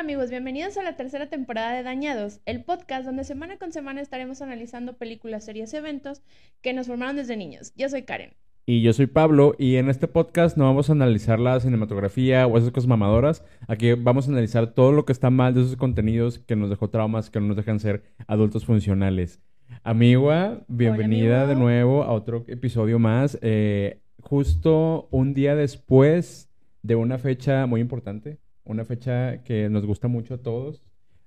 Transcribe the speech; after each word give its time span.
Hola 0.00 0.14
amigos, 0.14 0.30
bienvenidos 0.30 0.78
a 0.78 0.82
la 0.82 0.96
tercera 0.96 1.28
temporada 1.28 1.74
de 1.74 1.82
Dañados, 1.82 2.40
el 2.46 2.64
podcast 2.64 3.04
donde 3.04 3.22
semana 3.22 3.58
con 3.58 3.70
semana 3.70 4.00
estaremos 4.00 4.40
analizando 4.40 4.96
películas, 4.96 5.44
series 5.44 5.74
y 5.74 5.76
eventos 5.76 6.22
que 6.62 6.72
nos 6.72 6.86
formaron 6.86 7.16
desde 7.16 7.36
niños. 7.36 7.74
Yo 7.76 7.86
soy 7.90 8.04
Karen. 8.04 8.32
Y 8.64 8.80
yo 8.80 8.94
soy 8.94 9.08
Pablo, 9.08 9.54
y 9.58 9.76
en 9.76 9.90
este 9.90 10.08
podcast 10.08 10.56
no 10.56 10.64
vamos 10.64 10.88
a 10.88 10.94
analizar 10.94 11.38
la 11.38 11.60
cinematografía 11.60 12.46
o 12.46 12.56
esas 12.56 12.70
cosas 12.70 12.88
mamadoras. 12.88 13.44
Aquí 13.68 13.92
vamos 13.92 14.26
a 14.26 14.30
analizar 14.30 14.72
todo 14.72 14.90
lo 14.92 15.04
que 15.04 15.12
está 15.12 15.28
mal 15.28 15.52
de 15.52 15.60
esos 15.60 15.76
contenidos 15.76 16.38
que 16.38 16.56
nos 16.56 16.70
dejó 16.70 16.88
traumas, 16.88 17.28
que 17.28 17.38
no 17.38 17.48
nos 17.48 17.58
dejan 17.58 17.78
ser 17.78 18.02
adultos 18.26 18.64
funcionales. 18.64 19.42
Amigua, 19.82 20.64
bienvenida 20.66 21.46
de 21.46 21.56
nuevo 21.56 22.04
a 22.04 22.12
otro 22.12 22.46
episodio 22.48 22.98
más. 22.98 23.38
Eh, 23.42 24.00
justo 24.22 25.08
un 25.10 25.34
día 25.34 25.54
después 25.54 26.48
de 26.82 26.94
una 26.94 27.18
fecha 27.18 27.66
muy 27.66 27.82
importante, 27.82 28.38
una 28.70 28.84
fecha 28.84 29.42
que 29.42 29.68
nos 29.68 29.84
gusta 29.86 30.08
mucho 30.08 30.34
a 30.34 30.38
todos, 30.38 30.82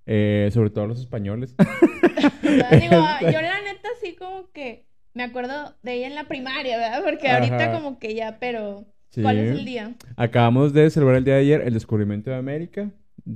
eh, 0.05 0.49
sobre 0.53 0.69
todo 0.69 0.85
a 0.85 0.87
los 0.87 0.99
españoles. 0.99 1.55
Digo, 2.41 2.95
yo 3.21 3.41
la 3.41 3.61
neta 3.61 3.89
sí 4.01 4.15
como 4.15 4.49
que 4.51 4.85
me 5.13 5.23
acuerdo 5.23 5.75
de 5.83 5.93
ella 5.93 6.07
en 6.07 6.15
la 6.15 6.27
primaria, 6.27 6.77
¿verdad? 6.77 7.03
Porque 7.03 7.29
ahorita 7.29 7.55
Ajá. 7.55 7.71
como 7.73 7.99
que 7.99 8.15
ya, 8.15 8.37
pero 8.39 8.85
Sí. 9.09 9.21
¿cuál 9.21 9.37
es 9.37 9.51
el 9.51 9.63
día? 9.63 9.93
Acabamos 10.17 10.73
de 10.73 10.89
celebrar 10.89 11.17
el 11.17 11.23
día 11.23 11.35
de 11.35 11.41
ayer 11.41 11.61
el 11.61 11.73
descubrimiento 11.75 12.31
de 12.31 12.35
América 12.37 12.89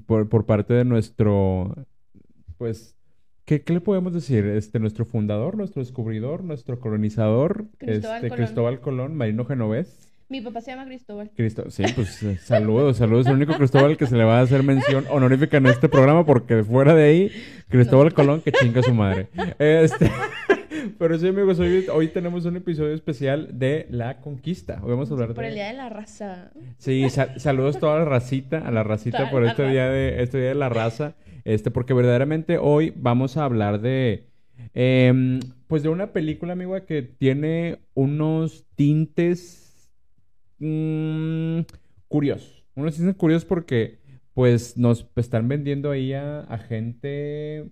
por, 0.07 0.27
por 0.27 0.47
parte 0.47 0.73
de 0.73 0.83
nuestro, 0.85 1.75
pues, 2.57 2.95
¿qué, 3.45 3.61
qué 3.61 3.73
le 3.73 3.81
podemos 3.81 4.11
decir? 4.11 4.43
Este, 4.45 4.79
nuestro 4.79 5.05
fundador, 5.05 5.55
nuestro 5.55 5.83
descubridor, 5.83 6.43
nuestro 6.43 6.79
colonizador, 6.79 7.67
Cristóbal 7.77 8.15
este, 8.17 8.29
Colón. 8.29 8.45
Cristóbal 8.45 8.81
Colón, 8.81 9.15
Marino 9.15 9.45
Genovés. 9.45 10.06
Mi 10.29 10.41
papá 10.41 10.59
se 10.59 10.71
llama 10.71 10.85
Cristóbal. 10.85 11.31
Cristo, 11.35 11.69
sí, 11.71 11.83
pues 11.95 12.21
eh, 12.23 12.37
saludos, 12.37 12.97
saludos. 12.97 13.27
El 13.27 13.33
único 13.35 13.53
Cristóbal 13.53 13.95
que 13.95 14.05
se 14.07 14.17
le 14.17 14.25
va 14.25 14.39
a 14.39 14.41
hacer 14.41 14.61
mención 14.61 15.05
honorífica 15.09 15.55
en 15.57 15.67
este 15.67 15.87
programa, 15.87 16.25
porque 16.25 16.63
fuera 16.65 16.93
de 16.93 17.03
ahí, 17.05 17.31
Cristóbal 17.69 18.13
Colón 18.13 18.41
que 18.41 18.51
chinga 18.51 18.81
a 18.81 18.83
su 18.83 18.93
madre. 18.93 19.29
Este, 19.57 20.11
pero 20.99 21.17
sí, 21.17 21.29
amigos, 21.29 21.59
hoy, 21.61 21.85
hoy 21.93 22.09
tenemos 22.09 22.43
un 22.43 22.57
episodio 22.57 22.93
especial 22.93 23.57
de 23.57 23.87
la 23.89 24.19
conquista. 24.19 24.81
Hoy 24.83 24.89
vamos 24.91 25.09
a 25.09 25.13
hablar 25.13 25.33
Por 25.33 25.43
de. 25.43 25.47
el 25.49 25.55
día 25.55 25.67
de 25.67 25.73
la 25.73 25.87
raza. 25.87 26.51
Sí, 26.77 27.09
sa- 27.09 27.39
saludos 27.39 27.77
a 27.77 27.79
toda 27.79 27.99
la 27.99 28.05
racita, 28.05 28.57
a 28.67 28.71
la 28.71 28.83
racita 28.83 29.19
Toda 29.19 29.31
por 29.31 29.43
la 29.43 29.51
este 29.51 29.61
raza. 29.63 29.71
día 29.71 29.89
de 29.89 30.21
este 30.23 30.39
día 30.39 30.49
de 30.49 30.55
la 30.55 30.67
raza, 30.67 31.15
este 31.45 31.71
porque 31.71 31.93
verdaderamente 31.93 32.57
hoy 32.57 32.91
vamos 32.97 33.37
a 33.37 33.45
hablar 33.45 33.79
de 33.79 34.25
em, 34.73 35.39
pues 35.67 35.83
de 35.83 35.89
una 35.89 36.07
película, 36.11 36.51
amiga, 36.51 36.85
que 36.85 37.01
tiene 37.01 37.79
unos 37.93 38.65
tintes 38.75 39.63
mm, 40.59 41.61
curiosos. 42.07 42.65
Unos 42.75 42.95
tintes 42.95 43.15
curiosos 43.15 43.45
porque 43.45 43.99
pues 44.33 44.77
nos 44.77 45.07
están 45.15 45.47
vendiendo 45.47 45.89
ahí 45.89 46.13
a, 46.13 46.41
a 46.41 46.57
gente 46.59 47.71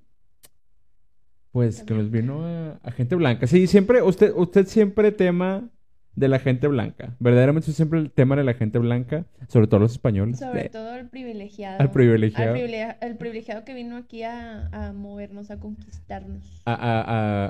pues 1.51 1.83
que 1.83 1.93
nos 1.93 2.11
vino 2.11 2.45
a, 2.45 2.79
a 2.83 2.91
gente 2.91 3.15
blanca. 3.15 3.47
Sí, 3.47 3.67
siempre 3.67 4.01
usted 4.01 4.33
usted 4.35 4.65
siempre 4.65 5.11
tema 5.11 5.69
de 6.15 6.27
la 6.29 6.39
gente 6.39 6.67
blanca. 6.67 7.13
Verdaderamente 7.19 7.69
es 7.71 7.75
siempre 7.75 7.99
el 7.99 8.09
tema 8.11 8.35
de 8.37 8.43
la 8.45 8.53
gente 8.53 8.79
blanca, 8.79 9.25
sobre 9.49 9.67
todo 9.67 9.81
los 9.81 9.91
españoles. 9.91 10.39
Sobre 10.39 10.67
Eh, 10.67 10.69
todo 10.69 10.95
el 10.95 11.07
privilegiado. 11.09 11.79
Al 11.81 11.91
privilegiado. 11.91 12.51
Al 12.53 12.57
privilegia- 12.59 12.97
el 13.01 13.17
privilegiado 13.17 13.65
que 13.65 13.73
vino 13.73 13.97
aquí 13.97 14.23
a, 14.23 14.67
a 14.67 14.93
movernos, 14.93 15.51
a 15.51 15.59
conquistarnos. 15.59 16.61
a, 16.65 16.73
a- 16.73 17.01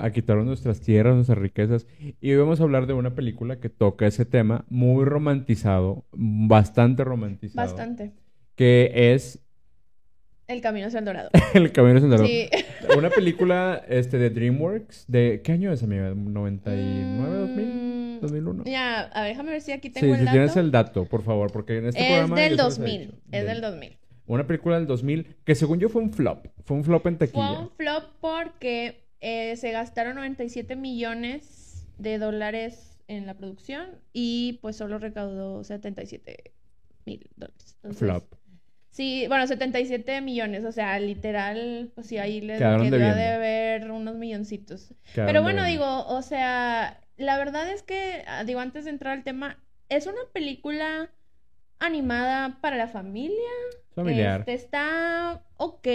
a- 0.01 0.05
a 0.05 0.11
quitarnos 0.11 0.45
nuestras 0.47 0.81
tierras, 0.81 1.13
nuestras 1.15 1.37
riquezas. 1.37 1.85
Y 2.21 2.31
hoy 2.31 2.37
vamos 2.37 2.59
a 2.59 2.63
hablar 2.63 2.87
de 2.87 2.93
una 2.93 3.13
película 3.13 3.59
que 3.59 3.69
toca 3.69 4.07
ese 4.07 4.25
tema 4.25 4.65
muy 4.69 5.05
romantizado, 5.05 6.05
bastante 6.11 7.03
romantizado. 7.03 7.67
Bastante. 7.67 8.13
Que 8.55 9.13
es 9.13 9.39
El 10.47 10.61
camino 10.61 10.87
hacia 10.87 10.99
el 10.99 11.05
dorado. 11.05 11.29
El 11.53 11.71
Camino 11.71 11.95
Hacia 11.97 12.05
el 12.05 12.11
Dorado. 12.11 12.27
Sí. 12.27 12.49
Una 12.97 13.09
película 13.09 13.81
este, 13.89 14.17
de 14.19 14.29
DreamWorks. 14.29 15.05
De, 15.07 15.41
¿Qué 15.43 15.51
año 15.51 15.71
es, 15.71 15.81
amiga? 15.83 16.11
¿99, 16.13 17.29
2000? 17.29 17.84
Mm, 18.17 18.21
2001. 18.21 18.63
Ya, 18.65 19.01
a 19.01 19.21
ver, 19.21 19.29
déjame 19.31 19.51
ver 19.51 19.61
si 19.61 19.71
aquí 19.71 19.87
Sí, 19.89 19.93
tengo 19.95 20.13
si 20.15 20.19
el 20.19 20.25
dato. 20.25 20.35
tienes 20.35 20.55
el 20.57 20.71
dato, 20.71 21.05
por 21.05 21.23
favor, 21.23 21.51
porque 21.51 21.77
en 21.77 21.87
este 21.87 22.01
es 22.01 22.07
programa... 22.07 22.35
del 22.35 22.51
yo 22.51 22.57
se 22.57 22.63
los 22.63 22.77
he 22.77 22.81
2000. 22.81 22.99
dicho. 23.01 23.13
Es 23.31 23.31
Del- 23.31 23.47
del 23.47 23.61
2000. 23.61 23.97
Una 24.27 24.47
película 24.47 24.77
del 24.77 24.87
2000 24.87 25.35
que 25.45 25.53
según 25.55 25.79
yo 25.79 25.89
fue 25.89 26.01
un 26.01 26.11
flop. 26.11 26.47
Fue 26.63 26.75
un 26.77 26.83
flop 26.83 27.05
en 27.07 27.17
Fue 27.17 27.27
taquilla. 27.27 27.59
un 27.59 27.69
flop 27.71 28.03
porque 28.21 29.05
eh, 29.21 29.55
se 29.57 29.71
gastaron 29.71 30.15
97 30.15 30.75
millones 30.75 31.87
de 31.99 32.17
dólares 32.17 32.97
en 33.07 33.27
la 33.27 33.35
producción 33.35 33.85
y 34.13 34.59
pues 34.63 34.75
solo 34.77 34.97
recaudó 34.97 35.63
77 35.63 36.51
mil 37.05 37.29
dólares. 37.35 37.75
Entonces, 37.83 37.99
Flop. 37.99 38.23
Sí, 38.89 39.25
bueno, 39.27 39.45
77 39.45 40.21
millones, 40.21 40.63
o 40.65 40.71
sea, 40.71 40.97
literal, 40.99 41.91
pues 41.93 42.07
sí, 42.07 42.17
ahí 42.17 42.39
les 42.41 42.57
quedó 42.59 42.79
de 42.89 43.37
ver 43.37 43.91
unos 43.91 44.15
milloncitos. 44.15 44.93
Quedaron 45.13 45.27
Pero 45.33 45.43
bueno, 45.43 45.65
digo, 45.65 46.07
o 46.07 46.21
sea, 46.21 46.99
la 47.17 47.37
verdad 47.37 47.69
es 47.69 47.83
que, 47.83 48.23
ah, 48.27 48.43
digo, 48.43 48.59
antes 48.59 48.85
de 48.85 48.91
entrar 48.91 49.13
al 49.13 49.23
tema, 49.23 49.59
es 49.89 50.07
una 50.07 50.21
película 50.33 51.11
animada 51.79 52.59
para 52.61 52.77
la 52.77 52.87
familia. 52.87 53.51
Familiar. 53.93 54.41
Este, 54.41 54.53
está 54.53 55.43
ok, 55.57 55.87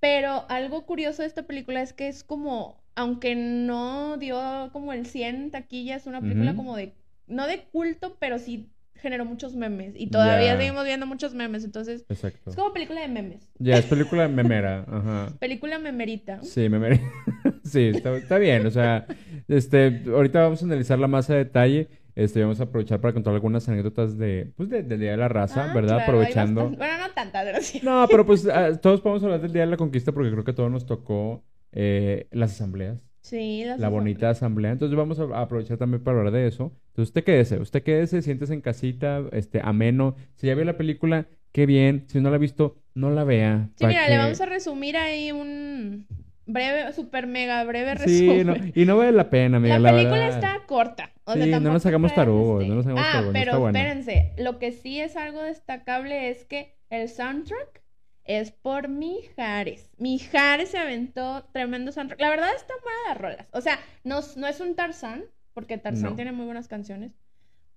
pero 0.00 0.46
algo 0.48 0.86
curioso 0.86 1.22
de 1.22 1.28
esta 1.28 1.44
película 1.44 1.82
es 1.82 1.92
que 1.92 2.08
es 2.08 2.24
como, 2.24 2.82
aunque 2.94 3.34
no 3.34 4.16
dio 4.16 4.70
como 4.72 4.92
el 4.92 5.06
100 5.06 5.36
en 5.36 5.50
taquilla, 5.50 5.96
es 5.96 6.06
una 6.06 6.20
película 6.20 6.54
como 6.54 6.76
de, 6.76 6.94
no 7.26 7.46
de 7.46 7.64
culto, 7.64 8.16
pero 8.18 8.38
sí 8.38 8.70
generó 9.00 9.24
muchos 9.24 9.54
memes. 9.56 9.94
Y 9.96 10.08
todavía 10.08 10.56
seguimos 10.56 10.84
viendo 10.84 11.06
muchos 11.06 11.34
memes, 11.34 11.64
entonces 11.64 12.04
Exacto. 12.08 12.50
es 12.50 12.56
como 12.56 12.72
película 12.72 13.00
de 13.00 13.08
memes. 13.08 13.50
Ya, 13.58 13.76
es 13.78 13.86
película 13.86 14.28
memera. 14.28 14.84
Ajá. 14.88 15.32
Película 15.38 15.78
memerita. 15.78 16.42
Sí, 16.42 16.68
me 16.68 16.78
mere- 16.78 17.00
Sí, 17.64 17.90
está, 17.94 18.16
está 18.16 18.38
bien. 18.38 18.66
O 18.66 18.70
sea, 18.70 19.06
este, 19.48 20.02
ahorita 20.06 20.42
vamos 20.42 20.62
a 20.62 20.64
analizarla 20.64 21.06
más 21.08 21.28
a 21.30 21.34
detalle. 21.34 21.88
Este, 22.16 22.42
vamos 22.42 22.60
a 22.60 22.64
aprovechar 22.64 23.00
para 23.00 23.14
contar 23.14 23.32
algunas 23.32 23.68
anécdotas 23.68 24.18
de, 24.18 24.52
pues, 24.56 24.68
de- 24.68 24.82
del 24.82 25.00
Día 25.00 25.12
de 25.12 25.16
la 25.16 25.28
Raza, 25.28 25.70
Ah, 25.70 25.74
¿verdad? 25.74 25.96
claro, 25.96 26.02
Aprovechando. 26.02 26.68
Bueno, 26.70 26.98
no 26.98 27.10
tantas, 27.14 27.64
sí. 27.64 27.80
No, 27.82 28.06
pero 28.10 28.26
pues 28.26 28.46
ah, 28.48 28.76
todos 28.80 29.00
podemos 29.00 29.22
hablar 29.22 29.40
del 29.40 29.52
Día 29.52 29.62
de 29.62 29.68
la 29.68 29.76
Conquista 29.76 30.12
porque 30.12 30.30
creo 30.30 30.42
que 30.44 30.50
a 30.50 30.54
todos 30.54 30.70
nos 30.70 30.84
tocó 30.86 31.44
eh, 31.72 32.26
las 32.32 32.52
asambleas, 32.52 33.00
Sí, 33.22 33.64
la 33.78 33.88
bonita 33.88 34.30
asamblea. 34.30 34.72
Entonces 34.72 34.96
vamos 34.96 35.18
a 35.20 35.24
aprovechar 35.40 35.76
también 35.76 36.02
para 36.02 36.18
hablar 36.18 36.32
de 36.32 36.46
eso. 36.46 36.72
Entonces 36.88 37.10
usted 37.10 37.24
quédese, 37.24 37.58
usted 37.58 37.82
quédese, 37.82 38.22
siéntese 38.22 38.54
en 38.54 38.60
casita, 38.60 39.22
este, 39.32 39.60
ameno. 39.62 40.16
Si 40.36 40.46
ya 40.46 40.54
vio 40.54 40.64
la 40.64 40.76
película, 40.76 41.26
qué 41.52 41.66
bien. 41.66 42.04
Si 42.08 42.20
no 42.20 42.30
la 42.30 42.36
ha 42.36 42.38
visto, 42.38 42.76
no 42.94 43.10
la 43.10 43.24
vea. 43.24 43.68
Sí, 43.76 43.86
mira, 43.86 44.04
que- 44.06 44.10
le 44.12 44.18
vamos 44.18 44.40
a 44.40 44.46
resumir 44.46 44.96
ahí 44.96 45.32
un 45.32 46.06
breve, 46.46 46.92
super 46.94 47.26
mega 47.26 47.62
breve 47.64 47.96
Sí, 47.98 48.26
resumen. 48.28 48.46
no, 48.46 48.72
y 48.74 48.84
no 48.86 48.96
vale 48.96 49.12
la 49.12 49.28
pena, 49.30 49.58
amiga, 49.58 49.78
La 49.78 49.90
la 49.92 49.96
película 49.98 50.20
verdad. 50.24 50.38
está 50.56 50.66
corta. 50.66 51.10
O 51.24 51.34
sea, 51.34 51.44
Sí, 51.44 51.50
no 51.50 51.56
tampoco 51.58 51.72
nos 51.74 51.86
hagamos 51.86 52.14
tarugos, 52.14 52.66
no 52.66 52.74
nos 52.74 52.86
hagamos 52.86 53.04
Ah, 53.06 53.12
tarugos, 53.12 53.26
no 53.34 53.38
pero 53.38 53.50
está 53.52 53.58
buena. 53.58 53.78
espérense. 53.78 54.32
Lo 54.38 54.58
que 54.58 54.72
sí 54.72 54.98
es 54.98 55.16
algo 55.16 55.42
destacable 55.42 56.30
es 56.30 56.44
que 56.44 56.74
el 56.88 57.08
soundtrack 57.08 57.79
es 58.38 58.52
por 58.52 58.88
Mijares. 58.88 59.90
Mijares 59.98 60.70
se 60.70 60.78
aventó 60.78 61.44
tremendo 61.52 61.90
soundtrack. 61.90 62.20
La 62.20 62.30
verdad 62.30 62.50
está 62.54 62.74
buena 62.82 62.98
las 63.08 63.18
rolas. 63.18 63.46
O 63.52 63.60
sea, 63.60 63.78
no, 64.04 64.20
no 64.36 64.46
es 64.46 64.60
un 64.60 64.74
Tarzán, 64.76 65.24
porque 65.52 65.78
Tarzán 65.78 66.10
No. 66.10 66.16
tiene 66.16 66.32
muy 66.32 66.44
buenas 66.46 66.68
canciones. 66.68 67.12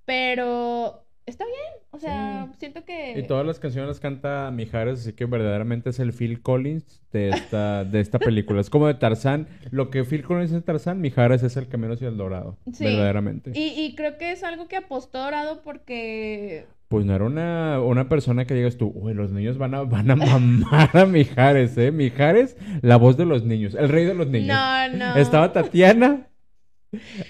Pero 0.05 1.05
está 1.25 1.45
bien. 1.45 1.83
O 1.91 1.97
sea, 1.99 2.51
siento 2.59 2.83
que... 2.85 3.17
Y 3.17 3.23
todas 3.23 3.45
las 3.45 3.59
canciones 3.59 3.87
las 3.87 3.99
canta 3.99 4.51
Mijares, 4.51 4.99
así 4.99 5.13
que 5.13 5.25
verdaderamente 5.25 5.89
es 5.89 5.99
el 5.99 6.11
Phil 6.13 6.41
Collins 6.41 7.01
de 7.11 7.29
esta, 7.29 7.83
de 7.83 7.99
esta 7.99 8.19
película. 8.19 8.61
Es 8.61 8.69
como 8.69 8.87
de 8.87 8.95
Tarzán. 8.95 9.47
Lo 9.71 9.89
que 9.89 10.03
Phil 10.03 10.23
Collins 10.23 10.51
es 10.51 10.63
Tarzán, 10.65 11.01
Mijares 11.01 11.41
es 11.43 11.55
el 11.57 11.67
Camino 11.67 11.93
hacia 11.93 12.09
el 12.09 12.17
Dorado. 12.17 12.57
Sí. 12.73 12.83
Verdaderamente. 12.85 13.51
Y, 13.55 13.69
y 13.81 13.95
creo 13.95 14.17
que 14.17 14.31
es 14.31 14.43
algo 14.43 14.67
que 14.67 14.75
apostó 14.75 15.19
Dorado 15.19 15.61
porque 15.61 16.67
Pues 16.93 17.07
no 17.07 17.15
era 17.15 17.25
una, 17.25 17.81
una 17.81 18.07
persona 18.07 18.45
que 18.45 18.53
digas 18.53 18.77
tú, 18.77 18.91
uy, 18.93 19.15
los 19.15 19.31
niños 19.31 19.57
van 19.57 19.73
a, 19.73 19.81
van 19.81 20.11
a 20.11 20.15
mamar 20.15 20.95
a 20.95 21.07
Mijares, 21.07 21.75
¿eh? 21.79 21.91
Mijares, 21.91 22.55
la 22.83 22.97
voz 22.97 23.17
de 23.17 23.25
los 23.25 23.43
niños, 23.43 23.73
el 23.73 23.89
rey 23.89 24.05
de 24.05 24.13
los 24.13 24.27
niños. 24.27 24.55
No, 24.55 24.89
no. 24.89 25.15
Estaba 25.15 25.51
Tatiana 25.51 26.27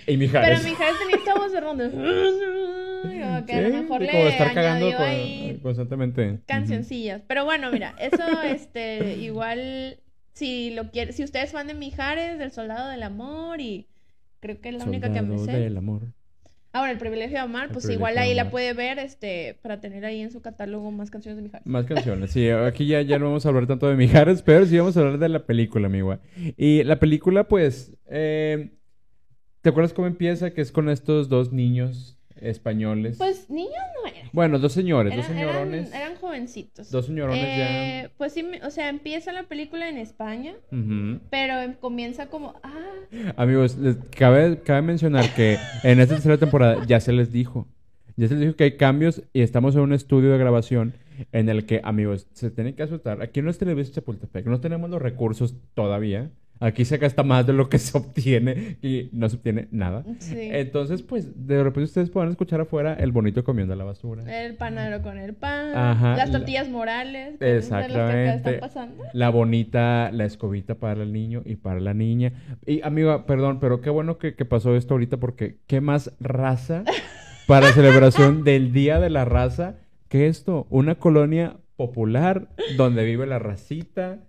y 0.06 0.18
Mijares. 0.18 0.60
Pero 0.60 0.70
Mijares 0.70 0.96
tenía 1.00 1.16
esta 1.16 1.36
voz 1.36 1.54
de 1.54 1.62
ronda. 1.62 1.90
Como 3.04 3.46
que 3.46 3.54
a 3.54 3.62
lo 3.62 3.70
mejor 3.70 4.02
le 4.02 4.12
como 4.12 4.24
estar 4.26 4.54
cagando 4.54 4.92
con- 4.92 5.02
ahí 5.02 5.60
constantemente. 5.64 6.40
Cancioncillas. 6.46 7.22
Pero 7.26 7.46
bueno, 7.46 7.72
mira, 7.72 7.96
eso, 8.00 8.42
este, 8.44 9.16
igual, 9.16 9.98
si 10.34 10.72
lo 10.72 10.92
quiere, 10.92 11.14
si 11.14 11.24
ustedes 11.24 11.54
fan 11.54 11.68
de 11.68 11.74
Mijares, 11.74 12.38
del 12.38 12.52
Soldado 12.52 12.90
del 12.90 13.04
Amor, 13.04 13.62
y 13.62 13.88
creo 14.42 14.60
que 14.60 14.70
es 14.70 14.76
la 14.76 14.84
única 14.84 15.14
que 15.14 15.22
me 15.22 15.38
Soldado 15.38 15.58
sé. 15.58 15.64
del 15.64 15.78
amor. 15.78 16.02
Ahora, 16.76 16.92
el 16.92 16.98
privilegio 16.98 17.38
de 17.38 17.44
amar, 17.44 17.68
El 17.68 17.72
pues 17.72 17.88
igual 17.88 18.18
ahí 18.18 18.34
la 18.34 18.50
puede 18.50 18.74
ver, 18.74 18.98
este, 18.98 19.60
para 19.62 19.80
tener 19.80 20.06
ahí 20.06 20.22
en 20.22 20.32
su 20.32 20.42
catálogo 20.42 20.90
más 20.90 21.12
canciones 21.12 21.38
de 21.38 21.44
Mijares. 21.44 21.68
Más 21.68 21.86
canciones, 21.86 22.32
sí, 22.32 22.50
aquí 22.50 22.88
ya, 22.88 23.02
ya 23.04 23.20
no 23.20 23.26
vamos 23.26 23.46
a 23.46 23.50
hablar 23.50 23.68
tanto 23.68 23.88
de 23.88 23.96
Mijares, 23.96 24.42
pero 24.42 24.66
sí 24.66 24.80
vamos 24.80 24.98
a 24.98 25.02
hablar 25.02 25.20
de 25.20 25.30
la 25.30 25.46
película, 25.46 25.86
amiga. 25.86 26.20
Y 26.58 26.84
la 26.84 26.98
película, 26.98 27.48
pues, 27.48 27.96
eh, 28.10 28.72
¿te 29.62 29.70
acuerdas 29.70 29.94
cómo 29.94 30.08
empieza? 30.08 30.52
Que 30.52 30.62
es 30.62 30.72
con 30.72 30.90
estos 30.90 31.30
dos 31.30 31.54
niños 31.54 32.18
españoles. 32.44 33.18
Pues 33.18 33.50
niños 33.50 33.72
no 34.02 34.10
eran. 34.10 34.30
Bueno, 34.34 34.60
dos 34.60 34.74
señores, 34.74 35.14
Eran, 35.14 35.26
dos 35.26 35.36
señorones. 35.36 35.90
eran, 35.90 36.02
eran 36.02 36.16
jovencitos. 36.18 36.92
Dos 36.92 37.06
señorones 37.08 37.44
Eh, 37.46 38.10
Pues 38.18 38.34
sí, 38.34 38.46
o 38.66 38.70
sea, 38.70 38.90
empieza 38.90 39.32
la 39.32 39.44
película 39.44 39.90
en 39.90 39.98
España, 39.98 40.54
ya. 40.72 40.78
Pero 41.30 41.60
em- 41.60 41.74
comienza 41.74 42.28
como, 42.28 42.56
ah, 42.64 43.34
Amigos, 43.38 43.78
les- 43.78 43.98
cabe, 44.18 44.60
cabe 44.62 44.82
mencionar 44.82 45.34
que 45.36 45.58
en 45.84 46.00
esta 46.00 46.16
tercera 46.16 46.38
temporada 46.38 46.86
ya 46.86 47.00
se 47.00 47.14
les 47.14 47.32
dijo. 47.32 47.68
Ya 48.16 48.28
se 48.28 48.36
les 48.36 48.42
dijo 48.42 48.56
que 48.56 48.66
hay 48.66 48.78
cambios 48.78 49.24
y 49.34 49.42
estamos 49.42 49.76
en 49.76 49.82
un 49.82 49.94
estudio 49.94 50.32
de 50.32 50.38
grabación 50.38 50.94
en 51.32 51.50
el 51.50 51.66
que, 51.66 51.82
amigos, 51.84 52.28
se 52.34 52.52
tienen 52.52 52.76
que 52.76 52.84
asustar. 52.84 53.22
Aquí 53.22 53.42
no 53.42 53.50
es 53.50 53.58
Televisa 53.58 53.92
Chapultepec, 53.94 54.46
no 54.46 54.60
tenemos 54.60 54.90
los 54.90 55.02
recursos 55.02 55.56
todavía. 55.74 56.30
Aquí 56.60 56.86
se 56.86 56.98
gasta 56.98 57.24
más 57.24 57.46
de 57.46 57.52
lo 57.52 57.68
que 57.68 57.78
se 57.80 57.98
obtiene 57.98 58.78
y 58.82 59.10
no 59.12 59.28
se 59.28 59.36
obtiene 59.36 59.68
nada. 59.72 60.06
sí. 60.20 60.38
Entonces, 60.52 61.02
pues, 61.02 61.46
de 61.48 61.62
repente 61.62 61.86
ustedes 61.86 62.10
pueden 62.10 62.30
escuchar 62.32 62.62
afuera 62.62 62.94
el 62.94 63.12
bonito 63.12 63.44
comiendo 63.44 63.76
la 63.76 63.84
basura. 63.84 64.24
El 64.46 64.56
panadero 64.56 65.02
con 65.02 65.18
el 65.18 65.34
pan, 65.34 65.76
Ajá, 65.76 66.16
las 66.16 66.30
la- 66.30 66.38
tortillas 66.38 66.70
morales, 66.70 67.36
Exactamente. 67.42 68.36
están 68.36 68.60
pasando. 68.60 69.04
La 69.14 69.30
bonita, 69.30 70.10
la 70.14 70.26
escobita 70.26 70.76
para 70.76 71.04
el 71.04 71.12
niño 71.12 71.42
y 71.46 71.56
para 71.58 71.80
la 71.80 71.94
niña. 71.94 72.32
Y 72.66 72.82
amiga, 72.82 73.26
perdón, 73.26 73.60
pero 73.60 73.82
qué 73.82 73.90
bueno 73.90 74.18
que, 74.18 74.36
que 74.36 74.46
pasó 74.46 74.76
esto 74.76 74.94
ahorita 74.94 75.18
porque 75.18 75.58
qué 75.68 75.82
más 75.82 76.14
raza 76.20 76.84
para 77.48 77.68
celebración 77.74 78.44
del 78.44 78.72
Día 78.72 79.00
de 79.00 79.10
la 79.10 79.26
Raza 79.26 79.76
que 80.08 80.28
esto, 80.28 80.68
una 80.70 80.96
colonia 80.96 81.58
popular 81.76 82.48
donde 82.78 83.04
vive 83.04 83.26
la 83.26 83.40
racita. 83.40 84.20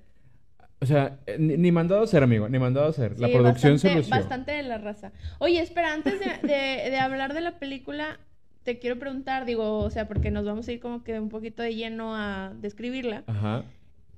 O 0.85 0.87
sea, 0.87 1.19
eh, 1.27 1.37
ni, 1.39 1.57
ni 1.57 1.73
mandado 1.73 2.03
a 2.03 2.05
hacer, 2.05 2.23
amigo, 2.23 2.49
ni 2.49 2.59
mandado 2.59 2.87
a 2.87 2.91
hacer. 2.91 3.19
la 3.19 3.29
producción 3.29 3.73
bastante, 3.75 3.79
se 3.89 3.95
lució. 3.95 4.11
Bastante 4.15 4.53
de 4.53 4.63
la 4.63 4.79
raza. 4.79 5.13
Oye, 5.39 5.61
espera, 5.61 5.93
antes 5.95 6.21
de, 6.21 6.27
de- 6.47 6.91
de 6.91 6.99
hablar 6.99 7.33
de 7.35 7.41
la 7.41 7.59
película, 7.59 8.19
te 8.65 8.79
quiero 8.79 8.99
preguntar, 8.99 9.45
digo, 9.47 9.79
o 9.79 9.91
sea, 9.91 10.07
porque 10.09 10.31
nos 10.31 10.45
vamos 10.45 10.69
a 10.69 10.73
ir 10.73 10.81
como 10.81 11.03
que 11.03 11.19
un 11.19 11.29
poquito 11.31 11.63
de 11.63 11.75
lleno 11.75 12.15
a 12.15 12.53
describirla. 12.61 13.25
Ajá. 13.27 13.65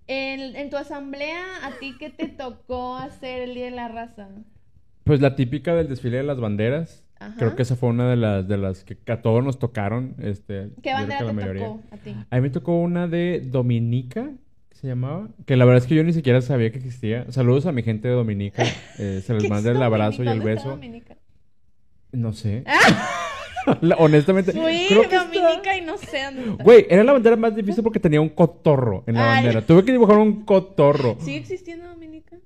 En, 0.09 0.55
en 0.57 0.71
tu 0.71 0.77
asamblea, 0.77 1.43
¿a 1.65 1.71
ti 1.81 1.95
qué 1.99 2.11
te 2.11 2.29
tocó 2.29 2.97
hacer 2.97 3.43
el 3.43 3.55
Día 3.55 3.65
de 3.67 3.71
la 3.73 3.89
Raza? 3.89 4.29
Pues 5.05 5.21
la 5.21 5.35
típica 5.37 5.75
del 5.75 5.89
desfile 5.89 6.19
de 6.19 6.23
las 6.25 6.39
banderas. 6.41 7.05
Ajá. 7.19 7.35
Creo 7.39 7.57
que 7.57 7.63
esa 7.63 7.77
fue 7.77 7.89
una 7.89 8.11
de 8.11 8.17
las, 8.17 8.47
de 8.47 8.57
las 8.59 8.85
que 8.85 8.99
a 9.11 9.23
todos 9.23 9.43
nos 9.43 9.59
tocaron. 9.59 10.15
Este, 10.21 10.71
¿Qué 10.83 10.93
bandera 10.93 11.27
te 11.27 11.33
mayoría. 11.33 11.65
tocó 11.67 11.83
a 11.91 11.97
ti? 11.97 12.15
A 12.31 12.37
mí 12.37 12.43
me 12.43 12.51
tocó 12.51 12.79
una 12.81 13.09
de 13.09 13.41
Dominica, 13.41 14.31
se 14.81 14.87
llamaba. 14.87 15.29
Que 15.47 15.57
la 15.57 15.65
verdad 15.65 15.83
es 15.83 15.89
que 15.89 15.95
yo 15.95 16.05
ni 16.05 16.13
siquiera 16.13 16.41
sabía 16.43 16.71
que 16.71 16.79
existía. 16.79 17.31
Saludos 17.33 17.67
a 17.67 17.73
mi 17.73 17.83
gente 17.83 18.09
de 18.09 18.15
Dominica. 18.15 18.63
eh, 18.99 19.23
se 19.25 19.35
les 19.35 19.43
¿Qué 19.45 19.49
manda 19.49 19.71
el 19.71 19.83
abrazo 19.83 20.23
y 20.23 20.29
el 20.29 20.39
¿Dónde 20.39 20.53
está 20.53 20.63
beso. 20.65 20.77
Dominica? 20.77 21.17
No 22.13 22.33
sé. 22.33 22.65
La- 23.81 23.97
Honestamente. 23.97 24.53
Fui 24.53 24.87
creo 24.89 25.09
que 25.09 25.17
está- 25.17 25.25
Dominica 25.25 25.77
y 25.77 25.81
no 25.81 25.99
sé 25.99 26.23
dónde. 26.25 26.63
Güey, 26.63 26.87
era 26.89 27.03
la 27.03 27.13
bandera 27.13 27.37
más 27.37 27.55
difícil 27.57 27.83
porque 27.83 27.99
tenía 27.99 28.21
un 28.21 28.29
cotorro 28.29 29.03
en 29.09 29.15
la 29.17 29.29
Ay. 29.39 29.43
bandera. 29.45 29.67
Tuve 29.67 29.85
que 29.85 29.93
dibujar 29.93 30.19
un 30.19 30.45
cotorro. 30.45 31.17
¿Sigue 31.21 31.39
existiendo 31.39 31.87
Dominica? 31.89 32.37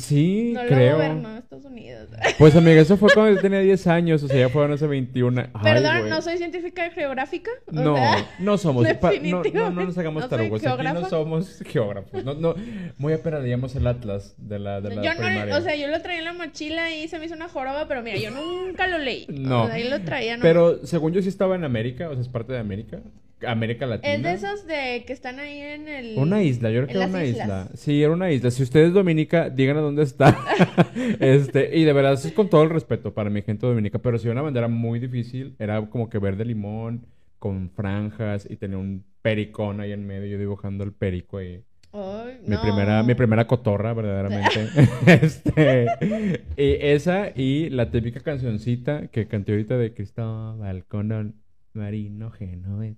Sí, 0.00 0.52
No 0.54 0.62
lo 0.62 0.68
creo. 0.68 0.94
gobernó 0.96 1.36
Estados 1.36 1.64
Unidos. 1.64 2.08
Pues 2.38 2.56
amiga, 2.56 2.80
eso 2.80 2.96
fue 2.96 3.10
cuando 3.12 3.34
yo 3.36 3.40
tenía 3.40 3.60
10 3.60 3.86
años, 3.86 4.22
o 4.22 4.28
sea, 4.28 4.36
ya 4.38 4.48
fueron 4.48 4.72
hace 4.72 4.86
21. 4.86 5.40
Ay, 5.40 5.48
Perdón, 5.62 5.98
güey. 5.98 6.10
no 6.10 6.22
soy 6.22 6.38
científica 6.38 6.90
geográfica. 6.90 7.50
o 7.66 7.72
No, 7.72 7.94
sea, 7.96 8.28
no 8.38 8.58
somos. 8.58 8.84
no, 8.84 9.42
no, 9.52 9.70
no 9.70 9.84
nos 9.84 9.98
hagamos 9.98 10.22
no 10.24 10.28
tarugos. 10.28 10.64
Aquí 10.64 10.82
no 10.84 11.08
somos 11.08 11.62
geógrafos. 11.66 12.24
No, 12.24 12.34
no, 12.34 12.54
muy 12.98 13.12
apenas 13.12 13.42
leíamos 13.42 13.74
el 13.76 13.86
atlas 13.86 14.34
de 14.38 14.58
la, 14.58 14.80
de 14.80 14.94
la 14.96 15.02
yo 15.02 15.14
no, 15.14 15.20
primaria. 15.20 15.56
o 15.56 15.60
sea, 15.60 15.76
yo 15.76 15.86
lo 15.88 16.00
traía 16.02 16.18
en 16.20 16.24
la 16.24 16.32
mochila 16.32 16.94
y 16.94 17.08
se 17.08 17.18
me 17.18 17.26
hizo 17.26 17.34
una 17.34 17.48
joroba, 17.48 17.86
pero 17.88 18.02
mira, 18.02 18.16
yo 18.18 18.30
nunca 18.30 18.86
lo 18.86 18.98
leí. 18.98 19.26
No. 19.28 19.64
O 19.64 19.66
sea, 19.66 19.74
ahí 19.76 19.88
lo 19.88 20.00
traía 20.02 20.32
nomás. 20.36 20.42
Pero 20.48 20.86
según 20.86 21.12
yo 21.12 21.22
sí 21.22 21.28
estaba 21.28 21.54
en 21.56 21.64
América, 21.64 22.08
o 22.08 22.12
sea, 22.14 22.22
es 22.22 22.28
parte 22.28 22.52
de 22.52 22.58
América. 22.58 23.00
América 23.46 23.86
Latina. 23.86 24.14
Es 24.14 24.22
de 24.22 24.32
esos 24.32 24.66
de 24.66 25.04
que 25.06 25.12
están 25.12 25.38
ahí 25.38 25.58
en 25.60 25.88
el... 25.88 26.18
Una 26.18 26.42
isla, 26.42 26.70
yo 26.70 26.78
creo 26.78 26.86
que 26.88 26.96
era 26.96 27.06
una 27.06 27.24
islas. 27.24 27.46
isla. 27.46 27.68
Sí, 27.74 28.02
era 28.02 28.12
una 28.12 28.30
isla. 28.30 28.50
Si 28.50 28.62
usted 28.62 28.80
es 28.80 28.92
dominica, 28.92 29.50
díganos 29.50 29.82
dónde 29.82 30.02
está. 30.02 30.38
este, 31.20 31.76
y 31.76 31.84
de 31.84 31.92
verdad, 31.92 32.14
eso 32.14 32.28
es 32.28 32.34
con 32.34 32.48
todo 32.48 32.62
el 32.62 32.70
respeto 32.70 33.14
para 33.14 33.30
mi 33.30 33.42
gente 33.42 33.66
dominica, 33.66 33.98
pero 33.98 34.18
sí 34.18 34.28
una 34.28 34.42
bandera 34.42 34.68
muy 34.68 34.98
difícil. 34.98 35.54
Era 35.58 35.80
como 35.88 36.08
que 36.10 36.18
verde 36.18 36.44
limón, 36.44 37.06
con 37.38 37.70
franjas, 37.70 38.46
y 38.48 38.56
tenía 38.56 38.78
un 38.78 39.04
pericón 39.22 39.80
ahí 39.80 39.92
en 39.92 40.06
medio, 40.06 40.26
yo 40.26 40.38
dibujando 40.38 40.84
el 40.84 40.92
perico 40.92 41.38
ahí. 41.38 41.62
Ay, 41.92 42.38
Mi 42.46 42.54
no. 42.54 42.62
primera, 42.62 43.02
mi 43.02 43.14
primera 43.14 43.46
cotorra, 43.46 43.92
verdaderamente. 43.94 44.68
este, 45.06 45.86
y 46.56 46.76
esa 46.80 47.30
y 47.34 47.68
la 47.70 47.90
típica 47.90 48.20
cancioncita 48.20 49.08
que 49.08 49.26
canté 49.26 49.52
ahorita 49.52 49.76
de 49.76 49.92
Cristóbal 49.92 50.84
Colón 50.84 51.34
Marino 51.72 52.30
Genovés. 52.30 52.96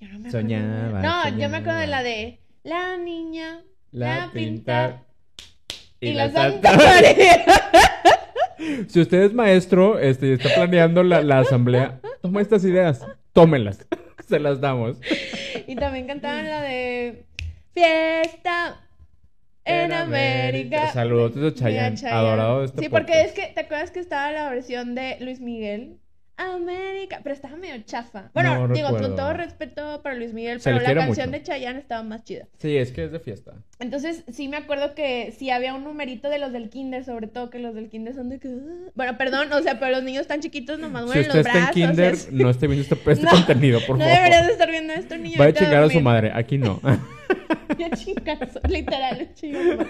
Yo 0.00 0.08
no 0.08 0.18
me 0.18 0.28
acuerdo. 0.28 0.30
Soñaba, 0.30 1.02
No, 1.02 1.38
yo 1.38 1.48
me 1.48 1.56
acuerdo 1.58 1.80
de 1.80 1.86
la 1.86 2.02
de... 2.02 2.40
La 2.62 2.96
niña... 2.96 3.62
La 3.92 4.26
La, 4.26 4.32
pintar 4.32 4.90
pintar... 4.90 5.04
y, 6.00 6.08
Y, 6.08 6.12
la 6.14 6.30
Santa 6.30 6.72
María. 6.76 7.44
Si 8.88 9.00
usted 9.00 9.22
es 9.22 9.34
maestro 9.34 9.98
este, 9.98 10.28
y 10.28 10.32
está 10.32 10.48
planeando 10.54 11.02
la, 11.02 11.22
la 11.22 11.40
asamblea, 11.40 12.00
toma 12.22 12.40
estas 12.40 12.64
ideas, 12.64 13.04
tómelas, 13.32 13.84
se 14.28 14.38
las 14.38 14.60
damos. 14.60 14.98
Y 15.66 15.74
también 15.76 16.06
cantaban 16.06 16.48
la 16.48 16.62
de... 16.62 17.24
Fiesta... 17.72 18.80
En 19.66 19.92
América. 19.92 20.92
Saludos 20.92 21.36
a 21.36 21.54
Chayanne, 21.54 21.96
adorado 22.08 22.60
de 22.60 22.66
este 22.66 22.82
Sí, 22.82 22.88
porque 22.90 23.22
es 23.22 23.32
que, 23.32 23.46
¿te 23.46 23.60
acuerdas 23.60 23.90
que 23.90 24.00
estaba 24.00 24.30
la 24.30 24.50
versión 24.50 24.94
de 24.94 25.16
Luis 25.20 25.40
Miguel? 25.40 25.98
América, 26.36 27.20
pero 27.22 27.34
estaba 27.34 27.56
medio 27.56 27.80
chafa. 27.84 28.30
Bueno, 28.34 28.66
No 28.68 28.74
digo, 28.74 28.88
recuerdo. 28.88 29.08
con 29.08 29.16
todo 29.16 29.32
respeto 29.34 30.02
para 30.02 30.14
Luis 30.16 30.32
Miguel, 30.32 30.60
Se 30.60 30.70
pero 30.72 30.82
la 30.82 30.94
canción 30.94 31.28
mucho. 31.30 31.38
de 31.38 31.42
Chayanne 31.44 31.78
estaba 31.78 32.02
más 32.02 32.24
chida. 32.24 32.46
Sí, 32.58 32.76
es 32.76 32.90
que 32.92 33.04
es 33.04 33.12
de 33.12 33.20
fiesta. 33.20 33.52
Entonces, 33.78 34.24
sí 34.32 34.48
me 34.48 34.56
acuerdo 34.56 34.94
que 34.94 35.32
sí 35.38 35.50
había 35.50 35.74
un 35.74 35.84
numerito 35.84 36.28
de 36.30 36.38
los 36.38 36.52
del 36.52 36.70
kinder, 36.70 37.04
sobre 37.04 37.26
todo 37.28 37.50
que 37.50 37.58
los 37.58 37.74
del 37.74 37.88
kinder 37.88 38.14
son 38.14 38.28
de 38.30 38.38
que... 38.40 38.48
"Ah". 38.48 38.90
Bueno, 38.94 39.16
perdón, 39.16 39.52
o 39.52 39.62
sea, 39.62 39.78
pero 39.78 39.92
los 39.92 40.02
niños 40.02 40.26
tan 40.26 40.40
chiquitos 40.40 40.78
nomás 40.78 41.02
Si 41.02 41.06
mueven 41.06 41.22
usted 41.22 41.36
los 41.38 41.46
está 41.46 41.58
en 41.58 41.64
brazos. 41.64 41.74
kinder, 41.74 42.12
es- 42.14 42.32
no 42.32 42.50
esté 42.50 42.66
viendo 42.66 42.82
este, 42.94 42.94
este 43.12 43.24
No, 43.24 43.30
contenido, 43.30 43.80
por 43.86 43.98
no 43.98 44.04
favor. 44.04 44.16
deberías 44.16 44.46
de 44.46 44.52
estar 44.52 44.70
viendo 44.70 44.92
esto, 44.92 45.16
niño. 45.16 45.36
Va 45.40 45.44
a 45.46 45.52
chingar 45.52 45.82
a 45.84 45.90
su 45.90 46.00
madre, 46.00 46.32
aquí 46.34 46.58
no. 46.58 46.80
Ya 47.78 47.90
chingazo, 47.90 48.60
literal, 48.68 49.28
chingazo. 49.34 49.86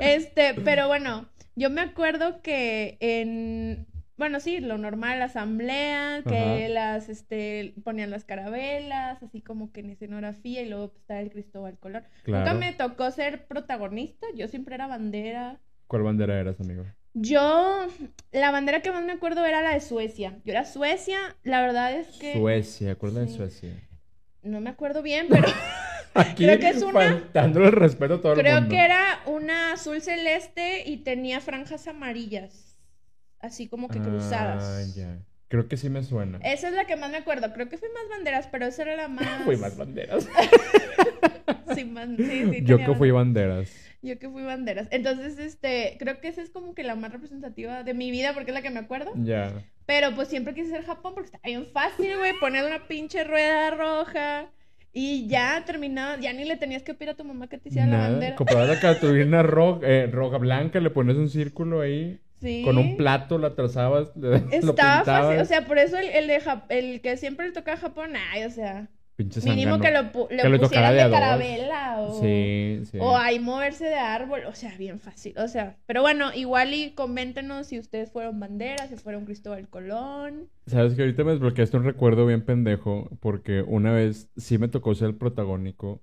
Este, 0.00 0.54
pero 0.64 0.88
bueno, 0.88 1.28
yo 1.54 1.70
me 1.70 1.80
acuerdo 1.80 2.42
que 2.42 2.96
en, 3.00 3.86
bueno, 4.22 4.38
sí, 4.38 4.60
lo 4.60 4.78
normal, 4.78 5.18
la 5.18 5.24
asamblea, 5.24 6.22
que 6.28 6.36
Ajá. 6.38 6.68
las, 6.68 7.08
este, 7.08 7.74
ponían 7.82 8.10
las 8.12 8.24
carabelas, 8.24 9.20
así 9.22 9.40
como 9.40 9.72
que 9.72 9.80
en 9.80 9.90
escenografía, 9.90 10.62
y 10.62 10.68
luego 10.68 10.90
pues, 10.90 11.00
estaba 11.00 11.18
el 11.20 11.30
Cristóbal 11.30 11.76
Colón. 11.78 12.04
Nunca 12.26 12.42
Claro. 12.44 12.58
me 12.60 12.72
tocó 12.72 13.10
ser 13.10 13.46
protagonista, 13.46 14.26
yo 14.36 14.46
siempre 14.46 14.76
era 14.76 14.86
bandera. 14.86 15.58
¿Cuál 15.88 16.02
bandera 16.04 16.38
eras, 16.38 16.60
amigo? 16.60 16.84
Yo, 17.14 17.88
la 18.30 18.50
bandera 18.52 18.80
que 18.80 18.92
más 18.92 19.04
me 19.04 19.10
acuerdo 19.12 19.44
era 19.44 19.60
la 19.60 19.74
de 19.74 19.80
Suecia. 19.80 20.38
Yo 20.44 20.52
era 20.52 20.64
Suecia, 20.64 21.18
la 21.42 21.60
verdad 21.60 21.92
es 21.92 22.06
que 22.18 22.32
Suecia, 22.34 22.94
¿cuál 22.94 23.14
de. 23.14 23.28
Suecia? 23.28 23.70
no 24.42 24.60
me 24.60 24.70
acuerdo 24.70 25.02
bien, 25.02 25.26
pero 25.28 25.46
Aquí, 26.14 26.44
Creo 26.44 26.58
que 26.60 26.68
es 26.68 26.82
una- 26.82 27.22
el 27.34 27.72
respeto 27.72 28.14
a 28.14 28.20
todo 28.20 28.32
el 28.34 28.38
Creo 28.38 28.60
mundo. 28.60 28.68
que 28.74 28.84
era 28.84 29.20
una 29.26 29.72
azul 29.72 30.00
celeste 30.00 30.84
y 30.88 30.98
tenía 30.98 31.40
franjas 31.40 31.88
amarillas. 31.88 32.71
Así 33.42 33.68
como 33.68 33.88
que 33.88 34.00
cruzadas. 34.00 34.64
Ah, 34.64 34.82
ya. 34.96 35.18
Creo 35.48 35.68
que 35.68 35.76
sí 35.76 35.90
me 35.90 36.02
suena. 36.02 36.38
Esa 36.42 36.68
es 36.68 36.74
la 36.74 36.86
que 36.86 36.96
más 36.96 37.10
me 37.10 37.18
acuerdo. 37.18 37.52
Creo 37.52 37.68
que 37.68 37.76
fui 37.76 37.88
más 37.92 38.08
banderas, 38.08 38.46
pero 38.50 38.64
esa 38.64 38.82
era 38.82 38.96
la 38.96 39.08
más. 39.08 39.42
Fui 39.44 39.56
más 39.56 39.76
banderas. 39.76 40.26
Sí, 41.74 41.84
más- 41.84 42.08
sí, 42.16 42.24
sí, 42.52 42.62
Yo 42.64 42.78
que 42.78 42.94
fui 42.94 43.10
banderas. 43.10 43.70
Yo 44.02 44.18
que 44.18 44.28
fui 44.28 44.42
banderas. 44.42 44.88
Entonces, 44.90 45.38
este, 45.38 45.96
creo 45.98 46.20
que 46.20 46.28
esa 46.28 46.42
es 46.42 46.50
como 46.50 46.74
que 46.74 46.82
la 46.82 46.96
más 46.96 47.12
representativa 47.12 47.82
de 47.82 47.94
mi 47.94 48.10
vida 48.10 48.34
porque 48.34 48.50
es 48.50 48.54
la 48.54 48.62
que 48.62 48.70
me 48.70 48.80
acuerdo. 48.80 49.12
Ya. 49.16 49.52
Pero 49.86 50.14
pues 50.14 50.28
siempre 50.28 50.54
quise 50.54 50.70
ser 50.70 50.84
Japón 50.84 51.14
porque 51.14 51.30
está 51.34 51.40
bien 51.44 51.66
fácil, 51.72 52.16
güey. 52.18 52.32
Poner 52.40 52.64
una 52.64 52.86
pinche 52.86 53.24
rueda 53.24 53.70
roja 53.70 54.50
y 54.92 55.26
ya 55.28 55.62
terminaba. 55.64 56.18
Ya 56.20 56.32
ni 56.32 56.44
le 56.44 56.56
tenías 56.56 56.82
que 56.82 56.94
pedir 56.94 57.10
a 57.10 57.14
tu 57.14 57.24
mamá 57.24 57.48
que 57.48 57.58
te 57.58 57.68
hiciera 57.70 57.86
la 57.86 57.98
bandera. 58.08 58.36
Comprabas 58.36 58.68
la 58.68 58.80
cartulina 58.80 59.42
roja, 59.42 59.80
eh, 59.86 60.06
roja 60.08 60.36
blanca, 60.38 60.78
le 60.80 60.90
pones 60.90 61.16
un 61.16 61.28
círculo 61.30 61.80
ahí. 61.80 62.20
Sí. 62.42 62.62
Con 62.64 62.76
un 62.76 62.96
plato 62.96 63.38
la 63.38 63.54
trazabas, 63.54 64.12
Estaba 64.52 65.04
fácil, 65.04 65.40
o 65.40 65.44
sea, 65.46 65.64
por 65.64 65.78
eso 65.78 65.96
el, 65.96 66.08
el, 66.08 66.26
de 66.26 66.40
Jap- 66.42 66.64
el 66.68 67.00
que 67.00 67.16
siempre 67.16 67.46
le 67.46 67.52
toca 67.52 67.74
a 67.74 67.76
Japón, 67.76 68.12
ay, 68.32 68.44
o 68.44 68.50
sea, 68.50 68.88
Pinche 69.14 69.40
mínimo 69.42 69.78
que 69.78 69.90
lo, 69.90 70.00
pu- 70.10 70.28
le 70.30 70.42
Que 70.42 70.58
pusieran 70.58 70.96
de 70.96 71.10
carabela 71.10 72.00
o, 72.00 72.20
Sí, 72.20 72.80
sí. 72.90 72.98
o 73.00 73.16
ahí 73.16 73.38
moverse 73.38 73.84
de 73.84 73.94
árbol, 73.94 74.40
o 74.46 74.54
sea, 74.54 74.76
bien 74.76 74.98
fácil, 74.98 75.34
o 75.38 75.46
sea, 75.48 75.76
pero 75.86 76.00
bueno, 76.02 76.32
igual 76.34 76.74
y 76.74 76.92
coméntenos 76.92 77.66
si 77.68 77.78
ustedes 77.78 78.10
fueron 78.10 78.40
banderas, 78.40 78.88
si 78.88 78.96
fueron 78.96 79.24
Cristóbal 79.26 79.68
Colón. 79.68 80.48
Sabes 80.66 80.94
que 80.94 81.02
ahorita 81.02 81.24
me 81.24 81.32
desbloqueaste 81.32 81.76
un 81.76 81.84
recuerdo 81.84 82.26
bien 82.26 82.44
pendejo 82.44 83.08
porque 83.20 83.62
una 83.62 83.92
vez 83.92 84.30
sí 84.36 84.58
me 84.58 84.68
tocó 84.68 84.94
ser 84.94 85.08
el 85.08 85.16
protagónico 85.16 86.00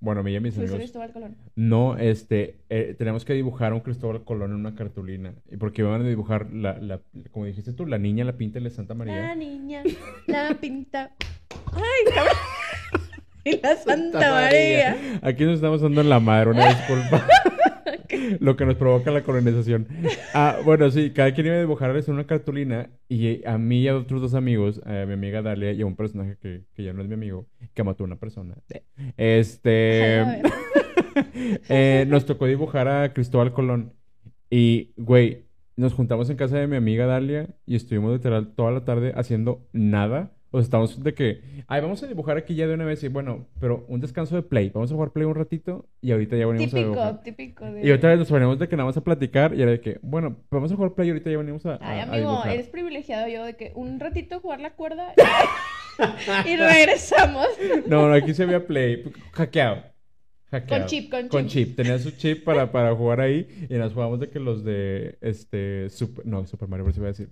bueno, 0.00 0.22
mí 0.22 0.34
y 0.34 0.40
mis 0.40 0.56
amigos, 0.56 0.76
Cristóbal 0.76 1.12
Colón. 1.12 1.36
no, 1.56 1.96
este, 1.98 2.56
eh, 2.70 2.94
tenemos 2.98 3.24
que 3.24 3.34
dibujar 3.34 3.72
a 3.72 3.74
un 3.74 3.80
Cristóbal 3.82 4.24
Colón 4.24 4.50
en 4.50 4.56
una 4.56 4.74
cartulina. 4.74 5.34
Y 5.50 5.56
porque 5.56 5.82
iban 5.82 6.00
a 6.00 6.04
dibujar, 6.04 6.50
la, 6.52 6.78
la, 6.78 7.00
como 7.30 7.44
dijiste 7.46 7.72
tú, 7.72 7.86
la 7.86 7.98
niña, 7.98 8.24
la 8.24 8.32
pinta 8.32 8.58
la 8.60 8.70
Santa 8.70 8.94
La 8.94 8.98
María. 8.98 9.34
niña, 9.34 9.82
la 10.26 10.54
pinta. 10.60 11.12
Ay, 11.72 12.14
cabrón. 12.14 12.34
Y 13.42 13.58
la 13.58 13.74
Santa 13.74 14.32
María. 14.32 14.96
Aquí 15.22 15.44
nos 15.44 15.54
estamos 15.54 15.80
dando 15.80 16.02
en 16.02 16.10
la 16.10 16.20
madre, 16.20 16.50
una 16.50 16.68
disculpa. 16.74 17.26
Lo 18.40 18.56
que 18.56 18.66
nos 18.66 18.76
provoca 18.76 19.10
la 19.10 19.22
colonización. 19.22 19.86
Ah, 20.34 20.58
bueno, 20.64 20.90
sí, 20.90 21.10
cada 21.10 21.32
quien 21.34 21.46
iba 21.46 21.56
a 21.56 21.60
dibujarles 21.60 22.08
una 22.08 22.26
cartulina 22.26 22.90
y 23.08 23.44
a 23.46 23.58
mí 23.58 23.80
y 23.80 23.88
a 23.88 23.96
otros 23.96 24.20
dos 24.20 24.34
amigos, 24.34 24.80
a 24.84 25.06
mi 25.06 25.14
amiga 25.14 25.42
Dalia 25.42 25.72
y 25.72 25.82
a 25.82 25.86
un 25.86 25.96
personaje 25.96 26.36
que, 26.40 26.62
que 26.74 26.84
ya 26.84 26.92
no 26.92 27.02
es 27.02 27.08
mi 27.08 27.14
amigo, 27.14 27.46
que 27.74 27.82
mató 27.82 28.04
a 28.04 28.06
una 28.06 28.16
persona. 28.16 28.54
Este... 29.16 30.42
Eh, 31.68 32.06
nos 32.08 32.24
tocó 32.26 32.46
dibujar 32.46 32.88
a 32.88 33.12
Cristóbal 33.12 33.52
Colón. 33.52 33.92
Y, 34.48 34.92
güey, 34.96 35.46
nos 35.76 35.94
juntamos 35.94 36.28
en 36.30 36.36
casa 36.36 36.58
de 36.58 36.66
mi 36.66 36.76
amiga 36.76 37.06
Dalia 37.06 37.48
y 37.66 37.76
estuvimos 37.76 38.12
literal 38.12 38.54
toda 38.54 38.70
la 38.72 38.84
tarde 38.84 39.12
haciendo 39.16 39.66
nada. 39.72 40.32
O 40.52 40.58
sea, 40.58 40.64
estamos 40.64 41.02
de 41.02 41.14
que, 41.14 41.40
ay, 41.68 41.80
vamos 41.80 42.02
a 42.02 42.06
dibujar 42.08 42.36
aquí 42.36 42.54
ya 42.56 42.66
de 42.66 42.74
una 42.74 42.84
vez. 42.84 43.02
Y 43.04 43.08
bueno, 43.08 43.46
pero 43.60 43.84
un 43.88 44.00
descanso 44.00 44.34
de 44.34 44.42
play. 44.42 44.70
Vamos 44.74 44.90
a 44.90 44.94
jugar 44.94 45.10
play 45.12 45.24
un 45.26 45.34
ratito 45.36 45.86
y 46.00 46.10
ahorita 46.10 46.36
ya 46.36 46.46
venimos 46.46 46.72
a 46.72 46.76
Típico, 46.76 46.90
dibujar. 46.92 47.22
típico 47.22 47.64
de. 47.66 47.86
Y 47.86 47.90
otra 47.92 48.10
vez 48.10 48.18
nos 48.18 48.28
ponemos 48.28 48.58
de 48.58 48.68
que 48.68 48.76
nada 48.76 48.86
más 48.88 48.96
a 48.96 49.04
platicar 49.04 49.54
y 49.54 49.62
era 49.62 49.70
de 49.70 49.80
que, 49.80 49.98
bueno, 50.02 50.36
vamos 50.50 50.72
a 50.72 50.74
jugar 50.76 50.92
play 50.94 51.08
y 51.08 51.10
ahorita 51.12 51.30
ya 51.30 51.38
venimos 51.38 51.64
a, 51.66 51.78
Ay, 51.80 52.00
a 52.00 52.02
amigo, 52.02 52.30
dibujar. 52.30 52.52
eres 52.52 52.68
privilegiado 52.68 53.28
yo 53.28 53.44
de 53.44 53.54
que 53.56 53.72
un 53.76 54.00
ratito 54.00 54.40
jugar 54.40 54.60
la 54.60 54.70
cuerda 54.74 55.14
y 56.46 56.56
regresamos. 56.56 57.46
No, 57.86 58.08
no, 58.08 58.14
aquí 58.14 58.34
se 58.34 58.44
veía 58.46 58.66
play, 58.66 59.04
hackeado. 59.32 59.82
Hackeado. 60.50 60.82
Con 60.82 60.88
chip, 60.88 61.10
con 61.10 61.28
Con 61.28 61.46
chip. 61.46 61.68
chip. 61.68 61.76
Tenía 61.76 61.98
su 62.00 62.10
chip 62.12 62.42
para, 62.44 62.72
para 62.72 62.92
jugar 62.96 63.20
ahí 63.20 63.46
y 63.68 63.74
nos 63.74 63.92
jugamos 63.92 64.18
de 64.18 64.30
que 64.30 64.40
los 64.40 64.64
de, 64.64 65.16
este, 65.20 65.88
Super, 65.90 66.26
no, 66.26 66.44
Super 66.46 66.68
Mario, 66.68 66.84
por 66.86 66.92
si 66.92 66.98
iba 66.98 67.06
a 67.08 67.12
decir. 67.12 67.28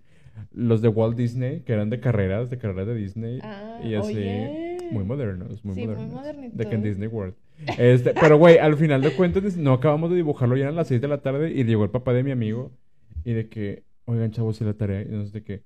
Los 0.53 0.83
de 0.83 0.89
Walt 0.89 1.17
Disney, 1.17 1.61
que 1.61 1.73
eran 1.73 1.91
de 1.91 2.01
carreras, 2.01 2.51
de 2.51 2.59
carreras 2.59 2.87
de 2.87 2.95
Disney. 2.95 3.39
Ah, 3.43 3.81
y 3.85 3.95
así, 3.95 4.15
oye. 4.17 4.79
muy 4.91 5.05
modernos, 5.05 5.65
muy 5.65 5.75
Sí, 5.75 5.81
muy 5.81 5.89
modernos. 5.95 6.13
modernitos. 6.15 6.57
De 6.59 6.67
que 6.69 6.75
en 6.75 6.83
Disney 6.83 7.09
World. 7.09 7.35
Este, 7.77 8.15
pero 8.15 8.39
güey, 8.39 8.59
al 8.59 8.77
final 8.77 9.03
de 9.03 9.11
cuentas, 9.13 9.57
no 9.57 9.73
acabamos 9.73 10.11
de 10.11 10.17
dibujarlo 10.17 10.57
ya 10.57 10.65
eran 10.65 10.77
las 10.77 10.89
6 10.89 11.01
de 11.01 11.09
la 11.09 11.19
tarde 11.23 11.51
y 11.53 11.65
llegó 11.65 11.85
el 11.85 11.91
papá 11.91 12.13
de 12.13 12.23
mi 12.23 12.31
amigo 12.31 12.71
y 13.25 13.33
de 13.33 13.49
que, 13.49 13.83
oigan, 14.05 14.31
chavos, 14.31 14.61
y 14.61 14.65
la 14.65 14.75
tarea, 14.75 15.03
y 15.03 15.07
no 15.07 15.25
sé 15.27 15.33
de 15.33 15.43
qué. 15.45 15.63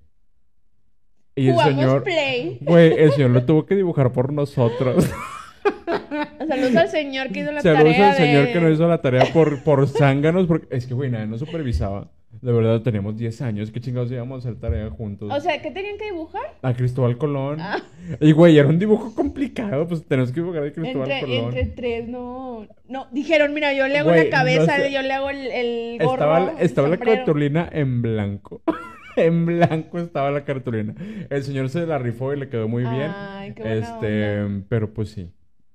Y 1.35 1.47
el 1.47 1.53
Jugamos 1.53 1.73
señor, 1.75 2.03
play. 2.03 2.57
güey, 2.61 2.93
el 2.93 3.11
señor 3.11 3.31
lo 3.31 3.43
tuvo 3.45 3.65
que 3.65 3.75
dibujar 3.75 4.11
por 4.11 4.33
nosotros. 4.33 5.09
Saludos 6.47 6.75
al 6.75 6.89
señor 6.89 7.29
que 7.31 7.39
hizo 7.41 7.51
la 7.51 7.61
Saludos 7.61 7.93
tarea 7.93 8.11
al 8.11 8.17
señor 8.17 8.51
que 8.51 8.59
no 8.61 8.69
hizo 8.69 8.87
la 8.87 9.01
tarea 9.01 9.25
por, 9.33 9.63
por 9.63 9.87
zánganos, 9.87 10.45
porque 10.47 10.67
es 10.75 10.85
que, 10.85 10.93
güey, 10.93 11.09
nadie 11.09 11.27
nos 11.27 11.39
supervisaba. 11.39 12.11
De 12.43 12.51
verdad, 12.51 12.81
teníamos 12.81 13.15
10 13.15 13.41
años, 13.41 13.71
qué 13.71 13.79
chingados 13.79 14.11
íbamos 14.11 14.35
a 14.45 14.49
hacer 14.49 14.59
tarea 14.59 14.89
juntos. 14.89 15.31
O 15.31 15.39
sea, 15.39 15.61
¿qué 15.61 15.71
tenían 15.71 15.97
que 15.97 16.11
dibujar? 16.11 16.41
a 16.61 16.73
Cristóbal 16.73 17.17
Colón. 17.17 17.61
Ah. 17.61 17.81
Y, 18.19 18.33
güey, 18.33 18.57
era 18.57 18.67
un 18.67 18.77
dibujo 18.77 19.15
complicado, 19.15 19.87
pues 19.87 20.05
tenemos 20.05 20.33
que 20.33 20.41
dibujar 20.41 20.63
a 20.63 20.73
Cristóbal 20.73 21.09
Entre, 21.09 21.21
Colón. 21.21 21.45
entre 21.45 21.65
tres, 21.67 22.09
no. 22.09 22.67
No, 22.89 23.07
dijeron, 23.11 23.53
mira, 23.53 23.73
yo 23.73 23.87
le 23.87 23.99
hago 23.99 24.09
Güey, 24.09 24.25
la 24.25 24.29
cabeza, 24.29 24.77
no 24.77 24.83
sé. 24.83 24.91
yo 24.91 25.01
le 25.01 25.13
hago 25.13 25.29
el, 25.29 25.47
el 25.47 25.97
gorro. 26.05 26.51
Estaba, 26.59 26.87
el 26.87 26.91
la 26.91 26.97
cartulina 26.97 27.69
en 27.71 28.01
blanco. 28.01 28.61
en 29.15 29.45
blanco 29.45 29.99
estaba 29.99 30.29
la 30.29 30.43
cartulina. 30.43 30.95
El 31.29 31.43
señor 31.43 31.69
se 31.69 31.85
la 31.85 31.97
rifó 31.97 32.33
y 32.33 32.39
le 32.39 32.49
quedó 32.49 32.67
muy 32.67 32.83
bien. 32.83 33.09
Ay, 33.15 33.53
qué 33.53 33.63
buena 33.63 33.77
este, 33.77 34.41
onda. 34.41 34.65
pero 34.67 34.93
pues 34.93 35.11
sí. 35.11 35.31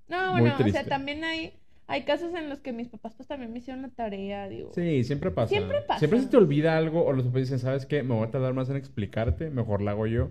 No, 0.06 0.32
muy 0.32 0.50
bueno, 0.50 0.56
o 0.66 0.68
sea, 0.68 0.84
también 0.84 1.24
hay, 1.24 1.54
hay 1.88 2.04
casos 2.04 2.34
en 2.34 2.48
los 2.48 2.60
que 2.60 2.72
mis 2.72 2.88
papás 2.88 3.14
pues 3.14 3.26
también 3.26 3.52
me 3.52 3.58
hicieron 3.58 3.82
la 3.82 3.88
tarea, 3.88 4.48
digo. 4.48 4.70
Sí, 4.74 5.02
siempre 5.04 5.30
pasa. 5.30 5.48
Siempre 5.48 5.80
pasa. 5.80 5.98
Siempre 5.98 6.20
se 6.20 6.28
te 6.28 6.36
olvida 6.36 6.76
algo 6.76 7.04
o 7.04 7.12
los 7.12 7.24
papás 7.24 7.40
dicen, 7.42 7.58
¿sabes 7.58 7.86
qué? 7.86 8.02
Me 8.02 8.14
voy 8.14 8.28
a 8.28 8.30
tardar 8.30 8.52
más 8.52 8.68
en 8.68 8.76
explicarte, 8.76 9.50
mejor 9.50 9.82
la 9.82 9.92
hago 9.92 10.06
yo. 10.06 10.30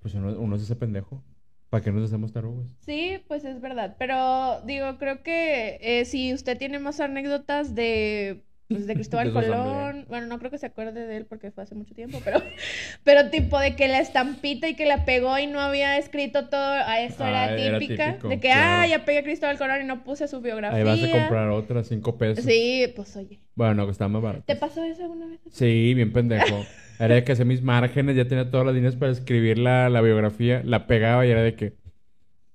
Pues 0.00 0.14
uno, 0.14 0.38
uno 0.38 0.58
se 0.58 0.64
hace 0.64 0.76
pendejo. 0.76 1.24
¿Para 1.70 1.82
qué 1.84 1.92
nos 1.92 2.04
hacemos 2.04 2.32
tarugos? 2.32 2.76
Sí, 2.80 3.22
pues 3.28 3.44
es 3.44 3.60
verdad, 3.60 3.94
pero 3.98 4.60
digo, 4.62 4.98
creo 4.98 5.22
que 5.22 5.78
eh, 5.80 6.04
si 6.04 6.34
usted 6.34 6.58
tiene 6.58 6.80
más 6.80 7.00
anécdotas 7.00 7.76
de, 7.76 8.42
pues, 8.70 8.86
de 8.86 8.94
Cristóbal 9.00 9.26
De. 9.26 9.32
Colón, 9.34 10.06
bueno, 10.08 10.26
no 10.26 10.38
creo 10.38 10.50
que 10.50 10.56
se 10.58 10.66
acuerde 10.66 11.06
de 11.06 11.16
él 11.18 11.26
porque 11.26 11.50
fue 11.50 11.64
hace 11.64 11.74
mucho 11.74 11.94
tiempo, 11.94 12.18
pero, 12.24 12.40
pero 13.04 13.28
tipo 13.30 13.58
de 13.58 13.76
que 13.76 13.88
la 13.88 14.00
estampita 14.00 14.68
y 14.68 14.74
que 14.76 14.86
la 14.86 15.04
pegó 15.04 15.38
y 15.38 15.46
no 15.46 15.60
había 15.60 15.98
escrito 15.98 16.48
todo, 16.48 16.60
a 16.62 17.00
eso 17.00 17.24
era 17.26 17.44
Ah, 17.44 17.56
era 17.58 17.78
típica, 17.78 18.06
típico, 18.12 18.28
de 18.28 18.40
que, 18.40 18.48
claro. 18.48 18.82
ah, 18.82 18.86
ya 18.86 19.04
pegué 19.04 19.18
a 19.18 19.22
Cristóbal 19.24 19.58
Colón 19.58 19.82
y 19.82 19.84
no 19.84 20.02
puse 20.04 20.28
su 20.28 20.40
biografía. 20.40 20.78
Ahí 20.78 20.84
vas 20.84 21.02
a 21.02 21.10
comprar 21.10 21.50
otra, 21.50 21.84
cinco 21.84 22.16
pesos. 22.16 22.44
Sí, 22.44 22.92
pues 22.96 23.14
oye, 23.16 23.40
Bueno, 23.54 23.88
está 23.90 24.08
más 24.08 24.22
barato. 24.22 24.44
¿te 24.46 24.56
pasó 24.56 24.82
eso 24.84 25.02
alguna 25.02 25.26
vez? 25.26 25.40
Sí, 25.50 25.92
bien 25.94 26.12
pendejo. 26.12 26.66
Era 26.98 27.14
de 27.14 27.24
que 27.24 27.32
hacía 27.32 27.44
mis 27.46 27.62
márgenes, 27.62 28.14
ya 28.16 28.28
tenía 28.28 28.50
todas 28.50 28.66
las 28.66 28.74
líneas 28.74 28.94
para 28.94 29.10
escribir 29.10 29.58
la, 29.58 29.88
la 29.88 30.00
biografía, 30.02 30.62
la 30.64 30.86
pegaba 30.86 31.26
y 31.26 31.30
era 31.30 31.42
de 31.42 31.54
que... 31.54 31.74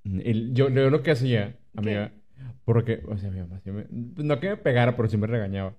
y 0.03 0.53
yo, 0.53 0.69
yo 0.69 0.89
lo 0.89 1.01
que 1.03 1.11
hacía, 1.11 1.55
amiga, 1.75 2.11
porque, 2.63 3.01
o 3.07 3.17
sea, 3.17 3.31
mi 3.31 3.39
mamá 3.39 3.61
me- 3.65 3.85
no 3.91 4.39
que 4.39 4.49
me 4.49 4.57
pegara, 4.57 4.95
pero 4.95 5.09
sí 5.09 5.17
me 5.17 5.27
regañaba. 5.27 5.75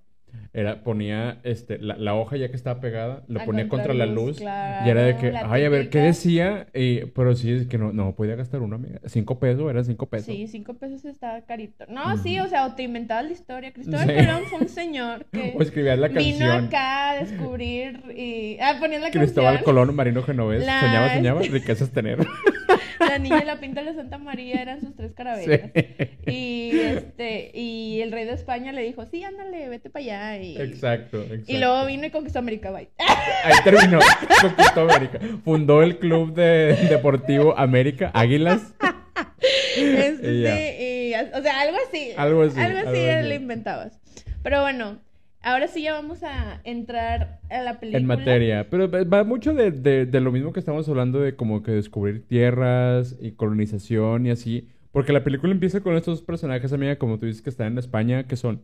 Era, 0.52 0.82
ponía 0.82 1.38
este, 1.44 1.78
la, 1.78 1.96
la 1.96 2.14
hoja 2.14 2.36
ya 2.36 2.48
que 2.48 2.56
estaba 2.56 2.80
pegada, 2.80 3.22
lo 3.28 3.40
A 3.40 3.44
ponía 3.44 3.68
contra 3.68 3.92
la 3.92 4.06
luz. 4.06 4.40
y 4.40 4.44
era 4.88 5.02
de 5.02 5.16
que, 5.16 5.30
claro, 5.30 5.48
la 5.48 5.52
ay, 5.54 5.64
a 5.64 5.68
ver, 5.68 5.90
¿qué 5.90 5.98
decía? 6.00 6.66
Y, 6.74 7.04
pero 7.06 7.34
sí, 7.34 7.50
es 7.52 7.66
que 7.66 7.76
no, 7.76 7.92
no 7.92 8.14
podía 8.14 8.36
gastar 8.36 8.62
una, 8.62 8.76
amiga. 8.76 9.00
Cinco 9.06 9.38
pesos, 9.38 9.68
eran 9.70 9.84
cinco 9.84 10.06
pesos. 10.06 10.26
Sí, 10.26 10.46
cinco 10.46 10.74
pesos 10.74 11.04
estaba 11.04 11.42
carito. 11.42 11.84
No, 11.88 12.16
sí, 12.18 12.38
o 12.40 12.48
sea, 12.48 12.66
o 12.66 12.74
te 12.74 12.84
inventabas 12.84 13.26
la 13.26 13.32
historia. 13.32 13.72
Cristóbal 13.72 14.06
Sí. 14.08 14.14
Colón 14.14 14.42
fue 14.48 14.58
un 14.60 14.68
señor 14.68 15.24
que 15.32 15.54
O 15.58 15.62
escribías 15.62 15.98
la 15.98 16.08
vino 16.08 16.38
canción. 16.38 16.64
acá 16.66 17.10
a 17.10 17.14
descubrir 17.24 18.00
y... 18.16 18.56
Ah, 18.60 18.76
ponías 18.80 19.02
la 19.02 19.10
Cristóbal 19.10 19.56
canción. 19.56 19.74
Colón, 19.76 19.94
Marino 19.94 20.22
Genovés. 20.22 20.64
La- 20.64 20.80
Soñaba, 20.80 21.14
soñaba, 21.14 21.40
riquezas 21.50 21.90
tener. 21.90 22.18
La 23.00 23.18
niña 23.18 23.40
y 23.42 23.46
la 23.46 23.60
pinta 23.60 23.82
de 23.82 23.94
Santa 23.94 24.18
María 24.18 24.60
eran 24.60 24.80
sus 24.80 24.94
tres 24.94 25.12
carabelas. 25.12 25.70
Sí. 25.74 26.30
Y 26.30 26.78
este, 26.80 27.50
y 27.54 28.00
el 28.00 28.12
rey 28.12 28.24
de 28.24 28.32
España 28.32 28.72
le 28.72 28.82
dijo, 28.82 29.04
sí, 29.06 29.22
ándale, 29.22 29.68
vete 29.68 29.90
para 29.90 30.04
allá. 30.04 30.42
Y, 30.42 30.60
Exacto, 30.60 31.22
exacto. 31.22 31.44
y 31.52 31.58
luego 31.58 31.86
vino 31.86 32.06
y 32.06 32.10
conquistó 32.10 32.38
América, 32.40 32.70
bye. 32.70 32.88
Ahí 33.44 33.54
terminó. 33.64 33.98
Conquistó 34.40 34.80
América. 34.82 35.20
Fundó 35.44 35.82
el 35.82 35.98
club 35.98 36.34
de, 36.34 36.76
deportivo 36.88 37.56
América, 37.58 38.10
Águilas. 38.14 38.74
Este, 39.76 41.10
y, 41.10 41.14
o 41.14 41.42
sea, 41.42 41.60
algo 41.60 41.76
así. 41.88 42.12
Algo 42.16 42.42
así, 42.42 42.60
Algo 42.60 42.78
así 42.78 42.86
algo 42.88 43.18
así. 43.18 43.28
le 43.28 43.34
inventabas. 43.34 44.00
Pero 44.42 44.62
bueno, 44.62 44.98
ahora 45.46 45.68
sí 45.68 45.82
ya 45.82 45.92
vamos 45.94 46.22
a 46.22 46.60
entrar 46.64 47.40
a 47.48 47.62
la 47.62 47.78
película. 47.80 47.98
En 48.00 48.06
materia. 48.06 48.68
Pero 48.68 48.90
va 48.90 49.24
mucho 49.24 49.54
de, 49.54 49.70
de- 49.70 50.04
de 50.06 50.20
lo 50.20 50.32
mismo 50.32 50.52
que 50.52 50.60
estamos 50.60 50.88
hablando 50.88 51.20
de 51.20 51.36
como 51.36 51.62
que 51.62 51.70
descubrir 51.72 52.26
tierras 52.26 53.16
y 53.20 53.32
colonización 53.32 54.26
y 54.26 54.30
así. 54.30 54.68
Porque 54.92 55.12
la 55.12 55.22
película 55.24 55.52
empieza 55.52 55.80
con 55.80 55.94
estos 55.96 56.22
personajes, 56.22 56.72
amiga, 56.72 56.96
como 56.96 57.18
tú 57.18 57.26
dices, 57.26 57.42
que 57.42 57.50
están 57.50 57.72
en 57.72 57.78
España, 57.78 58.26
que 58.26 58.36
son 58.36 58.62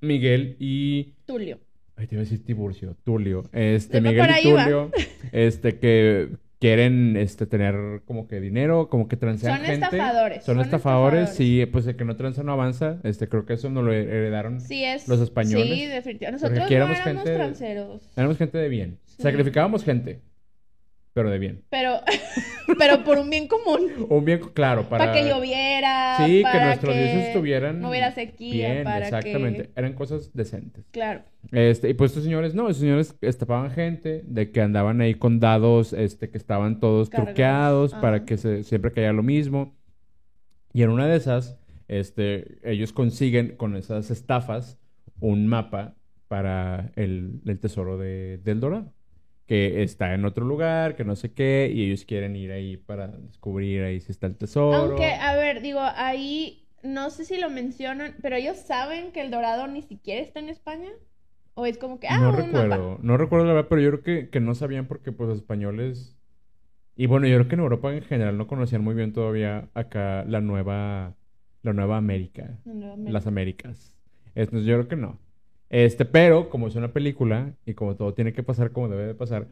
Miguel 0.00 0.56
y... 0.58 1.14
Tulio. 1.24 1.58
Ay, 1.96 2.06
te 2.06 2.14
iba 2.14 2.20
a 2.22 2.24
decir 2.24 2.44
Tiburcio, 2.44 2.96
Tulio. 3.04 3.44
Este, 3.52 4.00
Miguel 4.00 4.30
y. 4.40 4.42
Tulio, 4.50 4.90
este, 5.32 5.78
que 5.78 6.28
quieren, 6.58 7.16
este, 7.16 7.46
tener 7.46 8.02
como 8.04 8.26
que 8.26 8.40
dinero, 8.40 8.88
como 8.88 9.08
que 9.08 9.16
transean 9.16 9.58
Son 9.58 9.66
gente. 9.66 9.84
estafadores, 9.86 10.44
Son 10.44 10.54
son 10.56 10.64
estafadores, 10.64 11.20
estafadores. 11.30 11.36
sí, 11.36 11.66
pues 11.66 11.86
el 11.86 11.96
que 11.96 12.04
no 12.04 12.16
transa 12.16 12.42
no 12.42 12.52
avanza. 12.52 12.98
Este, 13.04 13.28
creo 13.28 13.46
que 13.46 13.54
eso 13.54 13.70
nos 13.70 13.84
lo 13.84 13.92
heredaron. 13.92 14.60
Sí, 14.60 14.84
es. 14.84 15.06
Los 15.08 15.20
españoles. 15.20 15.66
Sí, 15.68 15.86
definitivamente. 15.86 16.42
Nosotros 16.46 16.68
no 16.70 16.76
éramos 16.76 16.98
gente-. 16.98 17.98
Éramos 18.16 18.38
gente 18.38 18.58
de 18.58 18.68
bien. 18.68 18.98
Sí. 19.04 19.22
Sacrificábamos 19.22 19.84
gente, 19.84 20.20
pero 21.18 21.30
de 21.30 21.38
bien. 21.40 21.64
Pero, 21.68 21.96
pero 22.78 23.02
por 23.02 23.18
un 23.18 23.28
bien 23.28 23.48
común. 23.48 24.06
Un 24.08 24.24
bien, 24.24 24.38
claro, 24.54 24.88
para... 24.88 25.06
Para 25.06 25.12
que 25.18 25.28
lloviera. 25.28 26.16
Sí, 26.18 26.36
que 26.36 26.42
para 26.42 26.66
nuestros 26.66 26.94
que 26.94 27.02
dioses 27.02 27.26
estuvieran 27.26 27.80
No 27.80 27.90
hubiera 27.90 28.12
sequía. 28.12 28.68
bien, 28.70 28.84
para 28.84 29.06
exactamente. 29.06 29.64
que. 29.64 29.70
Eran 29.74 29.94
cosas 29.94 30.32
decentes. 30.32 30.84
Claro. 30.92 31.22
Este, 31.50 31.88
y 31.88 31.94
pues 31.94 32.12
estos 32.12 32.22
señores, 32.22 32.54
no, 32.54 32.68
estos 32.68 32.82
señores 32.82 33.16
estafaban 33.20 33.72
gente 33.72 34.22
de 34.26 34.52
que 34.52 34.60
andaban 34.60 35.00
ahí 35.00 35.16
con 35.16 35.40
dados, 35.40 35.92
este, 35.92 36.30
que 36.30 36.38
estaban 36.38 36.78
todos 36.78 37.10
Cargados, 37.10 37.26
truqueados 37.34 37.94
para 37.94 38.18
ajá. 38.18 38.24
que 38.24 38.36
se, 38.36 38.62
siempre 38.62 38.92
caiga 38.92 39.12
lo 39.12 39.24
mismo. 39.24 39.76
Y 40.72 40.82
en 40.82 40.90
una 40.90 41.08
de 41.08 41.16
esas, 41.16 41.58
este, 41.88 42.60
ellos 42.62 42.92
consiguen 42.92 43.56
con 43.56 43.74
esas 43.74 44.12
estafas 44.12 44.78
un 45.18 45.48
mapa 45.48 45.96
para 46.28 46.92
el, 46.94 47.40
el 47.44 47.58
tesoro 47.58 47.98
de, 47.98 48.38
del 48.44 48.60
Dorado. 48.60 48.92
Que 49.48 49.82
está 49.82 50.14
en 50.14 50.24
otro 50.26 50.44
lugar, 50.44 50.94
que 50.94 51.04
no 51.04 51.16
sé 51.16 51.32
qué, 51.32 51.72
y 51.74 51.86
ellos 51.86 52.04
quieren 52.04 52.36
ir 52.36 52.52
ahí 52.52 52.76
para 52.76 53.08
descubrir 53.08 53.82
ahí 53.82 54.00
si 54.00 54.12
está 54.12 54.28
el 54.28 54.36
tesoro. 54.36 54.76
Aunque, 54.76 55.06
a 55.06 55.34
ver, 55.34 55.62
digo, 55.62 55.80
ahí 55.80 56.68
no 56.82 57.10
sé 57.10 57.24
si 57.24 57.38
lo 57.38 57.50
mencionan, 57.50 58.14
pero 58.22 58.36
ellos 58.36 58.58
saben 58.58 59.10
que 59.12 59.22
el 59.22 59.30
dorado 59.30 59.66
ni 59.66 59.82
siquiera 59.82 60.22
está 60.22 60.38
en 60.40 60.50
España. 60.50 60.90
O 61.54 61.66
es 61.66 61.78
como 61.78 61.98
que, 61.98 62.08
ah, 62.08 62.20
no 62.20 62.30
un 62.30 62.36
recuerdo, 62.36 62.90
mapa. 62.90 63.02
no 63.02 63.16
recuerdo 63.16 63.46
la 63.46 63.54
verdad, 63.54 63.68
pero 63.68 63.80
yo 63.82 63.90
creo 63.90 64.02
que, 64.02 64.30
que 64.30 64.40
no 64.40 64.54
sabían 64.54 64.86
porque 64.86 65.12
pues 65.12 65.28
los 65.28 65.38
españoles... 65.38 66.16
Y 66.94 67.06
bueno, 67.06 67.26
yo 67.26 67.36
creo 67.36 67.48
que 67.48 67.54
en 67.56 67.60
Europa 67.60 67.94
en 67.94 68.02
general 68.02 68.36
no 68.38 68.46
conocían 68.46 68.84
muy 68.84 68.94
bien 68.94 69.12
todavía 69.12 69.70
acá 69.74 70.24
la 70.24 70.40
nueva... 70.40 71.16
la 71.62 71.72
nueva 71.72 71.96
América. 71.96 72.58
La 72.64 72.74
Nueva 72.74 72.94
América. 72.94 73.12
Las 73.12 73.26
Américas. 73.26 73.96
Entonces 74.34 74.66
yo 74.66 74.76
creo 74.76 74.88
que 74.88 74.96
no. 74.96 75.18
Este, 75.70 76.04
pero 76.04 76.48
como 76.50 76.68
es 76.68 76.76
una 76.76 76.92
película 76.92 77.54
y 77.66 77.74
como 77.74 77.96
todo 77.96 78.14
tiene 78.14 78.32
que 78.32 78.42
pasar 78.42 78.72
como 78.72 78.88
debe 78.88 79.06
de 79.06 79.14
pasar, 79.14 79.48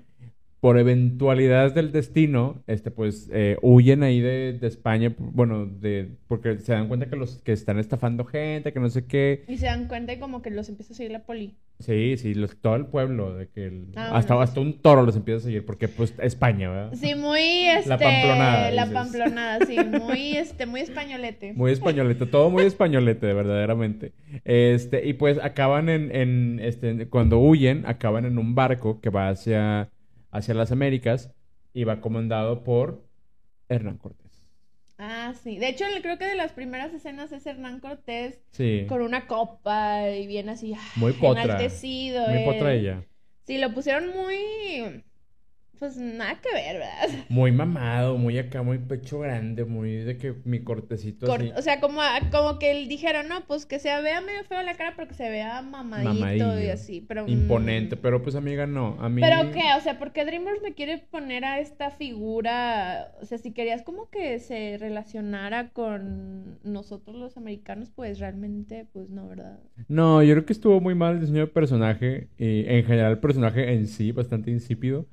por 0.61 0.79
eventualidades 0.79 1.75
del 1.75 1.93
destino, 1.93 2.63
este, 2.67 2.91
pues 2.91 3.29
eh, 3.33 3.57
huyen 3.63 4.03
ahí 4.03 4.21
de, 4.21 4.55
de 4.59 4.67
España, 4.67 5.15
bueno, 5.19 5.67
de, 5.67 6.09
porque 6.29 6.59
se 6.59 6.73
dan 6.73 6.89
cuenta 6.89 7.09
que 7.09 7.17
los 7.17 7.37
que 7.43 7.53
están 7.53 7.79
estafando 7.79 8.25
gente, 8.25 8.73
que 8.73 8.81
no 8.81 8.89
sé 8.89 9.05
qué. 9.07 9.45
Y 9.49 9.59
se 9.59 9.67
dan 9.67 9.87
cuenta 9.87 10.13
y 10.15 10.19
como 10.19 10.43
que 10.43 10.51
los 10.51 10.69
empieza 10.69 10.93
a 10.93 10.97
seguir 10.97 11.13
la 11.13 11.25
poli. 11.25 11.55
Sí, 11.79 12.17
sí, 12.17 12.33
los- 12.35 12.57
todo 12.57 12.75
el 12.77 12.87
pueblo, 12.87 13.37
de 13.37 13.49
que 13.49 13.67
el- 13.67 13.89
Ah, 13.97 14.17
hasta, 14.17 14.41
hasta 14.43 14.61
un 14.61 14.81
toro 14.81 15.03
los 15.03 15.15
empieza 15.15 15.39
a 15.41 15.45
seguir, 15.45 15.67
porque 15.67 15.89
pues 15.89 16.15
España, 16.23 16.71
¿verdad? 16.71 16.93
Sí, 16.95 17.15
muy 17.15 17.69
este. 17.69 17.91
La 17.91 17.99
pamplonada, 17.99 18.71
La 18.71 18.83
dices. 18.87 18.95
pamplonada, 18.99 19.67
sí, 19.67 19.77
muy 19.85 20.37
este, 20.39 20.65
muy 20.67 20.81
españolete. 20.81 21.53
Muy 21.53 21.71
españolete, 21.73 22.25
todo 22.27 22.49
muy 22.51 22.65
españolete, 22.65 23.27
verdaderamente. 23.35 24.13
Este, 24.45 25.07
y 25.07 25.13
pues 25.13 25.39
acaban 25.43 25.89
en, 25.91 26.15
en, 26.17 26.61
este, 26.63 27.09
cuando 27.09 27.39
huyen, 27.39 27.85
acaban 27.87 28.25
en 28.25 28.39
un 28.39 28.55
barco 28.55 29.01
que 29.03 29.11
va 29.11 29.29
hacia, 29.29 29.91
hacia 30.31 30.55
las 30.55 30.73
Américas 30.73 31.33
y 31.73 31.85
va 31.85 32.01
comandado 32.01 32.65
por 32.65 33.05
Hernán 33.69 33.99
Cortés. 33.99 34.27
Ah, 34.99 35.35
sí. 35.43 35.59
De 35.59 35.69
hecho, 35.69 35.85
creo 36.01 36.17
que 36.19 36.25
de 36.25 36.37
las 36.37 36.53
primeras 36.53 36.93
escenas 36.95 37.31
es 37.33 37.47
Hernán 37.47 37.81
Cortés 37.81 38.41
Sí, 38.51 38.87
con 38.89 39.03
una 39.03 39.27
copa 39.27 40.11
y 40.11 40.27
bien 40.27 40.49
así. 40.49 40.75
muy 40.97 41.13
potra. 41.13 41.45
Enaltecido. 41.45 42.27
Muy 42.29 42.39
eh. 42.39 42.45
potra 42.47 42.73
ella. 42.73 43.05
Sí, 43.47 43.59
lo 43.59 43.73
pusieron 43.75 44.09
muy. 44.09 45.05
Pues 45.79 45.97
nada 45.97 46.41
que 46.41 46.53
ver, 46.55 46.79
¿verdad? 46.79 47.25
Muy 47.29 47.53
mamado, 47.53 48.17
muy 48.17 48.39
acá, 48.39 48.63
muy 48.63 48.79
pecho 48.79 49.19
grande, 49.21 49.65
muy 49.65 49.97
de 49.97 50.17
que 50.17 50.35
mi 50.45 50.61
cortecito 50.61 51.27
Cor- 51.27 51.41
así. 51.43 51.53
O 51.57 51.63
sea, 51.63 51.81
como, 51.81 52.01
como 52.31 52.59
que 52.59 52.71
él 52.71 52.89
dijeron, 52.89 53.29
no, 53.29 53.45
pues 53.47 53.67
que 53.67 53.79
se 53.79 53.89
vea 54.01 54.21
medio 54.21 54.45
feo 54.45 54.63
la 54.63 54.75
cara, 54.75 54.95
pero 54.97 55.09
que 55.09 55.15
se 55.15 55.29
vea 55.29 55.61
mamadito 55.63 56.15
Mamadillo. 56.15 56.61
y 56.61 56.69
así. 56.69 57.01
Pero, 57.07 57.27
mm, 57.27 57.31
Imponente, 57.31 57.97
pero 57.97 58.23
pues 58.23 58.35
amiga 58.37 58.67
no, 58.67 58.97
a 59.01 59.09
mí... 59.09 59.21
¿Pero 59.21 59.51
qué? 59.53 59.63
O 59.77 59.81
sea, 59.81 59.99
porque 59.99 60.25
DreamWorks 60.25 60.63
me 60.63 60.75
quiere 60.75 60.99
poner 60.99 61.45
a 61.45 61.59
esta 61.61 61.91
figura, 61.91 63.13
o 63.21 63.25
sea, 63.27 63.39
si 63.39 63.53
querías 63.53 63.83
como 63.83 64.09
que 64.11 64.39
se 64.39 64.77
relacionara 64.79 65.71
con 65.71 66.59
nosotros 66.65 67.17
los 67.17 67.37
americanos, 67.37 67.91
pues 67.95 68.19
realmente, 68.19 68.87
pues 68.93 69.11
no, 69.11 69.29
¿verdad? 69.29 69.59
No, 69.89 70.23
yo 70.23 70.35
creo 70.35 70.47
que 70.47 70.53
estuvo 70.53 70.81
muy 70.81 70.95
mal 70.95 71.15
el 71.15 71.21
diseño 71.21 71.41
de 71.41 71.47
personaje 71.49 72.29
y 72.39 72.65
en 72.67 72.85
general 72.85 73.13
el 73.13 73.19
personaje 73.19 73.73
en 73.75 73.87
sí 73.87 74.13
bastante 74.13 74.51
insípido. 74.51 75.07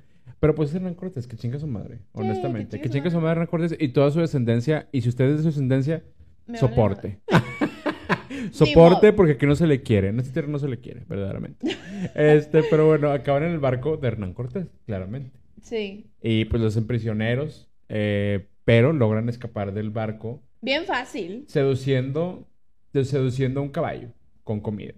Pero 0.44 0.54
pues 0.54 0.68
es 0.68 0.76
Hernán 0.76 0.92
Cortés, 0.92 1.26
que 1.26 1.38
chinga 1.38 1.58
su 1.58 1.66
madre, 1.66 2.00
honestamente. 2.12 2.78
que 2.78 2.90
chinga 2.90 3.08
su 3.08 3.16
madre 3.16 3.30
Hernán 3.32 3.46
Cortés 3.46 3.74
y 3.80 3.88
toda 3.88 4.10
su 4.10 4.20
descendencia. 4.20 4.90
Y 4.92 5.00
si 5.00 5.08
usted 5.08 5.24
es 5.24 5.36
de 5.38 5.42
su 5.42 5.48
descendencia, 5.48 6.04
Me 6.46 6.58
soporte. 6.58 7.20
Soporte 8.52 9.14
porque 9.14 9.32
aquí 9.32 9.46
no 9.46 9.56
se 9.56 9.66
le 9.66 9.80
quiere. 9.80 10.08
En 10.08 10.18
este 10.20 10.34
tierra 10.34 10.48
no 10.48 10.58
se 10.58 10.68
le 10.68 10.80
quiere, 10.80 11.02
verdaderamente. 11.08 11.66
Este, 12.14 12.62
pero 12.68 12.86
bueno, 12.86 13.10
acaban 13.10 13.44
en 13.44 13.52
el 13.52 13.58
barco 13.58 13.96
de 13.96 14.06
Hernán 14.06 14.34
Cortés, 14.34 14.66
claramente. 14.84 15.30
Sí. 15.62 16.10
Y 16.20 16.44
pues 16.44 16.60
los 16.62 16.74
hacen 16.74 16.86
prisioneros, 16.86 17.70
eh, 17.88 18.46
pero 18.66 18.92
logran 18.92 19.30
escapar 19.30 19.72
del 19.72 19.88
barco 19.88 20.42
Bien 20.60 20.84
fácil. 20.84 21.46
seduciendo, 21.48 22.46
seduciendo 22.92 23.60
a 23.60 23.62
un 23.62 23.70
caballo 23.70 24.08
con 24.42 24.60
comida. 24.60 24.92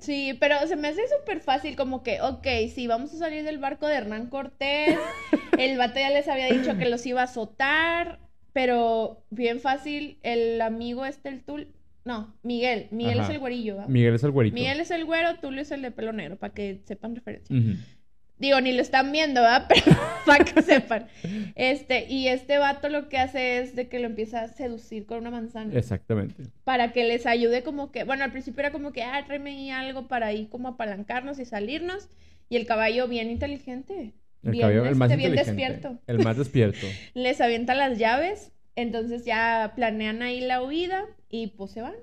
Sí, 0.00 0.36
pero 0.40 0.56
se 0.66 0.76
me 0.76 0.88
hace 0.88 1.02
súper 1.08 1.40
fácil, 1.40 1.76
como 1.76 2.02
que, 2.02 2.20
ok, 2.20 2.46
sí, 2.72 2.86
vamos 2.86 3.12
a 3.14 3.18
salir 3.18 3.44
del 3.44 3.58
barco 3.58 3.86
de 3.86 3.94
Hernán 3.94 4.28
Cortés. 4.28 4.98
El 5.58 5.76
vato 5.76 5.98
ya 5.98 6.10
les 6.10 6.28
había 6.28 6.46
dicho 6.46 6.76
que 6.78 6.88
los 6.88 7.04
iba 7.06 7.20
a 7.20 7.24
azotar, 7.24 8.20
pero 8.52 9.24
bien 9.30 9.60
fácil, 9.60 10.18
el 10.22 10.60
amigo 10.60 11.04
este, 11.04 11.28
el 11.28 11.42
Tul. 11.42 11.68
No, 12.04 12.34
Miguel. 12.42 12.86
Miguel 12.90 13.18
Ajá. 13.18 13.28
es 13.28 13.34
el 13.34 13.40
güerillo, 13.40 13.76
¿va? 13.76 13.86
Miguel 13.88 14.14
es 14.14 14.22
el 14.22 14.30
güerito. 14.30 14.54
Miguel 14.54 14.80
es 14.80 14.90
el 14.90 15.04
güero, 15.04 15.36
Tulio 15.40 15.62
es 15.62 15.70
el 15.72 15.82
de 15.82 15.90
pelo 15.90 16.12
negro, 16.12 16.36
para 16.36 16.54
que 16.54 16.80
sepan 16.84 17.14
referencia. 17.14 17.54
Digo, 18.38 18.60
ni 18.60 18.72
lo 18.72 18.82
están 18.82 19.10
viendo, 19.10 19.42
¿verdad? 19.42 19.66
Pero 19.68 19.96
para 20.24 20.44
que 20.44 20.62
sepan. 20.62 21.08
Este, 21.54 22.06
y 22.08 22.28
este 22.28 22.58
vato 22.58 22.88
lo 22.88 23.08
que 23.08 23.18
hace 23.18 23.58
es 23.58 23.74
de 23.74 23.88
que 23.88 23.98
lo 23.98 24.06
empieza 24.06 24.42
a 24.42 24.48
seducir 24.48 25.06
con 25.06 25.18
una 25.18 25.30
manzana. 25.30 25.76
Exactamente. 25.76 26.44
Para 26.64 26.92
que 26.92 27.04
les 27.04 27.26
ayude 27.26 27.62
como 27.62 27.90
que, 27.90 28.04
bueno, 28.04 28.24
al 28.24 28.30
principio 28.30 28.60
era 28.60 28.72
como 28.72 28.92
que, 28.92 29.02
ah, 29.02 29.22
tráeme 29.26 29.50
ahí 29.50 29.70
algo 29.70 30.06
para 30.06 30.26
ahí 30.26 30.46
como 30.46 30.68
apalancarnos 30.68 31.38
y 31.38 31.44
salirnos. 31.44 32.08
Y 32.48 32.56
el 32.56 32.66
caballo 32.66 33.08
bien 33.08 33.30
inteligente. 33.30 34.14
El 34.42 34.52
bien, 34.52 34.62
caballo, 34.62 34.86
el 34.86 34.94
más 34.94 35.10
este, 35.10 35.22
bien 35.22 35.34
despierto. 35.34 35.98
El 36.06 36.18
más 36.20 36.36
despierto. 36.36 36.86
Les 37.14 37.40
avienta 37.40 37.74
las 37.74 37.98
llaves, 37.98 38.52
entonces 38.76 39.24
ya 39.24 39.72
planean 39.74 40.22
ahí 40.22 40.40
la 40.40 40.62
huida 40.62 41.04
y 41.28 41.48
pues 41.48 41.72
se 41.72 41.82
van. 41.82 41.94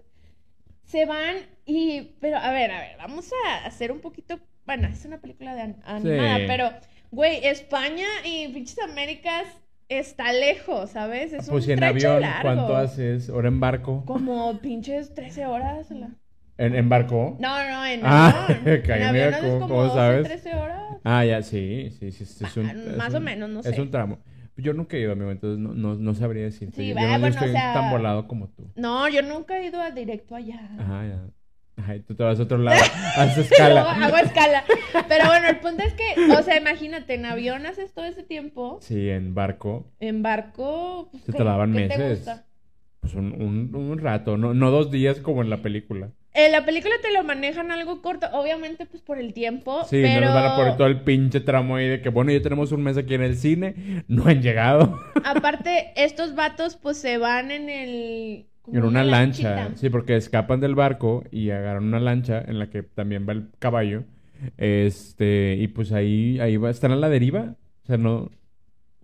Se 0.83 1.05
van 1.05 1.37
y, 1.65 2.15
pero 2.19 2.37
a 2.37 2.51
ver, 2.51 2.71
a 2.71 2.79
ver, 2.79 2.97
vamos 2.97 3.31
a 3.47 3.65
hacer 3.65 3.91
un 3.91 4.01
poquito, 4.01 4.39
bueno, 4.65 4.87
es 4.87 5.05
una 5.05 5.19
película 5.19 5.55
de 5.55 5.61
an- 5.61 5.77
animada, 5.85 6.37
Sí. 6.37 6.43
pero, 6.47 6.69
güey, 7.11 7.45
España 7.45 8.07
y 8.23 8.47
pinches 8.49 8.79
Américas 8.79 9.45
está 9.89 10.33
lejos, 10.33 10.89
¿sabes? 10.91 11.31
Es 11.33 11.49
pues 11.49 11.65
un 11.65 11.71
en 11.73 11.83
avión, 11.83 12.21
largo. 12.21 12.41
¿cuánto 12.41 12.75
haces? 12.75 13.29
¿Hora 13.29 13.47
en 13.49 13.59
barco? 13.59 14.03
Como 14.05 14.59
pinches 14.59 15.13
13 15.13 15.45
horas. 15.45 15.89
la- 15.91 16.09
¿En, 16.57 16.73
en 16.73 16.87
barco? 16.89 17.35
No, 17.39 17.49
no, 17.69 17.85
en 17.85 17.99
Ah, 18.03 18.45
avión. 18.47 18.81
En 18.85 19.03
avión 19.03 19.33
haces 19.33 19.45
¿cómo- 19.51 19.59
como 19.59 19.67
cómo 19.75 19.83
12, 19.83 19.95
sabes? 19.95 20.23
13 20.27 20.55
horas. 20.55 20.97
Ah, 21.03 21.23
ya, 21.25 21.41
sí, 21.43 21.89
sí, 21.99 22.11
sí. 22.11 22.25
sí, 22.25 22.43
es 22.45 22.57
un- 22.57 22.65
Ah, 22.67 22.71
es 22.73 22.97
más 22.97 23.13
o 23.13 23.19
menos, 23.19 23.49
no 23.49 23.59
Es 23.59 23.67
sé. 23.75 23.81
un 23.81 23.91
tramo. 23.91 24.19
Yo 24.57 24.71
nunca 24.73 24.95
he 24.95 25.01
ido, 25.01 25.11
amigo, 25.11 25.31
entonces 25.31 25.59
no, 25.59 25.73
no, 25.73 25.95
no 25.95 26.13
sabría 26.15 26.43
decirte. 26.45 26.77
Sí, 26.77 26.87
yo, 26.87 26.95
va, 26.95 27.01
yo 27.01 27.07
no 27.09 27.19
bueno, 27.19 27.27
estoy 27.35 27.49
o 27.49 27.51
sea- 27.51 27.73
tan 27.73 27.91
volado 27.91 28.25
como 28.27 28.47
tú. 28.47 28.71
No, 28.77 29.07
yo 29.09 29.21
nunca 29.21 29.59
he 29.59 29.65
ido 29.67 29.81
a 29.81 29.91
directo 29.91 30.33
allá. 30.33 30.61
Ajá, 30.79 31.05
ya. 31.05 31.21
Ajá, 31.77 31.95
y 31.97 31.99
tú 32.01 32.15
te 32.15 32.23
vas 32.23 32.39
a 32.39 32.43
otro 32.43 32.57
lado, 32.59 32.81
haces 33.17 33.51
escala. 33.51 33.91
hago 34.05 34.17
escala. 34.17 34.63
Pero 35.09 35.25
bueno, 35.27 35.49
el 35.49 35.57
punto 35.59 35.83
es 35.83 35.93
que, 35.93 36.31
o 36.31 36.41
sea, 36.43 36.57
imagínate, 36.57 37.15
en 37.15 37.25
avión 37.25 37.65
haces 37.65 37.93
todo 37.93 38.05
ese 38.05 38.23
tiempo, 38.23 38.79
Sí, 38.81 39.09
en 39.09 39.33
barco, 39.35 39.91
en 39.99 40.23
barco, 40.23 41.09
pues, 41.11 41.23
Se 41.23 41.31
¿qué- 41.31 41.37
tardaban 41.37 41.73
qué 41.73 41.87
te 41.87 41.97
meses. 41.97 42.17
gusta? 42.19 42.45
pues 43.01 43.13
un, 43.13 43.33
un, 43.39 43.75
un 43.75 43.99
rato, 43.99 44.35
no, 44.35 44.53
no 44.55 44.71
dos 44.71 44.89
días 44.89 45.19
como 45.19 45.41
en 45.43 45.49
la 45.51 45.57
película. 45.57 46.09
En 46.33 46.51
la 46.51 46.65
película 46.65 46.95
te 47.01 47.13
lo 47.13 47.23
manejan 47.23 47.71
algo 47.71 48.01
corto, 48.01 48.27
obviamente 48.33 48.85
pues 48.87 49.03
por 49.03 49.19
el 49.19 49.31
tiempo, 49.33 49.83
Sí, 49.85 50.01
pero... 50.01 50.21
no 50.21 50.25
nos 50.25 50.33
van 50.35 50.45
a 50.51 50.55
poner 50.55 50.75
todo 50.75 50.87
el 50.87 51.01
pinche 51.01 51.39
tramo 51.39 51.75
ahí 51.75 51.87
de 51.87 52.01
que, 52.01 52.09
bueno, 52.09 52.31
ya 52.31 52.41
tenemos 52.41 52.71
un 52.71 52.83
mes 52.83 52.97
aquí 52.97 53.13
en 53.13 53.21
el 53.21 53.37
cine, 53.37 54.03
no 54.07 54.25
han 54.25 54.41
llegado. 54.41 54.99
Aparte, 55.23 55.93
estos 55.95 56.35
vatos 56.35 56.77
pues 56.77 56.97
se 56.97 57.17
van 57.19 57.51
en 57.51 57.69
el... 57.69 58.47
En 58.71 58.83
una 58.83 59.03
lancha, 59.03 59.55
lanchita. 59.55 59.77
sí, 59.77 59.89
porque 59.89 60.15
escapan 60.15 60.59
del 60.59 60.75
barco 60.75 61.23
y 61.31 61.49
agarran 61.51 61.83
una 61.85 61.99
lancha 61.99 62.43
en 62.45 62.59
la 62.59 62.69
que 62.69 62.83
también 62.83 63.25
va 63.27 63.33
el 63.33 63.49
caballo. 63.59 64.03
Este, 64.57 65.55
y 65.59 65.67
pues 65.67 65.91
ahí, 65.91 66.39
ahí 66.39 66.57
va, 66.57 66.69
están 66.69 66.91
a 66.91 66.95
la 66.95 67.09
deriva. 67.09 67.55
O 67.83 67.85
sea, 67.87 67.97
no, 67.97 68.31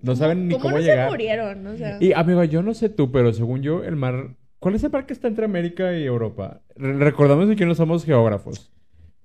no 0.01 0.15
saben 0.15 0.47
ni 0.47 0.55
cómo, 0.55 0.71
no 0.71 0.79
llegar. 0.79 1.05
se 1.07 1.11
murieron? 1.11 1.67
O 1.67 1.77
sea... 1.77 1.97
Y 1.99 2.13
amigo, 2.13 2.43
yo 2.43 2.63
no 2.63 2.73
sé 2.73 2.89
tú, 2.89 3.11
pero 3.11 3.33
según 3.33 3.61
yo, 3.61 3.83
el 3.83 3.95
mar. 3.95 4.35
¿Cuál 4.59 4.75
es 4.75 4.83
el 4.83 4.91
mar 4.91 5.05
que 5.05 5.13
está 5.13 5.27
entre 5.27 5.45
América 5.45 5.97
y 5.97 6.03
Europa? 6.03 6.61
Re- 6.75 6.93
recordamos 6.97 7.53
que 7.55 7.65
no 7.65 7.75
somos 7.75 8.05
geógrafos. 8.05 8.71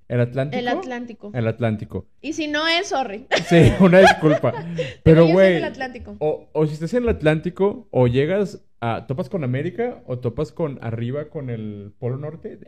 ¿El 0.08 0.20
Atlántico? 0.20 0.60
El 0.60 0.68
Atlántico. 0.68 1.30
El 1.34 1.48
Atlántico. 1.48 2.06
Y 2.22 2.32
si 2.34 2.46
no 2.46 2.66
es, 2.68 2.88
sorry. 2.88 3.26
Sí, 3.48 3.72
una 3.80 3.98
disculpa. 4.00 4.54
Pero, 5.02 5.26
güey. 5.26 5.60
O, 6.20 6.48
o 6.52 6.66
si 6.66 6.74
estás 6.74 6.94
en 6.94 7.02
el 7.02 7.08
Atlántico, 7.08 7.88
o 7.90 8.06
llegas 8.06 8.64
a. 8.80 9.06
¿Topas 9.06 9.28
con 9.28 9.44
América? 9.44 10.02
¿O 10.06 10.18
topas 10.18 10.52
con 10.52 10.78
arriba 10.82 11.28
con 11.28 11.50
el 11.50 11.92
Polo 11.98 12.16
Norte? 12.18 12.58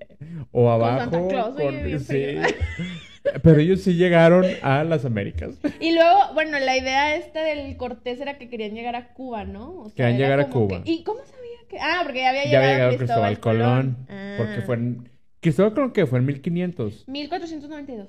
O 0.53 0.71
abajo. 0.71 1.11
Santa 1.11 1.29
Claus, 1.29 1.57
oye, 1.57 1.91
con- 1.93 2.01
sí. 2.01 2.37
Pero 3.43 3.61
ellos 3.61 3.83
sí 3.83 3.95
llegaron 3.95 4.45
a 4.63 4.85
las 4.85 5.05
Américas. 5.05 5.59
Y 5.81 5.93
luego, 5.95 6.19
bueno, 6.35 6.59
la 6.59 6.77
idea 6.79 7.17
esta 7.17 7.43
del 7.43 7.77
Cortés 7.77 8.21
era 8.21 8.39
que 8.39 8.49
querían 8.49 8.73
llegar 8.75 8.97
a 8.97 9.13
Cuba, 9.13 9.45
¿no? 9.45 9.81
O 9.81 9.85
sea, 9.91 9.95
Querían 10.07 10.19
llegar 10.19 10.41
a 10.41 10.49
Cuba. 10.49 10.83
que- 10.83 10.91
¿Y 10.93 11.03
cómo 11.05 11.21
sabía 11.25 11.59
que...? 11.69 11.79
Ah, 11.81 12.01
porque 12.05 12.21
ya 12.21 12.31
había 12.31 12.45
Ya 12.45 12.51
llegado, 12.51 12.65
había 12.65 12.75
llegado 12.85 12.97
Cristóbal 12.99 13.41
Colón. 13.41 13.97
Ah. 14.09 14.35
Porque 14.39 14.63
fue 14.63 14.77
en. 14.77 15.09
Cristóbal 15.41 15.75
Colón, 15.75 15.93
que 15.93 16.07
fue 16.07 16.19
en 16.21 16.27
1500. 16.27 17.07
1492. 17.09 18.09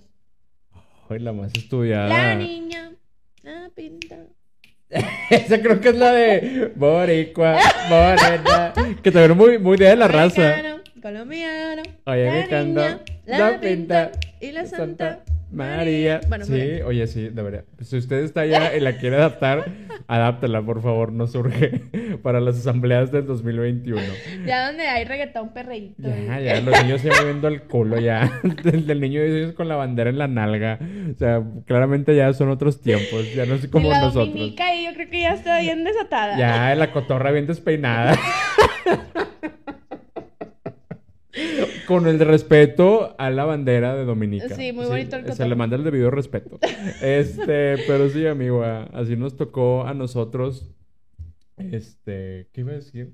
Ay, 1.10 1.20
la 1.20 1.34
más 1.34 1.54
estudiada. 1.56 2.08
La 2.08 2.36
niña, 2.36 2.94
la 3.44 3.70
pinta... 3.76 4.26
Esa 5.30 5.62
creo 5.62 5.80
que 5.80 5.90
es 5.90 5.96
la 5.96 6.12
de 6.12 6.72
Boricua, 6.76 7.58
Morena. 7.90 8.74
Que 9.04 9.12
también 9.12 9.38
muy, 9.38 9.60
muy 9.60 9.78
de 9.78 9.96
la 9.96 10.08
raza. 10.08 10.42
Mexicano, 10.42 10.82
colombiano, 11.02 11.84
Oye, 12.06 12.48
la 12.50 12.64
niña, 12.64 13.00
la 13.26 13.60
pinta 13.60 14.12
y 14.40 14.52
la 14.52 14.66
santa, 14.66 15.20
María. 15.52 16.22
Bueno, 16.28 16.46
sí, 16.46 16.82
oye, 16.86 17.08
sí, 17.08 17.30
debería. 17.30 17.64
Si 17.82 17.98
usted 17.98 18.24
está 18.24 18.42
allá 18.42 18.76
y 18.76 18.80
la 18.80 18.98
quiere 18.98 19.16
adaptar, 19.16 19.66
adáptela, 20.08 20.62
por 20.62 20.82
favor, 20.82 21.12
no 21.12 21.28
surge 21.28 21.82
para 22.22 22.40
las 22.40 22.58
asambleas 22.58 23.12
del 23.12 23.26
2021. 23.26 24.02
Ya 24.46 24.68
donde 24.68 24.88
hay 24.88 25.06
reggaetón 25.06 25.54
perreíto. 25.54 26.04
Ya, 26.08 26.40
ya, 26.40 26.62
los 26.62 26.84
niños 26.84 27.02
se 27.02 27.10
moviendo 27.10 27.48
el 27.50 27.64
culo 27.64 28.00
ya. 28.00 28.32
Del, 28.64 29.02
niño 29.02 29.22
de 29.22 29.28
10 29.28 29.44
años 29.44 29.56
con 29.56 29.68
la 29.68 29.76
bandera 29.76 30.10
en 30.10 30.18
la 30.18 30.28
nalga. 30.28 30.80
O 31.16 31.18
sea, 31.18 31.44
claramente 31.66 32.16
ya 32.16 32.32
son 32.34 32.50
otros 32.50 32.82
tiempos. 32.82 33.34
Ya 33.34 33.46
no 33.46 33.56
es 33.56 33.68
como 33.68 33.88
y 33.88 33.90
la 33.90 34.02
nosotros. 34.02 34.28
Dominica 34.28 34.76
y 34.76 34.86
yo 34.86 34.94
creo 34.94 35.10
que 35.10 35.22
ya 35.22 35.34
está 35.34 35.60
bien 35.62 35.84
desatada. 35.84 36.38
Ya, 36.38 36.76
la 36.76 36.92
cotorra 36.92 37.32
bien 37.32 37.48
despeinada. 37.48 38.18
Con 41.90 42.08
el 42.08 42.20
respeto 42.20 43.16
a 43.18 43.32
la 43.32 43.46
bandera 43.46 43.96
de 43.96 44.06
Dominica. 44.06 44.56
Sí, 44.56 44.72
muy 44.72 44.86
bonito 44.86 45.16
el 45.16 45.34
Se 45.34 45.48
le 45.50 45.56
manda 45.56 45.76
el 45.76 45.84
debido 45.84 46.12
respeto. 46.12 46.60
Este, 47.02 47.78
pero 47.88 48.08
sí, 48.10 48.28
amigo, 48.28 48.64
así 48.64 49.16
nos 49.16 49.36
tocó 49.36 49.86
a 49.86 49.96
nosotros. 49.96 50.70
Este, 51.58 52.48
¿qué 52.54 52.62
iba 52.62 52.74
a 52.74 52.76
decir? 52.76 53.14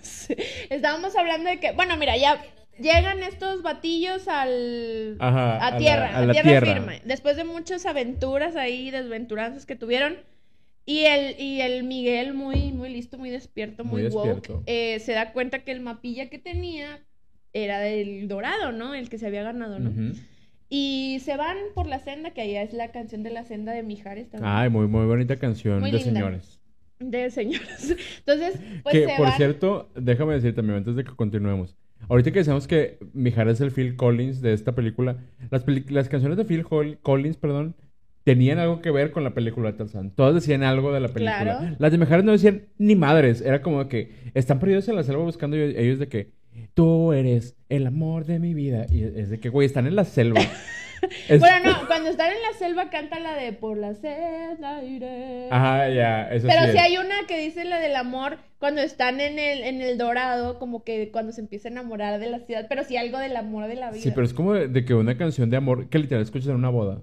Sí. 0.00 0.36
Estábamos 0.70 1.16
hablando 1.16 1.50
de 1.50 1.58
que, 1.58 1.72
bueno, 1.72 1.96
mira, 1.96 2.16
ya 2.16 2.40
llegan 2.78 3.22
estos 3.24 3.62
batillos 3.62 4.28
al 4.28 5.16
Ajá, 5.18 5.56
a 5.56 5.66
a 5.66 5.70
la- 5.72 5.76
tierra, 5.78 6.06
a 6.10 6.18
a, 6.18 6.26
la 6.26 6.32
tierra, 6.32 6.48
tierra. 6.50 6.72
firme. 6.74 7.02
Después 7.04 7.36
de 7.36 7.44
muchas 7.44 7.84
aventuras 7.84 8.54
ahí, 8.54 8.92
desventuranzas 8.92 9.66
que 9.66 9.74
tuvieron. 9.74 10.18
Y 10.86 11.06
el, 11.06 11.40
y 11.40 11.62
el 11.62 11.82
Miguel, 11.82 12.34
muy, 12.34 12.70
muy 12.72 12.90
listo, 12.90 13.18
muy 13.18 13.30
despierto, 13.30 13.84
muy, 13.84 14.02
Muy 14.02 14.10
woke, 14.12 14.62
eh, 14.66 15.00
se 15.00 15.12
da 15.12 15.32
cuenta 15.32 15.64
que 15.64 15.72
el 15.72 15.80
mapilla 15.80 16.28
que 16.28 16.38
tenía 16.38 17.02
era 17.54 17.78
del 17.80 18.28
dorado, 18.28 18.72
¿no? 18.72 18.94
El 18.94 19.08
que 19.08 19.16
se 19.18 19.26
había 19.26 19.42
ganado, 19.42 19.78
¿no? 19.78 19.90
Ujú. 19.90 20.16
Y 20.68 21.18
se 21.20 21.36
van 21.36 21.56
por 21.74 21.86
la 21.86 22.00
senda, 22.00 22.32
que 22.32 22.40
allá 22.40 22.62
es 22.62 22.72
la 22.72 22.88
canción 22.90 23.22
de 23.22 23.30
la 23.30 23.44
senda 23.44 23.72
de 23.72 23.82
Mijares 23.82 24.28
también. 24.30 24.52
Ay, 24.52 24.68
muy, 24.70 24.86
muy 24.88 25.06
bonita 25.06 25.36
canción 25.36 25.80
Muy 25.80 25.90
de 25.90 25.98
linda. 25.98 26.12
señores. 26.20 26.60
De 26.98 27.30
señoras. 27.30 27.94
Entonces, 28.18 28.60
pues 28.82 28.92
que, 28.92 29.06
se 29.06 29.16
por 29.16 29.26
van. 29.28 29.36
cierto, 29.36 29.90
déjame 29.94 30.34
decir 30.34 30.54
también, 30.54 30.78
antes 30.78 30.96
de 30.96 31.04
que 31.04 31.12
continuemos. 31.14 31.76
Ahorita 32.08 32.32
que 32.32 32.40
decimos 32.40 32.66
que 32.66 32.98
Mijares 33.12 33.54
es 33.54 33.60
el 33.62 33.70
Phil 33.70 33.96
Collins 33.96 34.40
de 34.42 34.52
esta 34.52 34.74
película, 34.74 35.18
las, 35.50 35.64
peli- 35.64 35.84
las 35.88 36.08
canciones 36.08 36.36
de 36.36 36.44
Phil 36.44 36.64
Collins, 37.02 37.36
perdón, 37.36 37.76
tenían 38.24 38.58
algo 38.58 38.80
que 38.80 38.90
ver 38.90 39.10
con 39.10 39.22
la 39.22 39.32
película 39.34 39.70
de 39.72 39.78
Tarzán. 39.78 40.10
Todas 40.10 40.34
decían 40.34 40.62
algo 40.64 40.92
de 40.92 41.00
la 41.00 41.08
película. 41.08 41.42
Claro. 41.58 41.76
Las 41.78 41.92
de 41.92 41.98
Mijares 41.98 42.24
no 42.24 42.32
decían 42.32 42.62
ni 42.78 42.96
madres. 42.96 43.40
Era 43.42 43.62
como 43.62 43.86
que 43.88 44.12
están 44.34 44.58
perdidos 44.60 44.88
en 44.88 44.96
la 44.96 45.02
selva 45.02 45.22
buscando 45.22 45.56
ellos 45.56 45.98
de 45.98 46.08
que 46.08 46.30
tú 46.74 47.12
eres 47.12 47.56
el 47.68 47.86
amor 47.86 48.24
de 48.24 48.38
mi 48.38 48.54
vida. 48.54 48.86
Y 48.90 49.02
es 49.04 49.30
de 49.30 49.40
que, 49.40 49.48
güey, 49.48 49.66
están 49.66 49.86
en 49.86 49.96
la 49.96 50.04
selva. 50.04 50.40
Es- 51.28 51.38
Bueno, 51.40 51.70
no, 51.82 51.86
cuando 51.86 52.08
están 52.08 52.28
en 52.32 52.40
la 52.40 52.56
selva 52.58 52.88
canta 52.88 53.20
la 53.20 53.34
de 53.34 53.52
Por 53.52 53.76
la 53.76 53.92
senda 53.94 54.82
iré. 54.82 55.48
Ajá, 55.50 55.90
ya, 55.90 56.30
eso 56.32 56.46
Pero 56.48 56.62
sí 56.64 56.70
si 56.72 56.76
es. 56.78 56.82
hay 56.82 56.96
una 56.96 57.14
que 57.28 57.38
dice 57.38 57.64
la 57.66 57.78
del 57.78 57.94
amor 57.94 58.38
cuando 58.58 58.80
están 58.80 59.20
en 59.20 59.38
el, 59.38 59.64
en 59.64 59.82
el 59.82 59.98
dorado, 59.98 60.58
como 60.58 60.82
que 60.82 61.10
cuando 61.12 61.32
se 61.32 61.42
empieza 61.42 61.68
a 61.68 61.72
enamorar 61.72 62.18
de 62.20 62.30
la 62.30 62.38
ciudad, 62.40 62.64
pero 62.70 62.84
sí 62.84 62.96
algo 62.96 63.18
del 63.18 63.36
amor 63.36 63.66
de 63.68 63.74
la 63.74 63.90
vida. 63.90 64.00
Sí, 64.02 64.12
pero 64.12 64.24
es 64.24 64.32
como 64.32 64.54
de, 64.54 64.68
de 64.68 64.84
que 64.86 64.94
una 64.94 65.18
canción 65.18 65.50
de 65.50 65.58
amor 65.58 65.90
que 65.90 65.98
literal 65.98 66.22
escuchas 66.22 66.48
en 66.48 66.54
una 66.56 66.70
boda. 66.70 67.02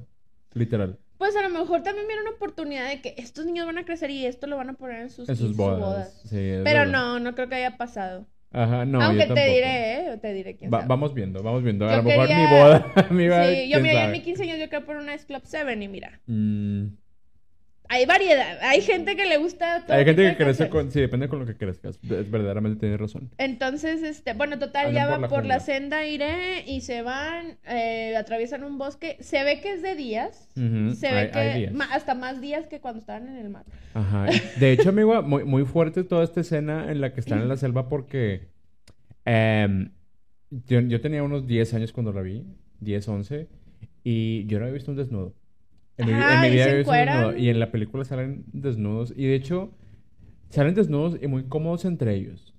Literal. 0.54 0.98
Pues 1.20 1.36
a 1.36 1.44
lo 1.44 1.50
mejor 1.50 1.84
también 1.84 2.08
viene 2.08 2.24
una 2.24 2.32
oportunidad 2.32 2.90
de 2.90 3.02
que 3.02 3.14
estos 3.20 3.46
niños 3.46 3.68
van 3.68 3.78
a 3.78 3.86
crecer 3.86 4.10
y 4.10 4.26
esto 4.26 4.48
lo 4.48 4.58
van 4.58 4.70
a 4.72 4.74
poner 4.74 5.02
en 5.02 5.10
sus, 5.12 5.30
En 5.30 5.36
sus 5.36 5.52
en 5.52 5.58
bodas. 5.58 6.20
Sí, 6.24 6.36
Pero 6.64 6.64
verdad. 6.64 6.88
no, 6.88 7.20
no 7.20 7.36
creo 7.36 7.48
que 7.50 7.56
haya 7.56 7.78
pasado. 7.78 8.26
Ajá, 8.54 8.86
no, 8.86 9.00
yo 9.00 9.06
Aunque 9.08 9.26
te 9.28 9.46
diré, 9.50 10.14
¿eh? 10.14 10.18
Te 10.18 10.34
diré 10.34 10.58
quién 10.58 10.72
Va- 10.74 10.80
sabe. 10.80 10.90
vamos 10.90 11.14
viendo, 11.14 11.42
vamos 11.42 11.64
viendo. 11.64 11.88
A 11.88 11.96
lo 11.98 12.04
mejor 12.04 12.28
quería- 12.28 12.38
mi 12.50 12.58
boda, 12.58 13.08
mi 13.12 13.30
boda, 13.30 13.48
Sí, 13.54 13.70
yo 13.70 13.80
mira, 13.80 14.06
en 14.06 14.12
mi 14.12 14.22
15 14.22 14.44
años 14.44 14.60
yo 14.60 14.68
creo 14.70 14.86
por 14.86 14.98
una 14.98 15.18
Club 15.18 15.42
7 15.46 15.74
y 15.82 15.88
mira, 15.88 16.20
Mm, 16.28 16.88
hay 17.94 18.06
variedad, 18.06 18.58
hay 18.62 18.80
gente 18.82 19.18
que 19.18 19.26
le 19.26 19.38
gusta 19.38 19.84
todo 19.86 19.98
Hay 19.98 20.06
gente 20.06 20.24
que 20.32 20.38
crece 20.44 20.70
con... 20.70 20.92
Sí, 20.92 21.02
depende 21.02 21.28
con 21.28 21.40
lo 21.40 21.46
que 21.46 21.58
crezcas. 21.58 22.00
Es 22.04 22.32
verdaderamente 22.32 22.80
tienes 22.80 22.98
razón. 23.00 23.30
Entonces, 23.38 24.02
este, 24.02 24.34
bueno, 24.34 24.58
total, 24.60 24.88
Andan 24.88 24.96
ya 24.96 25.04
por 25.04 25.12
van 25.12 25.22
la 25.22 25.28
por 25.28 25.46
la 25.46 25.60
jungla. 25.60 25.74
senda 25.76 26.06
iré 26.06 26.64
y 26.66 26.82
se 26.82 27.02
van, 27.02 27.58
eh, 27.68 28.16
atraviesan 28.16 28.64
un 28.64 28.78
bosque. 28.78 29.18
Se 29.20 29.44
ve 29.44 29.60
que 29.60 29.74
es 29.74 29.82
de 29.82 29.96
días. 29.96 30.48
Ujú, 30.56 30.96
Se 30.96 31.08
hay- 31.08 31.26
ve 31.26 31.32
que 31.32 31.40
hay 31.40 31.60
días. 31.60 31.74
ma- 31.74 31.90
hasta 31.94 32.16
más 32.16 32.40
días 32.40 32.66
que 32.68 32.80
cuando 32.80 33.00
estaban 33.02 33.28
en 33.28 33.36
el 33.36 33.50
mar. 33.50 33.66
Ajá. 33.94 34.28
De 34.58 34.72
hecho, 34.72 34.90
amigo, 34.90 35.22
muy, 35.22 35.44
muy 35.44 35.66
fuerte 35.66 36.06
toda 36.06 36.24
esta 36.24 36.40
escena 36.40 36.90
en 36.92 37.02
la 37.02 37.14
que 37.14 37.20
están 37.20 37.42
en 37.42 37.50
la 37.50 37.58
selva 37.58 37.90
porque... 37.90 38.48
em, 39.26 39.92
yo, 40.50 40.80
yo 40.82 41.00
tenía 41.02 41.24
unos 41.24 41.48
10 41.48 41.74
años 41.74 41.92
cuando 41.92 42.12
la 42.14 42.22
vi. 42.22 42.46
10, 42.80 43.08
11. 43.08 43.48
Y 44.04 44.46
yo 44.48 44.58
no 44.60 44.66
había 44.66 44.74
visto 44.76 44.92
un 44.92 44.98
desnudo. 44.98 45.34
En 45.98 46.06
mi, 46.08 46.12
en 46.14 46.42
mi 46.42 46.48
y 46.48 46.52
vida 46.52 46.64
se 46.66 46.80
encueran. 46.82 47.18
desnudo. 47.18 47.38
Y 47.38 47.50
en 47.50 47.60
la 47.60 47.72
película 47.72 48.04
salen 48.06 48.44
desnudos. 48.54 49.14
Y 49.16 49.26
de 49.28 49.36
hecho, 49.36 49.72
salen 50.50 50.74
desnudos 50.74 51.18
y 51.22 51.28
muy 51.28 51.44
cómodos 51.44 51.86
entre 51.86 52.16
ellos. 52.16 52.54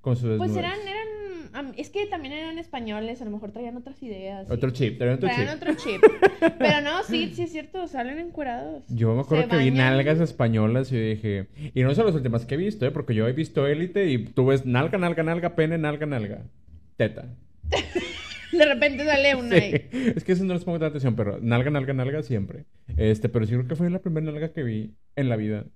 Con 0.00 0.16
sus 0.16 0.38
Pues 0.38 0.54
desnudos. 0.54 0.58
eran, 0.58 0.78
eran, 0.88 1.54
am- 1.66 1.72
es 1.76 1.90
que 1.90 2.06
también 2.06 2.34
eran 2.34 2.58
españoles, 2.58 3.20
a 3.22 3.24
lo 3.24 3.30
mejor 3.30 3.52
traían 3.52 3.76
otras 3.76 4.02
ideas. 4.02 4.50
Otro 4.50 4.70
sí. 4.70 4.76
chip, 4.76 4.98
traían 4.98 5.16
otro 5.16 5.28
Traían 5.28 5.48
chip. 5.48 5.56
otro 5.62 5.74
chip. 5.74 6.02
Pero 6.58 6.80
no, 6.82 7.02
sí, 7.04 7.32
sí 7.34 7.42
es 7.42 7.52
cierto, 7.52 7.86
salen 7.88 8.18
encuerados. 8.18 8.84
Yo 8.88 9.14
me 9.14 9.20
acuerdo 9.22 9.44
Se 9.44 9.50
que 9.50 9.56
vi 9.58 9.70
bañan. 9.70 9.94
nalgas 9.96 10.20
españolas 10.20 10.90
y 10.92 10.98
dije... 10.98 11.48
Y 11.74 11.82
no 11.82 11.94
son 11.94 12.06
las 12.06 12.14
últimas 12.14 12.44
que 12.46 12.54
he 12.54 12.58
visto, 12.58 12.86
¿eh? 12.86 12.90
Porque 12.90 13.14
yo 13.14 13.26
he 13.28 13.32
visto 13.32 13.66
Élite 13.66 14.08
y 14.10 14.18
tú 14.26 14.46
ves 14.46 14.64
nalga, 14.66 14.98
nalga, 14.98 15.22
nalga, 15.22 15.54
pene, 15.56 15.78
nalga, 15.78 16.06
nalga. 16.06 16.42
Teta. 16.96 17.26
De 18.58 18.64
repente 18.64 19.04
sale 19.04 19.34
una 19.34 19.48
Sí. 19.50 19.54
ahí. 19.62 20.12
Es 20.16 20.24
que 20.24 20.32
eso 20.32 20.44
no 20.44 20.54
les 20.54 20.64
pongo 20.64 20.78
tanta 20.78 20.88
atención, 20.88 21.16
pero 21.16 21.38
nalga, 21.40 21.70
nalga, 21.70 21.92
nalga 21.92 22.22
siempre. 22.22 22.64
Este, 22.96 23.28
pero 23.28 23.46
sí 23.46 23.52
creo 23.52 23.66
que 23.66 23.76
fue 23.76 23.90
la 23.90 24.00
primera 24.00 24.26
nalga 24.26 24.52
que 24.52 24.62
vi 24.62 24.94
en 25.16 25.28
la 25.28 25.36
vida 25.36 25.66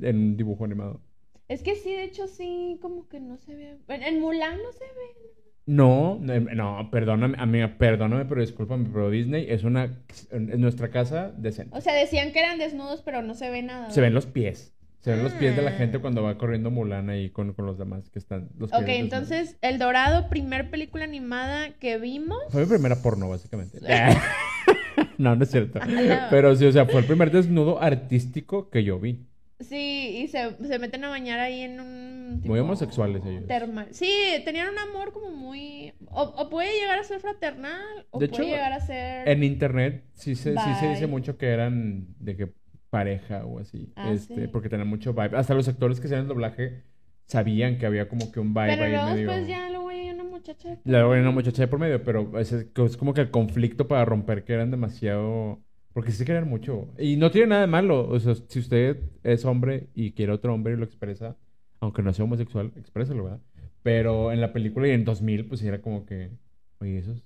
en 0.00 0.16
un 0.16 0.36
dibujo 0.36 0.64
animado. 0.64 1.00
Es 1.48 1.62
que 1.62 1.74
sí, 1.76 1.92
de 1.92 2.04
hecho, 2.04 2.26
sí, 2.26 2.78
como 2.80 3.08
que 3.08 3.20
no 3.20 3.36
se 3.36 3.54
ve. 3.54 3.78
En, 3.88 4.20
Mulan 4.20 4.58
no 4.62 4.72
se 4.72 4.84
ve. 4.84 5.34
No, 5.66 6.18
no, 6.20 6.40
no, 6.40 6.90
perdóname, 6.90 7.36
amiga, 7.38 7.76
perdóname, 7.78 8.26
pero 8.26 8.40
discúlpame, 8.40 8.88
pero 8.92 9.10
Disney 9.10 9.46
es 9.48 9.64
una... 9.64 9.98
En 10.30 10.60
nuestra 10.60 10.90
casa 10.90 11.32
decente. 11.36 11.76
O 11.76 11.80
sea, 11.80 11.94
decían 11.94 12.32
que 12.32 12.40
eran 12.40 12.58
desnudos, 12.58 13.02
pero 13.02 13.22
no 13.22 13.34
se 13.34 13.48
ve 13.50 13.62
nada. 13.62 13.90
Se 13.90 14.00
ven 14.02 14.12
los 14.14 14.26
pies. 14.26 14.74
Se 15.04 15.10
ven 15.10 15.22
los 15.22 15.34
pies 15.34 15.54
de 15.54 15.60
la 15.60 15.70
Ah. 15.70 15.74
gente 15.74 15.98
cuando 15.98 16.22
va 16.22 16.38
corriendo 16.38 16.70
Mulan 16.70 17.10
ahí 17.10 17.28
con, 17.28 17.52
con 17.52 17.66
los 17.66 17.76
demás 17.76 18.08
que 18.08 18.18
están. 18.18 18.48
Los 18.56 18.72
Ok, 18.72 18.84
entonces, 18.88 19.58
El 19.60 19.78
Dorado, 19.78 20.30
primer 20.30 20.70
película 20.70 21.04
animada 21.04 21.72
que 21.78 21.98
vimos. 21.98 22.38
Fue 22.48 22.62
mi 22.62 22.68
primera 22.68 22.96
porno, 22.96 23.28
básicamente. 23.28 23.80
no, 25.18 25.36
no 25.36 25.44
es 25.44 25.50
cierto. 25.50 25.78
Pero 26.30 26.56
sí, 26.56 26.64
o 26.64 26.72
sea, 26.72 26.86
fue 26.86 27.00
el 27.00 27.06
primer 27.06 27.30
desnudo 27.30 27.82
artístico 27.82 28.70
que 28.70 28.82
yo 28.82 28.98
vi. 28.98 29.26
Sí, 29.60 30.22
y 30.24 30.28
se, 30.28 30.56
se 30.66 30.78
meten 30.78 31.04
a 31.04 31.10
bañar 31.10 31.38
ahí 31.38 31.60
en 31.60 31.80
un... 31.80 32.40
Muy 32.42 32.58
homosexuales 32.58 33.22
ellos. 33.26 33.46
Termal. 33.46 33.88
Sí, 33.92 34.10
tenían 34.44 34.68
un 34.68 34.78
amor 34.78 35.12
como 35.12 35.30
muy... 35.30 35.92
O, 36.08 36.22
o 36.22 36.48
puede 36.48 36.72
llegar 36.80 36.98
a 36.98 37.04
ser 37.04 37.20
fraternal, 37.20 38.06
o 38.10 38.18
De 38.18 38.28
puede 38.28 38.42
hecho, 38.42 38.52
llegar 38.52 38.72
a 38.72 38.80
ser... 38.80 39.28
En 39.28 39.44
internet 39.44 40.02
sí 40.14 40.34
se, 40.34 40.54
sí 40.54 40.74
se 40.80 40.88
dice 40.88 41.06
mucho 41.06 41.36
que 41.36 41.48
eran 41.48 42.06
de 42.18 42.36
que 42.36 42.52
pareja 42.94 43.44
o 43.44 43.58
así. 43.58 43.92
Ah, 43.96 44.12
este, 44.12 44.42
sí. 44.42 44.48
porque 44.52 44.68
tenían 44.68 44.86
mucho 44.86 45.12
vibe. 45.12 45.36
Hasta 45.36 45.52
los 45.52 45.66
actores 45.66 45.98
que 45.98 46.06
hacían 46.06 46.20
el 46.22 46.28
doblaje 46.28 46.84
sabían 47.26 47.76
que 47.76 47.86
había 47.86 48.06
como 48.08 48.30
que 48.30 48.38
un 48.38 48.54
vibe 48.54 48.68
Pero 48.68 48.84
ahí 48.84 48.92
luego 48.92 49.06
medio. 49.10 49.26
después 49.30 49.48
ya 49.48 49.68
luego 49.68 49.88
hay 49.88 50.10
una 50.10 50.22
muchacha... 50.22 50.78
Luego 50.84 51.12
hay 51.12 51.20
una 51.20 51.30
muchacha 51.32 51.62
de 51.62 51.68
por 51.68 51.80
medio, 51.80 52.04
pero 52.04 52.38
es, 52.38 52.52
es 52.52 52.96
como 52.96 53.12
que 53.12 53.22
el 53.22 53.32
conflicto 53.32 53.88
para 53.88 54.04
romper 54.04 54.44
que 54.44 54.52
eran 54.52 54.70
demasiado... 54.70 55.58
Porque 55.92 56.12
sí 56.12 56.24
querían 56.24 56.48
mucho. 56.48 56.88
Y 56.96 57.16
no 57.16 57.32
tiene 57.32 57.48
nada 57.48 57.62
de 57.62 57.66
malo. 57.66 58.08
O 58.08 58.20
sea, 58.20 58.34
si 58.46 58.60
usted 58.60 58.98
es 59.24 59.44
hombre 59.44 59.88
y 59.94 60.12
quiere 60.12 60.30
otro 60.30 60.54
hombre 60.54 60.74
y 60.74 60.76
lo 60.76 60.84
expresa, 60.84 61.36
aunque 61.80 62.02
no 62.02 62.12
sea 62.12 62.24
homosexual, 62.24 62.72
exprésalo, 62.76 63.24
¿verdad? 63.24 63.40
Pero 63.82 64.30
en 64.30 64.40
la 64.40 64.52
película 64.52 64.86
y 64.86 64.92
en 64.92 65.04
2000, 65.04 65.46
pues 65.46 65.62
era 65.62 65.80
como 65.80 66.06
que... 66.06 66.30
Oye, 66.78 66.98
esos... 66.98 67.24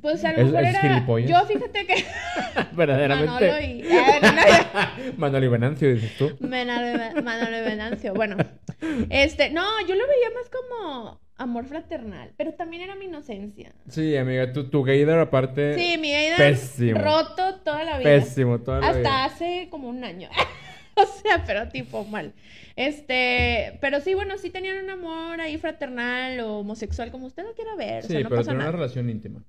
Pues 0.00 0.24
a 0.24 0.32
lo 0.32 0.44
mejor 0.44 0.64
es 0.64 0.74
era... 0.74 1.04
Yo 1.26 1.46
fíjate 1.46 1.86
que... 1.86 2.04
Verdaderamente. 2.72 3.30
Manolo 3.30 3.60
y... 3.60 3.82
No, 3.82 4.20
no, 4.20 5.12
Manolo 5.18 5.44
y 5.44 5.48
Venancio, 5.48 5.94
dices 5.94 6.16
tú. 6.16 6.36
Manolo, 6.40 7.58
y 7.58 7.60
Venancio. 7.62 8.14
Bueno, 8.14 8.36
este, 9.10 9.50
no, 9.50 9.62
yo 9.86 9.94
lo 9.94 10.06
veía 10.06 10.30
más 10.34 10.48
como 10.50 11.20
amor 11.36 11.66
fraternal, 11.66 12.32
pero 12.36 12.52
también 12.54 12.82
era 12.82 12.94
mi 12.96 13.06
inocencia. 13.06 13.72
Sí, 13.88 14.16
amiga, 14.16 14.52
tu, 14.52 14.68
tu 14.70 14.82
gaydar 14.82 15.18
aparte... 15.18 15.74
Sí, 15.74 15.96
mi 15.98 16.08
vida 16.14 16.36
Pésimo. 16.36 17.00
roto 17.00 17.56
toda 17.64 17.82
la 17.84 17.98
vida. 17.98 18.10
Pésimo, 18.10 18.58
toda 18.60 18.80
la 18.80 18.86
Hasta 18.88 18.98
vida. 19.00 19.24
hace 19.24 19.68
como 19.70 19.88
un 19.88 20.04
año. 20.04 20.28
o 20.94 21.04
sea, 21.06 21.44
pero 21.46 21.68
tipo 21.68 22.04
mal. 22.04 22.32
Este, 22.76 23.78
pero 23.80 24.00
sí, 24.00 24.14
bueno, 24.14 24.38
sí 24.38 24.50
tenían 24.50 24.84
un 24.84 24.90
amor 24.90 25.40
ahí 25.40 25.58
fraternal 25.58 26.40
o 26.40 26.58
homosexual, 26.60 27.10
como 27.10 27.26
usted 27.26 27.44
lo 27.44 27.54
quiera 27.54 27.74
ver. 27.74 28.04
o 28.04 28.06
Sí, 28.06 28.12
sea, 28.14 28.20
no 28.22 28.28
pero 28.28 28.42
tiene 28.42 28.58
una 28.60 28.72
relación 28.72 29.08
íntima. 29.10 29.42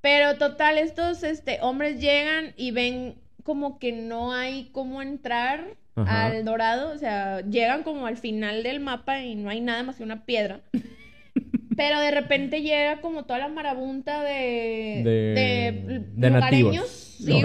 Pero 0.00 0.36
total, 0.36 0.78
estos 0.78 1.22
este, 1.22 1.58
hombres 1.60 2.00
llegan 2.00 2.54
y 2.56 2.70
ven 2.70 3.16
como 3.42 3.78
que 3.78 3.92
no 3.92 4.32
hay 4.32 4.68
cómo 4.72 5.02
entrar 5.02 5.64
Ajá. 5.96 6.26
al 6.26 6.44
dorado. 6.44 6.92
O 6.92 6.98
sea, 6.98 7.40
llegan 7.42 7.82
como 7.82 8.06
al 8.06 8.16
final 8.16 8.62
del 8.62 8.80
mapa 8.80 9.22
y 9.22 9.34
no 9.34 9.50
hay 9.50 9.60
nada 9.60 9.82
más 9.82 9.96
que 9.96 10.02
una 10.04 10.24
piedra. 10.24 10.60
Pero 11.76 12.00
de 12.00 12.10
repente 12.10 12.60
llega 12.62 13.00
como 13.00 13.24
toda 13.24 13.38
la 13.38 13.48
marabunta 13.48 14.22
de, 14.24 15.02
De, 15.04 16.00
de, 16.16 16.30
lugareños, 16.30 16.40
nativos. 16.40 16.88
sí, 16.90 17.42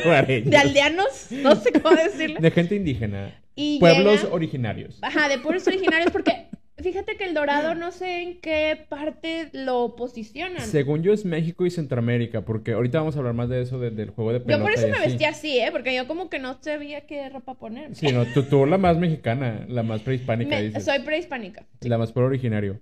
Lugareños. 0.04 0.50
de 0.50 0.56
aldeanos, 0.56 1.26
no 1.30 1.54
sé 1.54 1.72
cómo 1.72 1.94
decirlo. 1.94 2.40
De 2.40 2.50
gente 2.50 2.74
indígena. 2.74 3.32
Y 3.54 3.78
Pueblos 3.78 4.22
llega- 4.22 4.34
originarios. 4.34 4.98
Ajá, 5.02 5.28
de 5.28 5.38
pueblos 5.38 5.66
originarios 5.68 6.10
porque 6.10 6.48
Fíjate 6.78 7.16
que 7.16 7.24
el 7.24 7.32
dorado 7.32 7.74
no 7.74 7.90
sé 7.90 8.22
en 8.22 8.40
qué 8.40 8.78
parte 8.88 9.48
lo 9.52 9.96
posicionan. 9.96 10.60
Según 10.60 11.02
yo 11.02 11.12
es 11.14 11.24
México 11.24 11.64
y 11.64 11.70
Centroamérica, 11.70 12.42
porque 12.44 12.72
ahorita 12.72 12.98
vamos 12.98 13.16
a 13.16 13.18
hablar 13.20 13.32
más 13.32 13.48
de 13.48 13.62
eso, 13.62 13.78
de- 13.78 13.90
del 13.90 14.10
juego 14.10 14.32
de 14.34 14.40
pelota. 14.40 14.58
Yo 14.58 14.62
por 14.62 14.72
eso 14.74 14.86
me 14.88 14.92
así. 14.98 15.06
vestí 15.08 15.24
así, 15.24 15.58
¿eh? 15.58 15.70
Porque 15.72 15.94
yo 15.96 16.06
como 16.06 16.28
que 16.28 16.38
no 16.38 16.58
sabía 16.60 17.06
qué 17.06 17.28
ropa 17.30 17.54
poner. 17.54 17.94
Sí, 17.94 18.12
no, 18.12 18.26
tú, 18.26 18.42
tú 18.42 18.66
la 18.66 18.76
más 18.76 18.98
mexicana, 18.98 19.64
la 19.68 19.82
más 19.82 20.02
prehispánica, 20.02 20.56
Me- 20.56 20.62
dices. 20.64 20.84
soy 20.84 20.98
prehispánica. 21.00 21.66
La 21.80 21.96
más 21.96 22.12
por 22.12 22.24
originario. 22.24 22.80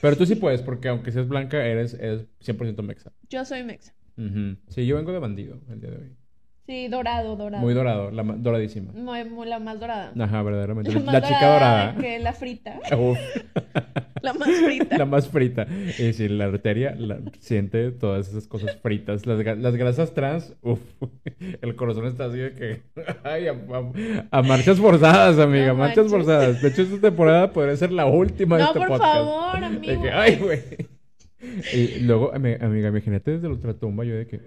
Pero 0.00 0.16
tú 0.16 0.24
sí 0.24 0.36
puedes, 0.36 0.62
porque 0.62 0.88
aunque 0.88 1.10
seas 1.10 1.26
blanca, 1.26 1.64
eres, 1.66 1.94
eres 1.94 2.26
100% 2.40 2.82
mexa. 2.82 3.12
Yo 3.28 3.44
soy 3.44 3.64
mexa. 3.64 3.92
Ujú. 4.16 4.56
Sí, 4.68 4.86
yo 4.86 4.96
vengo 4.96 5.12
de 5.12 5.18
bandido 5.18 5.60
el 5.68 5.80
día 5.80 5.90
de 5.90 5.96
hoy. 5.96 6.16
Sí, 6.66 6.86
dorado, 6.88 7.34
dorado. 7.36 7.60
Muy 7.62 7.74
dorado, 7.74 8.10
la 8.12 8.22
ma- 8.22 8.36
doradísima. 8.38 8.92
Muy, 8.92 9.24
muy- 9.24 9.48
la 9.48 9.58
más 9.58 9.80
dorada. 9.80 10.12
Ajá, 10.18 10.42
verdaderamente. 10.42 10.92
La 10.92 11.20
chica 11.20 11.52
dorada. 11.54 11.96
que 11.96 12.18
la 12.20 12.32
frita. 12.32 12.78
Uf, 12.96 13.18
La 14.22 14.32
más 14.34 14.48
frita. 14.48 14.98
la 14.98 15.04
más 15.04 15.28
frita. 15.28 15.66
Y 15.98 16.12
sí, 16.12 16.28
la 16.28 16.44
arteria 16.44 16.94
la- 16.96 17.18
siente 17.40 17.90
todas 17.90 18.28
esas 18.28 18.46
cosas 18.46 18.76
fritas. 18.80 19.26
Las, 19.26 19.58
las 19.58 19.74
grasas 19.74 20.14
trans, 20.14 20.54
uf. 20.62 20.78
El 21.62 21.74
corazón 21.74 22.06
está 22.06 22.26
así 22.26 22.38
de 22.38 22.52
que. 22.54 22.82
Ay, 23.24 23.48
a, 23.48 23.52
a- 23.52 24.38
a 24.38 24.42
marchas 24.42 24.78
forzadas, 24.78 25.40
amiga. 25.40 25.68
No 25.68 25.74
marchas 25.74 26.04
manches. 26.04 26.12
forzadas. 26.12 26.62
De 26.62 26.68
hecho, 26.68 26.82
esta 26.82 27.00
temporada 27.00 27.50
podría 27.52 27.74
ser 27.76 27.90
la 27.90 28.06
última 28.06 28.56
de 28.58 28.62
No, 28.62 28.68
este 28.68 28.78
por 28.78 28.88
podcast. 28.88 29.14
favor, 29.14 29.60
De 29.60 29.66
amigo. 29.66 30.02
que, 30.02 30.10
ay, 30.12 30.36
güey. 30.36 30.60
Y 31.74 31.98
luego, 32.04 32.32
ami- 32.32 32.62
amiga, 32.62 32.88
imagínate 32.88 33.32
desde 33.32 33.48
la 33.48 33.54
ultratumba 33.54 34.04
yo 34.04 34.14
de 34.14 34.28
que. 34.28 34.40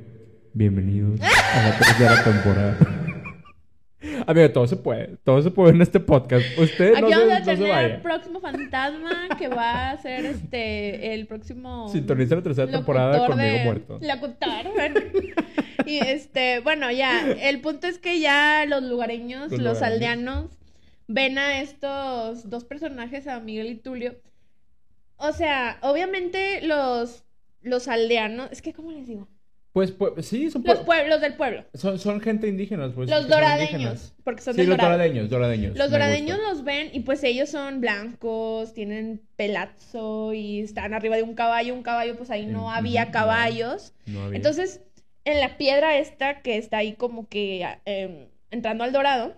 Bienvenidos 0.58 1.20
a 1.22 1.64
la 1.70 1.78
tercera 1.78 2.24
temporada. 2.24 2.78
Amiga, 4.26 4.54
todo 4.54 4.66
se 4.68 4.78
puede. 4.78 5.18
Todo 5.26 5.42
se 5.42 5.52
puede 5.52 5.74
en 5.74 5.82
este 5.82 6.00
podcast. 6.00 6.46
Usted 6.58 6.94
no 6.94 7.08
Aquí 7.08 7.14
se, 7.14 7.20
vamos 7.20 7.34
a 7.34 7.40
no 7.40 7.46
se 7.46 7.56
tener 7.58 7.70
vaya. 7.70 8.02
próximo 8.02 8.40
fantasma 8.40 9.28
que 9.38 9.50
va 9.50 9.90
a 9.92 9.98
ser 10.02 10.26
este 10.26 11.14
el 11.14 11.28
próximo 11.28 11.90
Sintoniza 11.90 12.36
la 12.36 12.42
tercera 12.42 12.72
temporada 12.72 13.28
conmigo 13.28 13.52
de- 13.58 13.64
muerto. 13.66 14.00
Locutor. 14.02 14.74
bueno. 14.74 15.00
y 15.86 15.98
este, 15.98 16.62
bueno, 16.62 16.90
ya, 16.90 17.30
el 17.30 17.60
punto 17.60 17.88
es 17.88 18.00
que 18.00 18.22
ya 18.22 18.64
los 18.66 18.82
lugareños, 18.82 19.52
Los 19.52 19.60
los, 19.60 19.74
lugareños. 19.76 19.82
aldeanos, 19.84 20.52
ven 21.10 21.38
a 21.38 21.60
estos 21.60 22.50
dos 22.50 22.64
personajes, 22.64 23.28
a 23.28 23.42
Miguel 23.42 23.68
y 23.68 23.76
Tulio. 23.76 24.16
O 25.18 25.34
sea, 25.34 25.80
obviamente 25.82 26.62
los, 26.66 27.26
los 27.62 27.90
aldeanos, 27.90 28.50
es 28.54 28.62
que, 28.62 28.72
¿cómo 28.72 28.92
les 28.94 29.06
digo? 29.06 29.28
Pues, 29.76 29.92
pues 29.92 30.26
sí, 30.26 30.50
son, 30.50 30.64
Los 30.66 30.80
pue- 30.80 30.86
pueblos 30.86 31.20
del 31.20 31.34
pueblo. 31.34 31.66
son, 31.74 32.00
son 32.00 32.22
gente 32.22 32.48
indígena. 32.48 32.90
Pues, 32.96 33.10
Los 33.10 33.28
doradeños, 33.28 34.14
porque 34.24 34.42
son 34.42 34.54
Sí, 34.54 34.62
los 34.62 34.70
dorado. 34.78 34.94
doradeños, 34.94 35.30
doradeños. 35.30 35.78
Los 35.78 35.92
doradeños 35.92 36.40
los 36.40 36.64
ven 36.64 36.92
y 36.94 37.02
pues 37.02 37.22
ellos 37.26 37.50
son 37.50 37.82
blancos, 37.82 38.74
tienen 38.74 39.22
pelazo 39.36 40.34
y 40.34 40.62
están 40.62 40.94
arriba 40.94 41.18
de 41.18 41.24
un 41.24 41.34
caballo. 41.36 41.74
Un 41.74 41.84
caballo, 41.84 42.16
pues 42.16 42.30
ahí 42.32 42.46
no 42.46 42.72
había 42.72 43.04
no. 43.04 43.12
caballos. 43.12 43.94
No 44.06 44.24
había. 44.24 44.38
Entonces, 44.38 44.80
en 45.26 45.42
la 45.42 45.58
piedra 45.58 45.98
esta 45.98 46.42
que 46.42 46.56
está 46.56 46.78
ahí 46.78 46.94
como 46.94 47.28
que 47.28 47.68
eh, 47.86 48.30
entrando 48.52 48.86
al 48.86 48.94
dorado, 48.94 49.36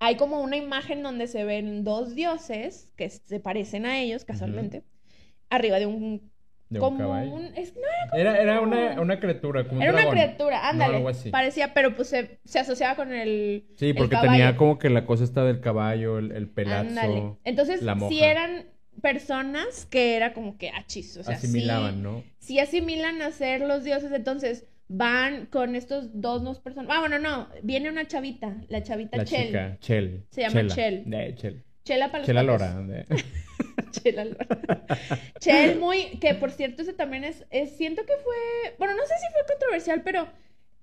hay 0.00 0.16
como 0.16 0.40
una 0.40 0.56
imagen 0.56 1.04
donde 1.04 1.28
se 1.28 1.44
ven 1.44 1.84
dos 1.84 2.16
dioses 2.16 2.90
que 2.96 3.08
se 3.08 3.38
parecen 3.38 3.86
a 3.86 4.00
ellos 4.00 4.24
casualmente, 4.24 4.82
arriba 5.48 5.78
de 5.78 5.86
un... 5.86 6.33
de 6.74 6.80
un 6.80 6.84
como 6.86 6.98
caballo. 6.98 7.32
un... 7.32 7.44
es- 7.56 7.74
no, 7.74 8.16
Era, 8.18 8.36
era 8.38 8.60
una, 8.60 9.00
una 9.00 9.18
criatura, 9.20 9.64
como 9.64 9.76
un 9.78 9.82
era 9.82 9.92
una 9.92 10.02
dragón. 10.02 10.18
criatura, 10.18 10.58
No, 10.62 10.68
ándale. 10.68 10.96
algo 10.96 11.08
así. 11.08 11.30
parecía, 11.30 11.72
pero 11.74 11.94
pues 11.96 12.08
se, 12.08 12.38
se 12.44 12.58
asociaba 12.58 12.94
con 12.96 13.12
el... 13.12 13.64
Sí, 13.76 13.92
porque 13.94 14.10
caballo. 14.16 14.30
tenía 14.32 14.56
como 14.56 14.78
que 14.78 14.90
la 14.90 15.06
cosa 15.06 15.24
esta 15.24 15.44
del 15.44 15.60
caballo, 15.60 16.18
el, 16.18 16.32
el 16.32 16.48
pelazo. 16.48 16.88
Ándale. 16.88 17.34
Entonces, 17.44 17.82
la 17.82 17.94
moja. 17.94 18.10
sí 18.10 18.22
eran 18.22 18.66
personas 19.02 19.86
que 19.86 20.16
era 20.16 20.32
como 20.32 20.56
que 20.58 20.70
achis, 20.70 21.16
o 21.16 21.22
sea, 21.24 21.34
asimilaban, 21.36 21.96
sí, 21.96 22.00
¿no? 22.00 22.24
sí 22.38 22.58
asimilan 22.60 23.22
a 23.22 23.30
ser 23.32 23.60
los 23.62 23.84
dioses, 23.84 24.10
entonces 24.12 24.66
van 24.88 25.46
con 25.46 25.74
estos 25.74 26.20
dos 26.20 26.44
dos 26.44 26.60
personas. 26.60 26.90
Ah, 26.94 27.00
bueno, 27.00 27.18
no, 27.18 27.48
viene 27.62 27.88
una 27.90 28.06
chavita, 28.06 28.56
la 28.68 28.82
chavita 28.82 29.16
La 29.16 29.24
Chel. 29.24 29.46
chica, 29.46 29.76
Chel. 29.80 30.24
Se 30.30 30.42
llama 30.42 30.54
Chela. 30.60 30.74
Chel. 30.74 31.02
De 31.06 31.34
Chel. 31.34 31.64
Chela 31.84 32.06
para 32.10 32.18
los 32.20 32.26
Chela 32.26 32.42
patos. 32.44 32.60
Lora. 32.78 33.06
Chela 33.90 34.24
Lora. 34.24 34.86
Chel 35.40 35.78
muy, 35.78 36.18
que 36.20 36.34
por 36.34 36.50
cierto 36.50 36.82
ese 36.82 36.92
también 36.92 37.24
es, 37.24 37.44
es, 37.50 37.76
siento 37.76 38.02
que 38.04 38.14
fue, 38.22 38.74
bueno, 38.78 38.94
no 38.94 39.02
sé 39.02 39.14
si 39.20 39.32
fue 39.32 39.42
controversial, 39.54 40.02
pero 40.02 40.26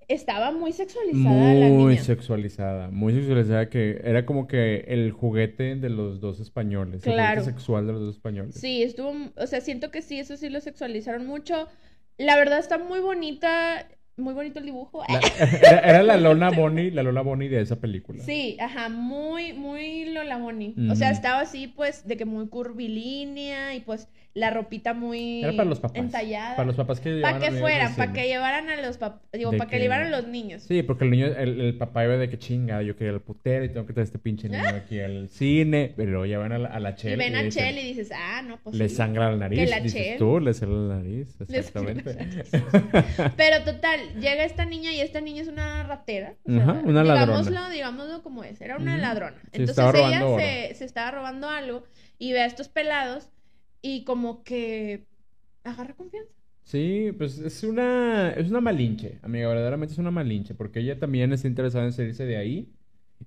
estaba 0.07 0.51
muy 0.51 0.73
sexualizada 0.73 1.53
la 1.53 1.67
Muy 1.67 1.97
sexualizada, 1.97 2.89
muy 2.89 3.13
sexualizada 3.13 3.69
que 3.69 4.01
era 4.03 4.25
como 4.25 4.47
que 4.47 4.85
el 4.87 5.11
juguete 5.11 5.75
de 5.75 5.89
los 5.89 6.19
dos 6.19 6.39
españoles, 6.39 7.05
el 7.07 7.13
Claro. 7.13 7.41
juguete 7.41 7.51
sexual 7.57 7.87
de 7.87 7.93
los 7.93 8.01
dos 8.01 8.15
españoles. 8.15 8.55
Sí, 8.55 8.83
estuvo, 8.83 9.13
o 9.37 9.47
sea, 9.47 9.61
siento 9.61 9.89
que 9.91 10.01
sí, 10.01 10.19
eso 10.19 10.37
sí 10.37 10.49
lo 10.49 10.59
sexualizaron 10.61 11.25
mucho. 11.25 11.67
La 12.17 12.35
verdad 12.35 12.59
está 12.59 12.77
muy 12.77 12.99
bonita, 12.99 13.87
muy 14.17 14.33
bonito 14.33 14.59
el 14.59 14.65
dibujo. 14.65 15.03
La- 15.07 15.19
era, 15.61 15.79
era 15.79 16.03
la 16.03 16.17
Lola 16.17 16.49
Bonnie, 16.51 16.91
la 16.91 17.03
Lola 17.03 17.21
Bonnie 17.21 17.49
de 17.49 17.61
esa 17.61 17.79
película. 17.79 18.23
Sí, 18.23 18.57
ajá, 18.59 18.89
muy, 18.89 19.53
muy 19.53 20.05
Lola 20.13 20.37
Bonnie. 20.37 20.75
O 20.91 20.95
sea, 20.95 21.11
estaba 21.11 21.39
así, 21.41 21.67
pues, 21.67 22.07
de 22.07 22.17
que 22.17 22.25
muy 22.25 22.47
curvilínea 22.47 23.73
y 23.75 23.79
pues 23.81 24.07
la 24.33 24.49
ropita 24.49 24.93
muy 24.93 25.43
Era 25.43 25.51
para 25.53 25.65
los 25.69 25.79
papás. 25.81 25.97
entallada. 25.97 26.55
Para 26.55 26.65
los 26.67 26.75
papás 26.77 26.99
que 27.01 27.19
Para 27.21 27.39
que 27.39 27.47
a 27.47 27.51
fueran, 27.51 27.95
para 27.95 28.13
que 28.13 28.27
llevaran 28.27 28.69
a 28.69 28.81
los 28.81 28.97
papás, 28.97 29.21
digo, 29.33 29.51
para 29.51 29.65
que, 29.69 29.75
que- 29.75 29.81
llevaran 29.83 30.09
los 30.09 30.27
niños. 30.27 30.63
Sí, 30.63 30.83
porque 30.83 31.03
el 31.03 31.11
niño, 31.11 31.25
el, 31.27 31.59
el 31.59 31.77
papá 31.77 32.05
iba 32.05 32.15
de 32.15 32.29
que 32.29 32.37
chinga, 32.39 32.81
yo 32.81 32.95
quería 32.95 33.11
el 33.13 33.19
putero 33.21 33.65
y 33.65 33.69
tengo 33.69 33.85
que 33.85 33.91
traer 33.93 34.05
este 34.05 34.19
pinche 34.19 34.47
niño 34.47 34.63
aquí 34.69 34.99
al 35.01 35.27
cine, 35.29 35.93
pero 35.97 36.11
luego 36.11 36.25
llevan 36.25 36.51
a 36.53 36.57
la, 36.59 36.69
a 36.69 36.79
la 36.79 36.91
y 36.91 36.95
Chel 36.95 37.17
ven 37.19 37.35
a 37.35 37.43
dicen, 37.43 37.63
Chel 37.65 37.77
y 37.79 37.83
dices, 37.83 38.11
ah, 38.15 38.41
no, 38.41 38.57
pues 38.63 38.75
le 38.75 38.87
sí. 38.87 38.95
sangra 38.95 39.31
la 39.31 39.37
nariz, 39.37 39.59
Que 39.59 39.65
la 39.67 39.79
dices 39.81 40.01
Chel. 40.01 40.17
tú, 40.17 40.39
le 40.39 40.53
sangra 40.53 40.77
la 40.79 40.95
nariz, 40.95 41.35
exactamente. 41.49 42.15
Pero 43.35 43.63
total, 43.63 43.99
llega 44.19 44.43
esta 44.45 44.65
niña 44.65 44.91
y 44.93 45.01
esta 45.01 45.21
niña 45.21 45.41
es 45.41 45.47
una 45.47 45.83
ratera. 45.83 46.35
o 46.45 46.51
sea, 46.51 46.61
Ajá, 46.63 46.71
una 46.85 47.03
ladrona. 47.03 47.41
Digámoslo, 47.41 47.69
digámoslo 47.69 48.23
como 48.23 48.43
es, 48.43 48.61
era 48.61 48.77
una 48.77 48.97
ladrona. 48.97 49.37
Entonces 49.51 49.85
ella 49.95 50.23
se, 50.37 50.75
se 50.75 50.85
estaba 50.85 51.11
robando 51.11 51.49
algo 51.49 51.83
y 52.17 52.33
ve 52.33 52.41
a 52.41 52.45
estos 52.45 52.69
pelados 52.69 53.29
y 53.81 54.03
como 54.05 54.43
que 54.43 55.07
agarra 55.63 55.95
confianza. 55.95 56.31
Sí, 56.63 57.11
pues 57.17 57.39
es 57.39 57.63
una, 57.63 58.31
es 58.31 58.49
una 58.49 58.61
malinche, 58.61 59.19
amiga, 59.23 59.47
verdaderamente 59.49 59.93
es 59.93 59.99
una 59.99 60.11
malinche, 60.11 60.53
porque 60.55 60.79
ella 60.79 60.99
también 60.99 61.33
está 61.33 61.47
interesada 61.47 61.85
en 61.85 61.91
salirse 61.93 62.25
de 62.25 62.37
ahí. 62.37 62.69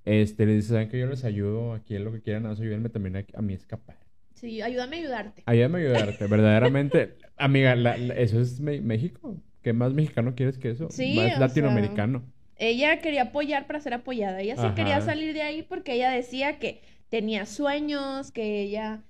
Este, 0.05 0.47
le 0.47 0.55
dice, 0.57 0.69
¿saben 0.71 0.88
que 0.88 0.99
yo 0.99 1.07
les 1.07 1.25
ayudo 1.25 1.75
aquí 1.75 1.97
en 1.97 2.05
lo 2.05 2.12
que 2.12 2.23
quieran? 2.23 2.45
Nada 2.45 2.55
ayúdenme 2.55 2.88
también 2.90 3.17
a, 3.17 3.25
a 3.35 3.43
mí 3.43 3.53
a 3.55 3.57
escapar. 3.57 3.99
Sí, 4.35 4.61
ayúdame 4.62 4.97
a 4.97 5.01
ayudarte. 5.01 5.43
Ayúdame 5.47 5.79
a 5.79 5.83
ayudarte, 5.83 6.27
verdaderamente. 6.27 7.17
Amiga, 7.37 7.75
la- 7.77 7.97
la- 7.97 8.14
eso 8.14 8.40
es 8.40 8.61
Me- 8.61 8.81
México. 8.81 9.37
¿Qué 9.62 9.73
más 9.73 9.95
mexicano 9.95 10.35
quieres 10.35 10.59
que 10.59 10.71
eso? 10.71 10.88
Sí, 10.90 11.14
Más 11.17 11.38
latinoamericano. 11.38 12.23
Ella 12.57 13.01
quería 13.01 13.23
apoyar 13.25 13.67
para 13.67 13.81
ser 13.81 13.95
apoyada. 13.95 14.40
Ella 14.40 14.57
sí 14.57 14.62
Ajá. 14.67 14.75
quería 14.75 15.01
salir 15.01 15.35
de 15.35 15.43
ahí 15.43 15.62
porque 15.62 15.95
ella 15.95 16.11
decía 16.11 16.59
que 16.59 16.83
tenía 17.09 17.47
sueños, 17.47 18.31
que 18.31 18.62
ella 18.62 19.03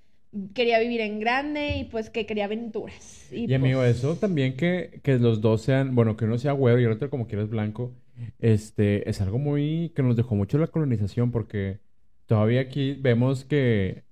quería 0.55 0.81
vivir 0.81 1.01
en 1.01 1.21
grande 1.21 1.77
y 1.79 1.85
pues 1.85 2.11
que 2.11 2.27
quería 2.27 2.47
aventuras. 2.47 3.33
Y, 3.33 3.47
Y, 3.47 3.55
amigo, 3.55 3.81
pues, 3.81 3.97
eso 3.99 4.17
también 4.19 4.57
que, 4.57 5.01
que 5.03 5.19
los 5.19 5.41
dos 5.41 5.63
sean, 5.63 5.95
bueno, 5.95 6.17
que 6.17 6.25
uno 6.25 6.39
sea 6.39 6.53
güero 6.53 6.81
y 6.81 6.85
el 6.85 6.93
otro 6.93 7.11
como 7.11 7.27
quieras 7.27 7.49
blanco, 7.49 7.95
este, 8.39 9.09
es 9.09 9.21
algo 9.21 9.39
muy, 9.39 9.93
que 9.95 10.03
nos 10.03 10.17
dejó 10.17 10.35
mucho 10.35 10.59
la 10.59 10.69
colonización 10.69 11.31
porque 11.31 11.81
todavía 12.27 12.61
aquí 12.63 12.95
vemos 12.95 13.45
que 13.45 14.05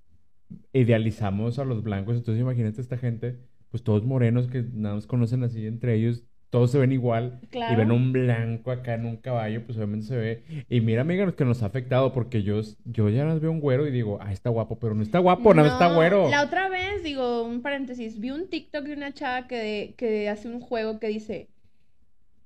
idealizamos 0.73 1.59
a 1.59 1.65
los 1.65 1.83
blancos, 1.83 2.17
entonces 2.17 2.41
imagínate 2.41 2.81
esta 2.81 2.97
gente, 2.97 3.39
pues 3.69 3.83
todos 3.83 4.03
morenos 4.05 4.47
que 4.47 4.63
nada 4.73 4.95
más 4.95 5.07
conocen 5.07 5.43
así 5.43 5.65
entre 5.65 5.95
ellos, 5.95 6.23
todos 6.53 6.69
se 6.69 6.77
ven 6.77 6.91
igual 6.91 7.39
y 7.41 7.47
Claro. 7.47 7.77
ven 7.77 7.91
un 7.91 8.11
blanco 8.13 8.69
acá 8.69 8.93
en 8.93 9.07
un 9.07 9.17
caballo, 9.17 9.65
pues 9.65 9.75
obviamente 9.75 10.05
se 10.05 10.15
ve. 10.15 10.43
Y 10.69 10.81
mira, 10.81 11.01
amiga, 11.01 11.31
que 11.35 11.45
nos 11.45 11.63
ha 11.63 11.65
afectado 11.65 12.13
porque 12.13 12.43
yo, 12.43 12.61
yo 12.85 13.09
ya 13.09 13.25
las 13.25 13.41
veo 13.41 13.49
un 13.49 13.59
güero 13.59 13.87
y 13.87 13.91
digo, 13.91 14.19
ah, 14.21 14.31
está 14.31 14.51
guapo, 14.51 14.77
pero 14.77 14.93
no 14.93 15.01
está 15.01 15.17
guapo, 15.17 15.55
no, 15.55 15.65
está 15.65 15.95
güero. 15.95 16.29
La 16.29 16.43
otra 16.43 16.69
vez, 16.69 17.01
digo, 17.03 17.43
un 17.43 17.63
paréntesis, 17.63 18.19
vi 18.19 18.29
un 18.29 18.51
TikTok 18.51 18.83
de 18.83 18.93
una 18.93 19.11
chava 19.15 19.47
que, 19.47 19.95
que 19.97 20.29
hace 20.29 20.47
un 20.47 20.59
juego 20.59 20.99
que 20.99 21.07
dice, 21.07 21.47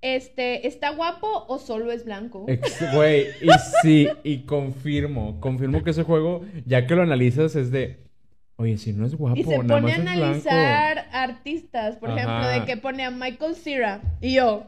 este, 0.01 0.67
¿está 0.67 0.91
guapo 0.91 1.43
o 1.49 1.59
solo 1.59 1.91
es 1.91 2.05
blanco? 2.05 2.45
Güey, 2.93 3.25
y 3.41 3.49
sí, 3.81 4.07
y 4.23 4.43
confirmo, 4.43 5.41
confirmo 5.41 5.83
que 5.83 5.89
ese 5.89 6.03
juego, 6.03 6.45
ya 6.65 6.87
que 6.87 6.95
lo 6.95 7.01
analizas, 7.01 7.57
es 7.57 7.71
de, 7.71 8.06
oye, 8.57 8.77
si 8.77 8.91
no 8.93 9.05
es 9.05 9.15
guapo, 9.15 9.39
Y 9.39 9.43
se 9.43 9.57
nada 9.59 9.79
pone 9.81 9.93
a 9.93 9.97
más 9.97 9.97
es 9.97 10.03
blanco. 10.03 10.49
analizar 10.49 11.07
artistas, 11.11 11.95
por 11.97 12.09
ejemplo, 12.11 12.47
de 12.47 12.65
que 12.65 12.77
pone 12.77 13.03
a 13.05 13.11
Michael 13.11 13.55
Cera 13.55 14.01
y 14.21 14.33
yo, 14.35 14.65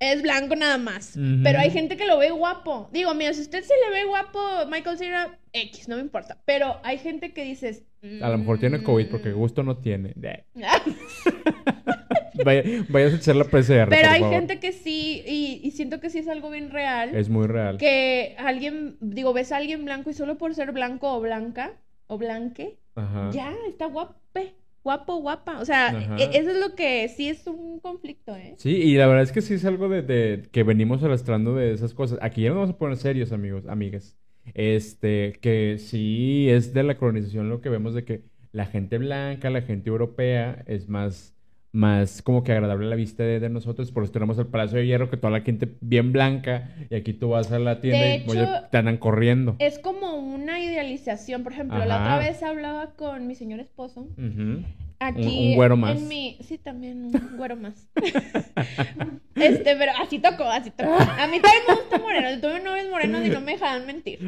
es 0.00 0.22
blanco 0.22 0.56
nada 0.56 0.76
más. 0.78 1.16
Pero 1.42 1.58
hay 1.60 1.70
gente 1.70 1.96
que 1.96 2.06
lo 2.06 2.18
ve 2.18 2.30
guapo. 2.30 2.90
Digo, 2.92 3.14
mira, 3.14 3.32
si 3.32 3.40
usted 3.42 3.62
se 3.62 3.72
le 3.84 3.90
ve 3.96 4.04
guapo 4.04 4.38
Michael 4.70 4.98
Cera, 4.98 5.38
X, 5.52 5.88
no 5.88 5.96
me 5.96 6.02
importa. 6.02 6.36
Pero 6.44 6.78
hay 6.82 6.98
gente 6.98 7.32
que 7.32 7.44
dices... 7.44 7.84
A 8.20 8.28
lo 8.28 8.36
mejor 8.36 8.58
tiene 8.58 8.82
COVID 8.82 9.06
porque 9.08 9.30
"Mm". 9.30 9.34
gusto 9.36 9.62
no 9.62 9.78
tiene. 9.78 10.12
Vaya, 12.44 12.62
vayas 12.88 13.12
a 13.14 13.16
echar 13.16 13.36
la 13.36 13.44
PCR, 13.44 13.88
Pero 13.88 14.02
por 14.02 14.10
hay 14.10 14.20
favor. 14.20 14.34
gente 14.34 14.58
que 14.58 14.72
sí, 14.72 15.22
y, 15.26 15.60
y 15.62 15.70
siento 15.70 16.00
que 16.00 16.10
sí 16.10 16.18
es 16.18 16.28
algo 16.28 16.50
bien 16.50 16.70
real. 16.70 17.14
Es 17.14 17.28
muy 17.28 17.46
real. 17.46 17.76
que 17.78 18.34
alguien, 18.38 18.96
digo, 19.00 19.32
ves 19.32 19.52
a 19.52 19.56
alguien 19.58 19.84
blanco 19.84 20.10
y 20.10 20.14
solo 20.14 20.36
por 20.36 20.54
ser 20.54 20.72
blanco 20.72 21.12
o 21.14 21.20
blanca, 21.20 21.72
o 22.08 22.18
blanque, 22.18 22.76
Ajá. 22.94 23.30
Ya, 23.32 23.54
está 23.68 23.86
guape, 23.86 24.54
guapo, 24.82 25.16
guapa. 25.20 25.60
O 25.60 25.64
sea, 25.64 25.88
Ajá. 25.88 26.16
e- 26.18 26.30
eso 26.38 26.50
es 26.50 26.56
lo 26.58 26.74
que 26.74 27.08
sí 27.08 27.28
es 27.28 27.46
un 27.46 27.80
conflicto, 27.80 28.34
¿eh? 28.36 28.54
Sí, 28.58 28.70
y 28.70 28.96
la 28.96 29.06
verdad 29.06 29.22
es 29.24 29.32
que 29.32 29.40
sí 29.42 29.54
es 29.54 29.64
algo 29.64 29.88
de, 29.88 30.02
de- 30.02 30.42
que 30.50 30.62
venimos 30.62 31.02
arrastrando 31.02 31.54
de 31.54 31.72
esas 31.72 31.94
cosas. 31.94 32.18
Aquí 32.22 32.42
ya 32.42 32.48
nos 32.50 32.58
vamos 32.58 32.74
a 32.74 32.78
poner 32.78 32.96
serios, 32.96 33.32
amigos, 33.32 33.66
amigas. 33.66 34.16
Este, 34.54 35.32
que 35.40 35.78
sí 35.78 36.48
es 36.50 36.74
de 36.74 36.82
la 36.82 36.96
colonización 36.98 37.48
lo 37.48 37.60
que 37.60 37.70
vemos 37.70 37.94
de 37.94 38.04
que 38.04 38.24
la 38.52 38.66
gente 38.66 38.98
blanca, 38.98 39.50
la 39.50 39.62
gente 39.62 39.88
europea 39.90 40.62
es 40.66 40.88
más, 40.88 41.33
más 41.74 42.22
como 42.22 42.44
que 42.44 42.52
agradable 42.52 42.86
a 42.86 42.90
la 42.90 42.94
vista 42.96 43.24
de, 43.24 43.40
de 43.40 43.48
nosotros. 43.50 43.90
Por 43.90 44.04
eso 44.04 44.12
tenemos 44.12 44.38
el 44.38 44.46
Palacio 44.46 44.78
de 44.78 44.86
Hierro, 44.86 45.10
que 45.10 45.16
toda 45.16 45.32
la 45.32 45.40
gente 45.40 45.74
bien 45.80 46.12
blanca, 46.12 46.70
y 46.88 46.94
aquí 46.94 47.12
tú 47.12 47.30
vas 47.30 47.50
a 47.50 47.58
la 47.58 47.80
tienda 47.80 47.98
De 47.98 48.18
y 48.18 48.30
oye, 48.30 48.42
hecho, 48.42 48.52
te 48.70 48.78
andan 48.78 48.96
corriendo. 48.96 49.56
Es 49.58 49.80
como 49.80 50.14
una 50.14 50.60
idealización. 50.60 51.42
Por 51.42 51.52
ejemplo, 51.52 51.84
la 51.84 52.00
otra 52.00 52.18
vez 52.18 52.42
hablaba 52.44 52.94
con 52.94 53.26
mi 53.26 53.34
señor 53.34 53.58
esposo. 53.58 54.02
Ujú. 54.02 54.62
Aquí 55.00 55.48
un 55.50 55.56
güero 55.56 55.76
más. 55.76 56.00
En 56.00 56.06
mi... 56.06 56.38
Sí, 56.42 56.58
también 56.58 57.06
un 57.06 57.36
güero 57.36 57.56
más. 57.56 57.88
este, 59.34 59.76
pero 59.76 59.92
así 60.00 60.20
tocó, 60.20 60.44
así 60.44 60.70
tocó. 60.70 60.92
A 60.94 61.26
mí 61.26 61.40
también 61.40 61.62
me 61.68 61.74
gusta 61.74 61.98
moreno. 61.98 62.30
Yo 62.30 62.40
tuve 62.40 62.60
novios 62.60 62.88
morenos 62.88 63.26
y 63.26 63.30
no 63.30 63.40
me 63.40 63.52
dejaban 63.52 63.84
mentir. 63.84 64.20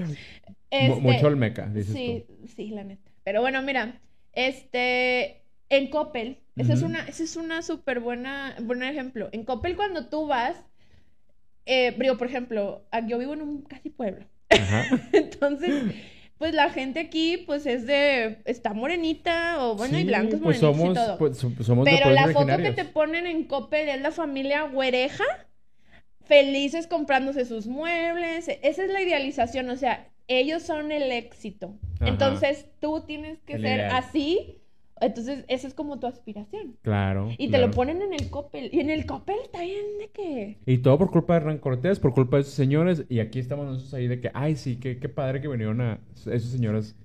Este, 0.68 1.00
Mucho 1.00 1.28
olmeca, 1.28 1.66
dices 1.68 1.94
Sí, 1.94 2.24
tú. 2.26 2.48
sí, 2.48 2.70
la 2.70 2.82
neta. 2.82 3.08
Pero 3.22 3.40
bueno, 3.40 3.62
mira, 3.62 4.00
este, 4.32 5.42
en 5.68 5.88
Coppel, 5.90 6.38
esa 6.56 6.72
es 6.74 6.80
Ujú. 6.80 6.90
una, 6.90 7.00
esa 7.08 7.22
es 7.24 7.36
una 7.36 7.62
súper 7.62 8.00
buena, 8.00 8.54
buen 8.62 8.82
ejemplo. 8.82 9.28
En 9.32 9.44
Coppel 9.44 9.76
cuando 9.76 10.06
tú 10.08 10.26
vas, 10.26 10.56
eh, 11.66 11.92
por 12.16 12.26
ejemplo, 12.26 12.84
yo 13.06 13.18
vivo 13.18 13.34
en 13.34 13.42
un 13.42 13.62
casi 13.62 13.90
pueblo. 13.90 14.24
Ajá. 14.50 14.84
Entonces, 15.12 15.94
pues 16.38 16.54
la 16.54 16.70
gente 16.70 17.00
aquí, 17.00 17.38
pues 17.38 17.66
es 17.66 17.86
de, 17.86 18.38
está 18.44 18.74
morenita, 18.74 19.64
o 19.66 19.74
bueno, 19.74 19.98
y 19.98 20.04
blancos 20.04 20.38
pues 20.42 20.58
somos, 20.58 20.90
y 20.90 20.94
todo. 20.94 21.18
pues, 21.18 21.36
so- 21.38 21.50
somos 21.62 21.84
Pero 21.84 22.10
la 22.10 22.28
foto 22.28 22.56
que 22.58 22.72
te 22.72 22.84
ponen 22.84 23.26
en 23.26 23.44
Coppel 23.44 23.88
es 23.88 24.00
la 24.00 24.12
familia 24.12 24.62
güereja, 24.62 25.24
felices 26.24 26.86
comprándose 26.86 27.44
sus 27.44 27.66
muebles. 27.66 28.48
Esa 28.62 28.84
es 28.84 28.90
la 28.90 29.02
idealización, 29.02 29.68
o 29.70 29.76
sea, 29.76 30.08
ellos 30.28 30.62
son 30.62 30.92
el 30.92 31.10
éxito. 31.12 31.76
Ajá. 32.00 32.08
Entonces 32.08 32.66
tú 32.80 33.02
tienes 33.06 33.40
que 33.40 33.54
El 33.54 33.62
ser 33.62 33.76
ideal. 33.78 33.96
así. 33.96 34.60
Entonces, 35.00 35.44
esa 35.48 35.68
es 35.68 35.74
como 35.74 35.98
tu 35.98 36.06
aspiración. 36.06 36.76
Claro. 36.82 37.30
Y 37.32 37.46
te 37.46 37.48
claro. 37.48 37.66
lo 37.66 37.72
ponen 37.72 38.00
en 38.00 38.14
el 38.14 38.30
Coppel. 38.30 38.70
Y 38.72 38.80
en 38.80 38.90
el 38.90 39.04
Coppel 39.04 39.36
está 39.42 39.60
bien 39.60 39.84
de 39.98 40.08
que. 40.08 40.58
Y 40.64 40.78
todo 40.78 40.98
por 40.98 41.10
culpa 41.10 41.34
de 41.34 41.40
Hernán 41.40 41.58
Cortés, 41.58 42.00
por 42.00 42.14
culpa 42.14 42.36
de 42.36 42.42
esos 42.42 42.54
señores. 42.54 43.04
Y 43.08 43.20
aquí 43.20 43.38
estamos 43.38 43.66
nosotros 43.66 43.92
ahí 43.94 44.08
de 44.08 44.20
que, 44.20 44.30
ay, 44.32 44.56
sí, 44.56 44.76
qué, 44.76 44.98
qué 44.98 45.08
padre 45.08 45.40
que 45.40 45.48
vinieron 45.48 45.80
a 45.80 46.00
esos 46.14 46.50
señores 46.50 46.96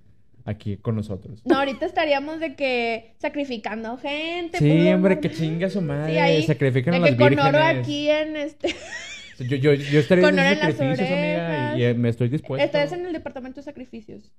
aquí 0.45 0.77
con 0.77 0.95
nosotros. 0.95 1.41
No, 1.45 1.59
ahorita 1.59 1.85
estaríamos 1.85 2.39
de 2.39 2.55
que 2.55 3.13
sacrificando 3.17 3.97
gente. 3.97 4.57
Sí, 4.57 4.69
puro- 4.69 4.95
hombre, 4.95 5.19
que 5.19 5.31
chinga 5.31 5.69
su 5.69 5.81
madre. 5.81 6.13
Sí, 6.13 6.17
ahí, 6.17 6.43
sacrifican 6.43 6.93
de 6.93 6.97
a 6.97 7.01
las 7.01 7.11
que 7.11 7.17
con 7.17 7.39
oro 7.39 7.59
aquí 7.59 8.09
en 8.09 8.35
este. 8.35 8.75
Yo, 9.39 9.55
yo, 9.57 9.73
yo 9.73 9.99
estaría 9.99 10.23
con 10.23 10.37
en 10.37 10.59
sacrificios, 10.59 11.09
amiga, 11.09 11.75
y, 11.79 11.93
me 11.95 12.09
estoy 12.09 12.29
dispuesto. 12.29 12.63
Estás 12.63 12.91
en 12.91 13.07
el 13.07 13.13
departamento 13.13 13.59
de 13.59 13.63
sacrificios. 13.63 14.31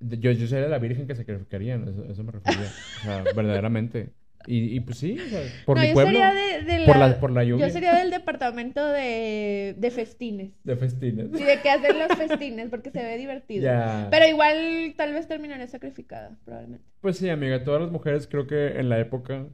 Yo, 0.00 0.30
yo 0.32 0.46
sería 0.46 0.68
la 0.68 0.78
virgen 0.78 1.06
que 1.06 1.14
sacrificarían, 1.14 1.88
eso, 1.88 2.04
eso 2.10 2.22
me 2.24 2.32
refería. 2.32 2.68
O 3.00 3.04
sea, 3.04 3.22
verdaderamente. 3.36 4.10
Y, 4.46 4.76
y 4.76 4.80
pues 4.80 4.98
sí, 4.98 5.16
o 5.18 5.28
sea, 5.30 5.40
por 5.64 5.76
no, 5.78 5.82
mi 5.82 5.88
yo 5.88 5.94
pueblo, 5.94 6.12
sería 6.12 6.34
de, 6.34 6.64
de 6.80 6.84
por 6.84 6.98
la- 6.98 7.08
la- 7.08 7.18
por 7.20 7.30
la 7.30 7.44
lluvia. 7.44 7.66
Yo 7.66 7.72
sería 7.72 7.94
del 7.94 8.10
departamento 8.10 8.84
de, 8.86 9.74
de 9.78 9.90
festines. 9.90 10.52
de 10.64 10.76
festines. 10.76 11.28
Sí, 11.34 11.42
de 11.44 11.60
que 11.62 11.70
hacer 11.70 11.96
los 11.96 12.08
festines, 12.18 12.68
porque 12.68 12.90
se 12.90 13.02
ve 13.02 13.16
divertido. 13.16 13.70
Pero 14.10 14.26
igual 14.26 14.92
tal 14.98 15.14
vez 15.14 15.26
terminaré 15.28 15.66
sacrificada, 15.66 16.36
probablemente. 16.44 16.84
Pues 17.00 17.16
sí, 17.16 17.30
amiga, 17.30 17.64
todas 17.64 17.80
las 17.80 17.90
mujeres 17.90 18.26
creo 18.26 18.46
que 18.46 18.78
en 18.78 18.90
la 18.90 18.98
época 19.00 19.46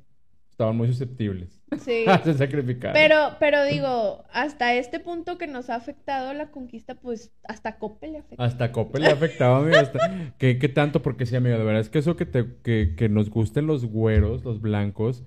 estaban 0.61 0.77
muy 0.77 0.89
susceptibles 0.89 1.59
Sí. 1.83 2.05
a 2.09 2.23
ser 2.23 2.37
sacrificadas. 2.37 2.95
Pero, 2.99 3.37
pero 3.39 3.65
digo, 3.65 4.25
hasta 4.33 4.75
este 4.75 5.01
punto 5.01 5.39
que 5.39 5.47
nos 5.47 5.71
ha 5.71 5.77
afectado 5.77 6.35
la 6.35 6.51
conquista, 6.51 6.97
pues 6.97 7.33
hasta 7.45 7.79
Coppel 7.79 8.13
le 8.13 8.19
afecta. 8.19 8.45
Hasta 8.45 8.73
Coppel 8.73 9.03
le 9.03 9.09
ha 9.09 9.13
afectado, 9.13 9.57
amiga. 9.57 9.81
Hasta... 9.81 10.35
¿Qué, 10.39 10.59
qué 10.59 10.69
tanto? 10.69 11.01
Porque 11.01 11.25
sí, 11.27 11.37
amiga, 11.37 11.57
de 11.57 11.65
verdad 11.65 11.81
es 11.81 11.89
que 11.89 12.01
eso 12.01 12.17
que, 12.17 12.27
te, 12.27 12.45
que, 12.63 12.95
que 12.97 13.09
nos 13.09 13.31
gusten 13.31 13.67
los 13.67 13.87
güeros, 13.87 14.45
los 14.45 14.61
blancos, 14.61 15.23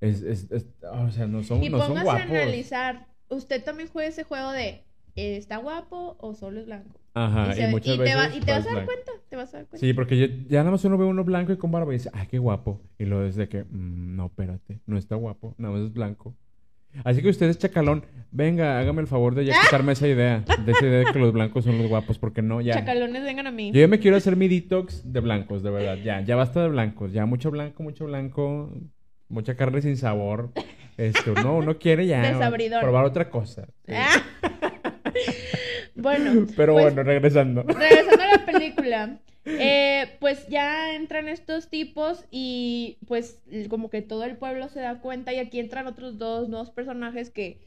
es, 0.00 0.22
es, 0.22 0.50
es- 0.50 0.66
o 0.82 1.10
sea, 1.10 1.26
no 1.26 1.42
son, 1.44 1.62
y 1.62 1.70
no 1.70 1.78
son 1.78 1.88
póngase 1.88 2.08
a 2.10 2.12
guapos. 2.12 2.30
analizar, 2.30 3.06
usted 3.28 3.62
también 3.64 3.88
juega 3.90 4.08
ese 4.10 4.24
juego 4.24 4.50
de 4.52 4.84
¿está 5.16 5.58
guapo 5.58 6.16
o 6.20 6.34
solo 6.34 6.60
es 6.60 6.66
blanco? 6.66 6.98
Ajá, 7.14 7.50
y, 7.52 7.54
se- 7.54 7.68
muchas 7.68 7.94
y 7.94 7.98
veces 7.98 8.14
te, 8.14 8.18
va- 8.20 8.36
y 8.36 8.40
te 8.40 8.52
vas 8.52 8.66
a 8.66 8.74
dar 8.74 8.84
cuenta, 8.84 9.12
te 9.28 9.36
vas 9.36 9.54
a 9.54 9.58
dar 9.58 9.66
cuenta. 9.66 9.86
Sí, 9.86 9.92
porque 9.92 10.16
ya, 10.18 10.26
ya 10.48 10.58
nada 10.60 10.72
más 10.72 10.84
uno 10.84 10.98
ve 10.98 11.04
uno 11.04 11.22
blanco 11.24 11.52
y 11.52 11.56
con 11.56 11.70
barba 11.70 11.92
y 11.92 11.98
dice, 11.98 12.10
ay, 12.12 12.26
qué 12.28 12.38
guapo. 12.38 12.80
Y 12.98 13.04
luego 13.04 13.24
es 13.24 13.36
de 13.36 13.48
que, 13.48 13.62
"Mm, 13.64 14.16
no, 14.16 14.26
espérate, 14.26 14.80
no 14.86 14.98
está 14.98 15.14
guapo, 15.14 15.54
nada 15.58 15.74
más 15.74 15.84
es 15.84 15.92
blanco. 15.92 16.34
Así 17.04 17.22
que 17.22 17.28
usted 17.28 17.48
es 17.48 17.58
chacalón, 17.58 18.04
venga, 18.30 18.78
hágame 18.78 19.00
el 19.00 19.08
favor 19.08 19.34
de 19.34 19.44
ya 19.44 19.54
quitarme 19.82 19.92
esa 19.92 20.06
idea, 20.08 20.44
de 20.64 20.72
esa 20.72 20.86
idea 20.86 20.98
de 21.00 21.06
que 21.12 21.18
los 21.18 21.32
blancos 21.32 21.64
son 21.64 21.76
los 21.78 21.88
guapos, 21.88 22.18
porque 22.18 22.40
no, 22.42 22.60
ya. 22.60 22.74
Chacalones 22.74 23.22
vengan 23.24 23.46
a 23.48 23.50
mí. 23.50 23.72
Yo 23.72 23.80
ya 23.80 23.88
me 23.88 23.98
quiero 23.98 24.16
hacer 24.16 24.36
mi 24.36 24.46
detox 24.48 25.12
de 25.12 25.20
blancos, 25.20 25.62
de 25.62 25.70
verdad. 25.70 25.98
Ya, 26.04 26.20
ya 26.20 26.36
basta 26.36 26.62
de 26.62 26.68
blancos. 26.68 27.12
Ya 27.12 27.26
mucho 27.26 27.50
blanco, 27.50 27.82
mucho 27.82 28.06
blanco. 28.06 28.72
Mucha 29.28 29.56
carne 29.56 29.80
sin 29.82 29.96
sabor. 29.96 30.52
Este, 30.96 31.30
uno, 31.32 31.56
uno 31.56 31.78
quiere 31.78 32.06
ya 32.06 32.20
Desabridor. 32.32 32.80
probar 32.82 33.04
otra 33.06 33.28
cosa. 33.30 33.66
Sí. 33.86 33.92
Bueno, 35.94 36.46
Pero 36.56 36.74
pues, 36.74 36.86
bueno, 36.86 37.02
regresando. 37.04 37.62
regresando 37.62 38.22
a 38.22 38.26
la 38.26 38.46
película, 38.46 39.20
eh, 39.44 40.16
pues 40.20 40.48
ya 40.48 40.94
entran 40.94 41.28
estos 41.28 41.68
tipos 41.68 42.24
y 42.30 42.98
pues 43.06 43.40
como 43.68 43.90
que 43.90 44.02
todo 44.02 44.24
el 44.24 44.36
pueblo 44.36 44.68
se 44.68 44.80
da 44.80 45.00
cuenta 45.00 45.32
y 45.32 45.38
aquí 45.38 45.60
entran 45.60 45.86
otros 45.86 46.18
dos 46.18 46.48
nuevos 46.48 46.70
personajes 46.70 47.30
que 47.30 47.60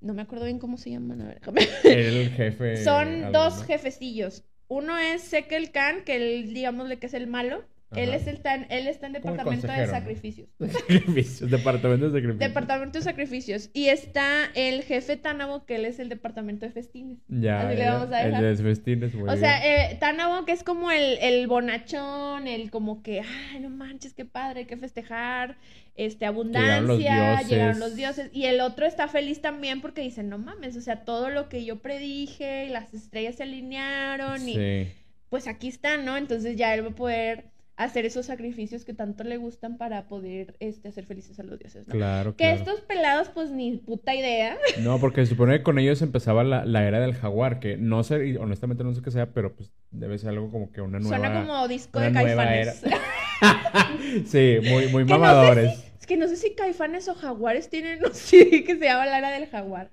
no 0.00 0.14
me 0.14 0.22
acuerdo 0.22 0.46
bien 0.46 0.58
cómo 0.58 0.78
se 0.78 0.90
llaman, 0.90 1.22
a 1.22 1.26
ver. 1.26 1.40
El 1.84 2.30
jefe. 2.30 2.76
Son 2.78 3.24
algo, 3.24 3.38
dos 3.38 3.58
¿no? 3.58 3.64
jefecillos. 3.64 4.44
Uno 4.68 4.96
es 4.98 5.22
Sekel 5.22 5.72
Khan, 5.72 6.04
que 6.04 6.16
él, 6.16 6.54
digámosle 6.54 6.98
que 6.98 7.06
es 7.06 7.14
el 7.14 7.26
malo. 7.26 7.64
Él, 7.96 8.14
es 8.14 8.26
el 8.28 8.40
tan, 8.40 8.66
él 8.70 8.86
está 8.86 9.08
en 9.08 9.16
el 9.16 9.22
departamento 9.22 9.66
de 9.66 9.86
sacrificios. 9.88 10.48
Sacrificios, 10.60 11.50
departamento 11.50 12.06
de 12.10 12.12
sacrificios. 12.20 12.38
Departamento 12.38 12.98
de 12.98 13.04
sacrificios. 13.04 13.70
Y 13.72 13.88
está 13.88 14.50
el 14.54 14.82
jefe 14.84 15.16
Tánabo, 15.16 15.66
que 15.66 15.74
él 15.76 15.84
es 15.84 15.98
el 15.98 16.08
departamento 16.08 16.66
de 16.66 16.72
festines. 16.72 17.18
Ya, 17.28 17.68
Así 17.68 17.76
le 17.76 17.90
vamos 17.90 18.12
a 18.12 18.20
el 18.22 18.26
dejar. 18.28 18.42
de 18.42 18.48
desvestines, 18.50 19.14
muy 19.14 19.28
O 19.28 19.36
sea, 19.36 19.66
eh, 19.90 19.96
Tánabo, 19.98 20.44
que 20.44 20.52
es 20.52 20.62
como 20.62 20.92
el, 20.92 21.18
el 21.20 21.46
bonachón, 21.48 22.46
el 22.46 22.70
como 22.70 23.02
que, 23.02 23.22
ay, 23.22 23.60
no 23.60 23.70
manches, 23.70 24.14
qué 24.14 24.24
padre, 24.24 24.60
hay 24.60 24.66
que 24.66 24.76
festejar, 24.76 25.56
este, 25.96 26.26
Llegaron 26.26 26.86
los 26.86 27.00
abundancia, 27.00 27.42
llegaron 27.48 27.80
los 27.80 27.96
dioses. 27.96 28.30
Y 28.32 28.44
el 28.44 28.60
otro 28.60 28.86
está 28.86 29.08
feliz 29.08 29.40
también 29.42 29.80
porque 29.80 30.00
dice, 30.00 30.22
no 30.22 30.38
mames, 30.38 30.76
o 30.76 30.80
sea, 30.80 31.04
todo 31.04 31.28
lo 31.30 31.48
que 31.48 31.64
yo 31.64 31.80
predije, 31.80 32.66
y 32.66 32.68
las 32.68 32.94
estrellas 32.94 33.34
se 33.34 33.42
alinearon 33.42 34.48
y 34.48 34.54
Sí. 34.54 34.92
pues 35.28 35.46
aquí 35.48 35.68
están, 35.68 36.04
¿no? 36.04 36.16
Entonces 36.16 36.56
ya 36.56 36.72
él 36.74 36.84
va 36.84 36.90
a 36.90 36.94
poder 36.94 37.44
hacer 37.82 38.04
esos 38.04 38.26
sacrificios 38.26 38.84
que 38.84 38.92
tanto 38.94 39.24
le 39.24 39.38
gustan 39.38 39.78
para 39.78 40.06
poder 40.06 40.54
este, 40.60 40.88
hacer 40.88 41.06
felices 41.06 41.40
a 41.40 41.42
los 41.42 41.58
dioses, 41.58 41.88
¿no? 41.88 41.94
Claro, 41.94 42.36
Que 42.36 42.44
claro. 42.44 42.58
estos 42.58 42.80
pelados, 42.82 43.28
pues 43.30 43.50
ni 43.50 43.78
puta 43.78 44.14
idea. 44.14 44.56
No, 44.80 44.98
porque 45.00 45.22
se 45.24 45.30
supone 45.30 45.58
que 45.58 45.62
con 45.62 45.78
ellos 45.78 46.02
empezaba 46.02 46.44
la, 46.44 46.64
la 46.64 46.86
era 46.86 47.00
del 47.00 47.14
jaguar, 47.14 47.58
que 47.58 47.76
no 47.76 48.02
sé, 48.04 48.26
y 48.28 48.36
honestamente 48.36 48.84
no 48.84 48.92
sé 48.94 49.00
qué 49.02 49.10
sea, 49.10 49.32
pero 49.32 49.54
pues 49.56 49.70
debe 49.90 50.18
ser 50.18 50.28
algo 50.30 50.50
como 50.50 50.70
que 50.72 50.80
una 50.82 50.98
nueva... 50.98 51.16
Suena 51.16 51.40
como 51.46 51.68
disco 51.68 52.00
de 52.00 52.12
caifanes. 52.12 52.82
Sí, 54.26 54.58
muy, 54.70 54.88
muy 54.88 55.04
Que 55.06 55.10
no 55.12 55.14
sé 55.14 55.18
mamadores. 55.18 55.74
si- 55.76 55.84
es 56.00 56.06
que 56.06 56.16
no 56.18 56.28
sé 56.28 56.36
si 56.36 56.54
caifanes 56.54 57.08
o 57.08 57.14
jaguares 57.14 57.70
tienen, 57.70 58.00
sé, 58.12 58.64
que 58.64 58.76
se 58.78 58.84
llama 58.84 59.06
la 59.06 59.18
era 59.18 59.30
del 59.30 59.46
jaguar. 59.48 59.90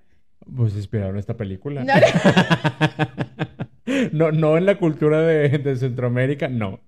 Pues 0.56 0.76
inspiraron 0.76 1.17
esta 1.17 1.36
película. 1.38 1.84
No, 1.84 1.93
No, 4.12 4.32
no 4.32 4.58
en 4.58 4.65
la 4.65 4.78
cultura 4.78 5.21
de, 5.21 5.50
de 5.50 5.76
Centroamérica, 5.76 6.47
no. 6.50 6.82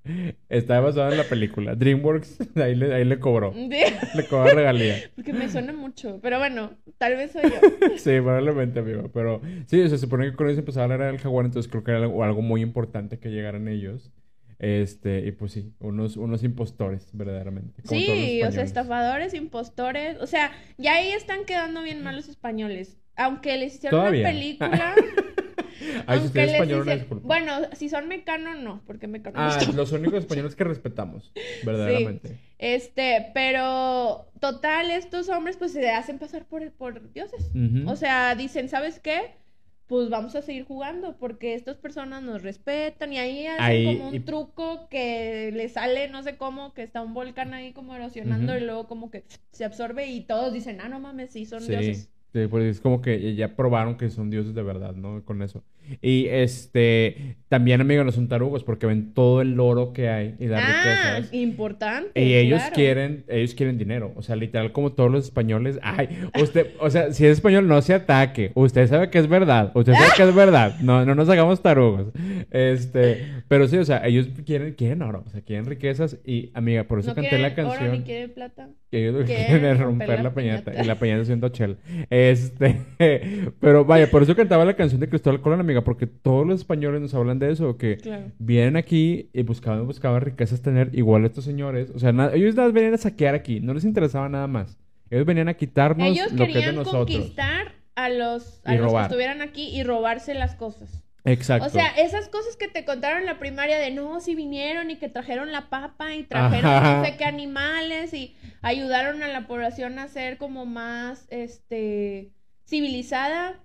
Está 0.49 0.79
basada 0.81 1.11
en 1.11 1.17
la 1.17 1.23
película. 1.23 1.75
DreamWorks, 1.75 2.37
ahí 2.57 2.75
le, 2.75 2.93
ahí 2.93 3.05
le 3.05 3.19
cobró. 3.19 3.53
Le 3.53 4.25
cobró 4.29 4.53
regalía. 4.53 4.95
Porque 5.15 5.33
me 5.33 5.49
suena 5.49 5.71
mucho. 5.73 6.19
Pero 6.21 6.39
bueno, 6.39 6.71
tal 6.97 7.15
vez 7.15 7.31
soy 7.31 7.43
yo. 7.43 7.87
Sí, 7.97 8.11
probablemente, 8.21 8.79
amigo. 8.79 9.09
Pero 9.13 9.41
sí, 9.67 9.87
se 9.89 9.97
supone 9.97 10.29
que 10.29 10.35
con 10.35 10.49
eso 10.49 10.59
empezaba 10.59 10.87
la 10.89 10.95
era 10.95 11.07
del 11.07 11.19
jaguar, 11.19 11.45
entonces 11.45 11.71
creo 11.71 11.83
que 11.83 11.91
era 11.91 12.01
algo, 12.01 12.23
algo 12.23 12.41
muy 12.41 12.61
importante 12.61 13.19
que 13.19 13.29
llegaran 13.29 13.67
ellos. 13.67 14.11
Este, 14.59 15.25
y 15.25 15.31
pues 15.31 15.53
sí, 15.53 15.73
unos, 15.79 16.17
unos 16.17 16.43
impostores, 16.43 17.07
verdaderamente. 17.13 17.81
como 17.81 17.99
Sí, 17.99 18.43
o 18.43 18.51
sea, 18.51 18.63
estafadores, 18.63 19.33
impostores. 19.33 20.17
O 20.19 20.27
sea, 20.27 20.51
ya 20.77 20.95
ahí 20.95 21.11
están 21.11 21.45
quedando 21.45 21.81
bien 21.81 22.03
mal 22.03 22.17
los 22.17 22.27
españoles. 22.27 22.97
Aunque 23.15 23.57
les 23.57 23.75
hicieron 23.75 23.99
Todavía. 23.99 24.21
una 24.21 24.29
película. 24.29 24.95
Ay, 26.07 26.19
si 26.19 26.25
usted 26.27 26.41
es 26.41 26.51
español, 26.53 26.85
disculpa. 26.85 27.27
Bueno, 27.27 27.53
si 27.73 27.89
son 27.89 28.07
mecano, 28.07 28.55
no, 28.55 28.81
porque 28.85 29.07
mecano 29.07 29.39
no 29.39 29.45
Ah, 29.45 29.59
los 29.75 29.91
únicos 29.91 30.19
españoles 30.19 30.55
que 30.55 30.63
respetamos, 30.63 31.31
verdaderamente. 31.63 32.37
Este, 32.57 33.31
pero 33.33 34.29
total, 34.39 34.91
estos 34.91 35.29
hombres 35.29 35.57
pues 35.57 35.71
se 35.73 35.89
hacen 35.89 36.19
pasar 36.19 36.45
por, 36.45 36.71
por 36.73 37.11
dioses. 37.13 37.51
O 37.85 37.95
sea, 37.95 38.35
dicen, 38.35 38.69
¿sabes 38.69 38.99
qué? 38.99 39.37
pues 39.87 40.07
vamos 40.11 40.35
a 40.35 40.43
seguir 40.43 40.65
jugando 40.65 41.17
porque 41.17 41.55
estas 41.55 41.77
personas 41.77 42.21
nos 42.21 42.43
respetan 42.43 43.11
y 43.11 43.17
ahí 43.17 43.47
hacen 43.47 43.63
Ahí- 43.65 43.85
como 43.85 44.09
un 44.09 44.13
y- 44.13 44.19
truco 44.19 44.87
que 44.87 45.51
le 45.51 45.67
sale, 45.67 46.07
no 46.09 46.21
sé 46.21 46.37
cómo, 46.37 46.75
que 46.75 46.83
está 46.83 47.01
un 47.01 47.15
volcán 47.15 47.55
ahí 47.55 47.73
como 47.73 47.95
erosionando 47.95 48.55
y 48.55 48.59
luego 48.61 48.87
como 48.87 49.09
que 49.09 49.23
se 49.51 49.65
absorbe 49.65 50.05
y 50.05 50.21
todos 50.21 50.53
dicen, 50.53 50.79
ah, 50.79 50.89
no 50.89 50.99
mames, 50.99 51.31
sí, 51.31 51.47
son 51.47 51.61
Sí, 51.63 51.71
dioses. 51.71 52.07
Sí, 52.33 52.47
pues 52.47 52.65
es 52.65 52.81
como 52.81 53.01
que 53.01 53.35
ya 53.35 53.55
probaron 53.55 53.97
que 53.97 54.09
son 54.09 54.29
dioses 54.29 54.53
de 54.53 54.63
verdad, 54.63 54.95
¿no? 54.95 55.23
Con 55.25 55.41
eso. 55.41 55.63
Y 56.01 56.27
este, 56.27 57.35
también, 57.49 57.81
amigo, 57.81 58.03
no 58.03 58.11
son 58.11 58.27
tarugos 58.27 58.63
porque 58.63 58.85
ven 58.85 59.13
todo 59.13 59.41
el 59.41 59.59
oro 59.59 59.91
que 59.93 60.09
hay 60.09 60.35
y 60.39 60.45
las 60.47 60.63
Ah, 60.63 61.15
riquezas. 61.17 61.33
importante. 61.33 62.21
Y 62.23 62.33
ellos 62.35 62.59
claro. 62.59 62.75
quieren, 62.75 63.23
ellos 63.27 63.55
quieren 63.55 63.77
dinero. 63.77 64.11
O 64.15 64.21
sea, 64.21 64.35
literal, 64.35 64.71
como 64.71 64.91
todos 64.91 65.11
los 65.11 65.25
españoles. 65.25 65.79
Ay, 65.81 66.09
usted, 66.41 66.67
o 66.79 66.89
sea, 66.89 67.11
si 67.13 67.25
es 67.25 67.33
español, 67.33 67.67
no 67.67 67.81
se 67.81 67.93
ataque. 67.93 68.51
Usted 68.55 68.87
sabe 68.87 69.09
que 69.09 69.19
es 69.19 69.27
verdad. 69.27 69.71
Usted 69.75 69.93
sabe 69.93 70.09
que 70.15 70.23
es 70.23 70.35
verdad. 70.35 70.77
No, 70.81 71.05
no 71.05 71.15
nos 71.15 71.29
hagamos 71.29 71.61
tarugos. 71.61 72.07
Este, 72.51 73.25
pero 73.47 73.67
sí, 73.67 73.77
o 73.77 73.85
sea, 73.85 74.05
ellos 74.05 74.27
quieren, 74.45 74.73
quieren 74.73 75.01
oro. 75.01 75.23
O 75.25 75.29
sea, 75.29 75.41
quieren 75.41 75.65
riquezas. 75.65 76.17
Y, 76.25 76.51
amiga, 76.53 76.83
por 76.83 76.99
eso 76.99 77.09
No 77.09 77.15
canté 77.15 77.37
la 77.39 77.53
quieren 77.53 77.65
oro 77.65 77.79
canción. 77.79 77.99
ni 77.99 78.03
quieren 78.05 78.31
plata. 78.31 78.69
Que 78.91 79.07
ellos 79.07 79.25
Quieren 79.25 79.77
romper 79.77 80.07
romper 80.09 80.23
la 80.23 80.33
piñata. 80.33 80.81
Y 80.81 80.85
la 80.85 80.95
piñata 80.99 81.25
siendo 81.25 81.49
chel. 81.49 81.77
Este, 82.09 82.79
pero 83.59 83.85
vaya, 83.85 84.09
por 84.09 84.23
eso 84.23 84.35
cantaba 84.35 84.65
la 84.65 84.75
canción 84.75 84.99
de 84.99 85.09
Cristóbal 85.09 85.41
Colón, 85.41 85.59
amiga, 85.59 85.78
porque 85.83 86.07
todos 86.07 86.45
los 86.47 86.59
españoles 86.59 87.01
nos 87.01 87.13
hablan 87.13 87.39
de 87.39 87.51
eso, 87.51 87.77
que 87.77 87.97
Claro. 87.97 88.31
vienen 88.39 88.77
aquí 88.77 89.29
y 89.33 89.43
buscaban, 89.43 89.85
buscaban 89.85 90.21
riquezas 90.21 90.61
tener 90.61 90.89
igual 90.93 91.23
a 91.23 91.27
estos 91.27 91.45
señores. 91.45 91.91
O 91.95 91.99
sea, 91.99 92.09
ellos 92.33 92.55
nada 92.55 92.69
venían 92.69 92.93
a 92.93 92.97
saquear 92.97 93.35
aquí, 93.35 93.59
no 93.59 93.73
les 93.73 93.83
interesaba 93.85 94.29
nada 94.29 94.47
más. 94.47 94.77
Ellos 95.09 95.25
venían 95.25 95.49
a 95.49 95.53
quitarnos 95.55 96.07
Ellos 96.07 96.31
lo 96.33 96.45
que 96.45 96.59
es 96.59 96.65
de 96.67 96.73
nosotros. 96.73 97.05
conquistar 97.07 97.73
a 97.95 98.09
los, 98.09 98.61
a 98.63 98.75
los 98.75 98.93
que 98.93 99.01
estuvieran 99.01 99.41
aquí 99.41 99.69
y 99.75 99.83
robarse 99.83 100.33
las 100.33 100.55
cosas. 100.55 101.03
Exacto. 101.25 101.67
O 101.67 101.69
sea, 101.69 101.87
esas 101.97 102.29
cosas 102.29 102.55
que 102.55 102.67
te 102.69 102.85
contaron 102.85 103.19
en 103.19 103.25
la 103.25 103.39
primaria 103.39 103.77
de 103.77 103.91
no, 103.91 104.19
si 104.21 104.35
vinieron 104.35 104.89
y 104.89 104.95
que 104.95 105.09
trajeron 105.09 105.51
la 105.51 105.69
papa 105.69 106.15
y 106.15 106.23
trajeron 106.23 106.71
Ajá. 106.71 106.97
no 106.99 107.05
sé 107.05 107.17
qué 107.17 107.25
animales 107.25 108.13
y 108.13 108.35
ayudaron 108.61 109.21
a 109.21 109.27
la 109.27 109.45
población 109.45 109.99
a 109.99 110.07
ser 110.07 110.37
como 110.37 110.65
más, 110.65 111.27
este, 111.29 112.29
civilizada. 112.65 113.59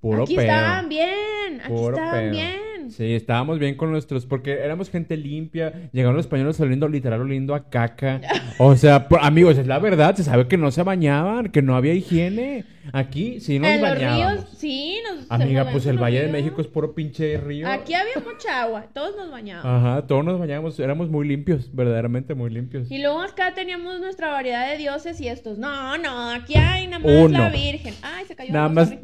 Puro 0.00 0.22
aquí 0.24 0.36
pedo. 0.36 0.46
estaban 0.46 0.88
bien, 0.88 1.60
aquí 1.62 1.68
Puro 1.68 1.96
estaban 1.96 2.20
pedo. 2.20 2.30
bien. 2.32 2.58
Sí, 2.90 3.14
estábamos 3.14 3.58
bien 3.58 3.74
con 3.76 3.90
nuestros, 3.90 4.24
porque 4.24 4.52
éramos 4.52 4.88
gente 4.88 5.14
limpia, 5.18 5.90
llegaron 5.92 6.16
los 6.16 6.24
españoles 6.24 6.58
oliendo, 6.58 6.88
literal, 6.88 7.20
oliendo 7.20 7.54
a 7.54 7.68
caca. 7.68 8.20
O 8.60 8.74
sea, 8.76 9.08
por- 9.08 9.20
amigos, 9.22 9.58
es 9.58 9.66
la 9.66 9.78
verdad, 9.78 10.16
se 10.16 10.24
sabe 10.24 10.48
que 10.48 10.56
no 10.56 10.70
se 10.70 10.82
bañaban, 10.82 11.48
que 11.50 11.60
no 11.62 11.76
había 11.76 11.92
higiene. 11.94 12.64
Aquí 12.92 13.40
sí 13.40 13.58
nos 13.58 13.68
en 13.68 13.82
los 13.82 13.90
bañábamos. 13.90 14.32
ríos, 14.32 14.58
sí, 14.58 14.98
nos 15.06 15.30
Amiga, 15.30 15.70
pues 15.70 15.84
el 15.86 15.96
los 15.96 16.02
Valle 16.02 16.22
de. 16.22 16.32
México 16.32 16.62
es 16.62 16.66
puro 16.66 16.94
pinche 16.94 17.36
río. 17.36 17.68
Aquí 17.68 17.92
había 17.92 18.14
mucha 18.24 18.62
agua, 18.62 18.86
todos 18.94 19.14
nos 19.16 19.30
bañábamos. 19.30 19.70
Ajá, 19.86 20.06
todos 20.06 20.24
nos 20.24 20.38
bañábamos, 20.40 20.80
éramos 20.80 21.10
muy 21.10 21.28
limpios, 21.28 21.68
verdaderamente 21.74 22.34
muy 22.34 22.48
limpios. 22.50 22.90
Y 22.90 22.98
luego 23.02 23.20
acá 23.20 23.52
teníamos 23.54 24.00
nuestra 24.00 24.30
variedad 24.30 24.70
de 24.70 24.78
dioses 24.78 25.20
y 25.20 25.28
estos. 25.28 25.58
No, 25.58 25.98
no, 25.98 26.30
aquí 26.30 26.54
hay 26.56 26.86
nada 26.86 27.00
más 27.04 27.12
Uno. 27.12 27.38
la 27.38 27.50
Virgen. 27.50 27.94
Ay, 28.02 28.24
se 28.26 28.34
cayó. 28.34 28.52
Nada 28.52 28.70
más. 28.70 28.90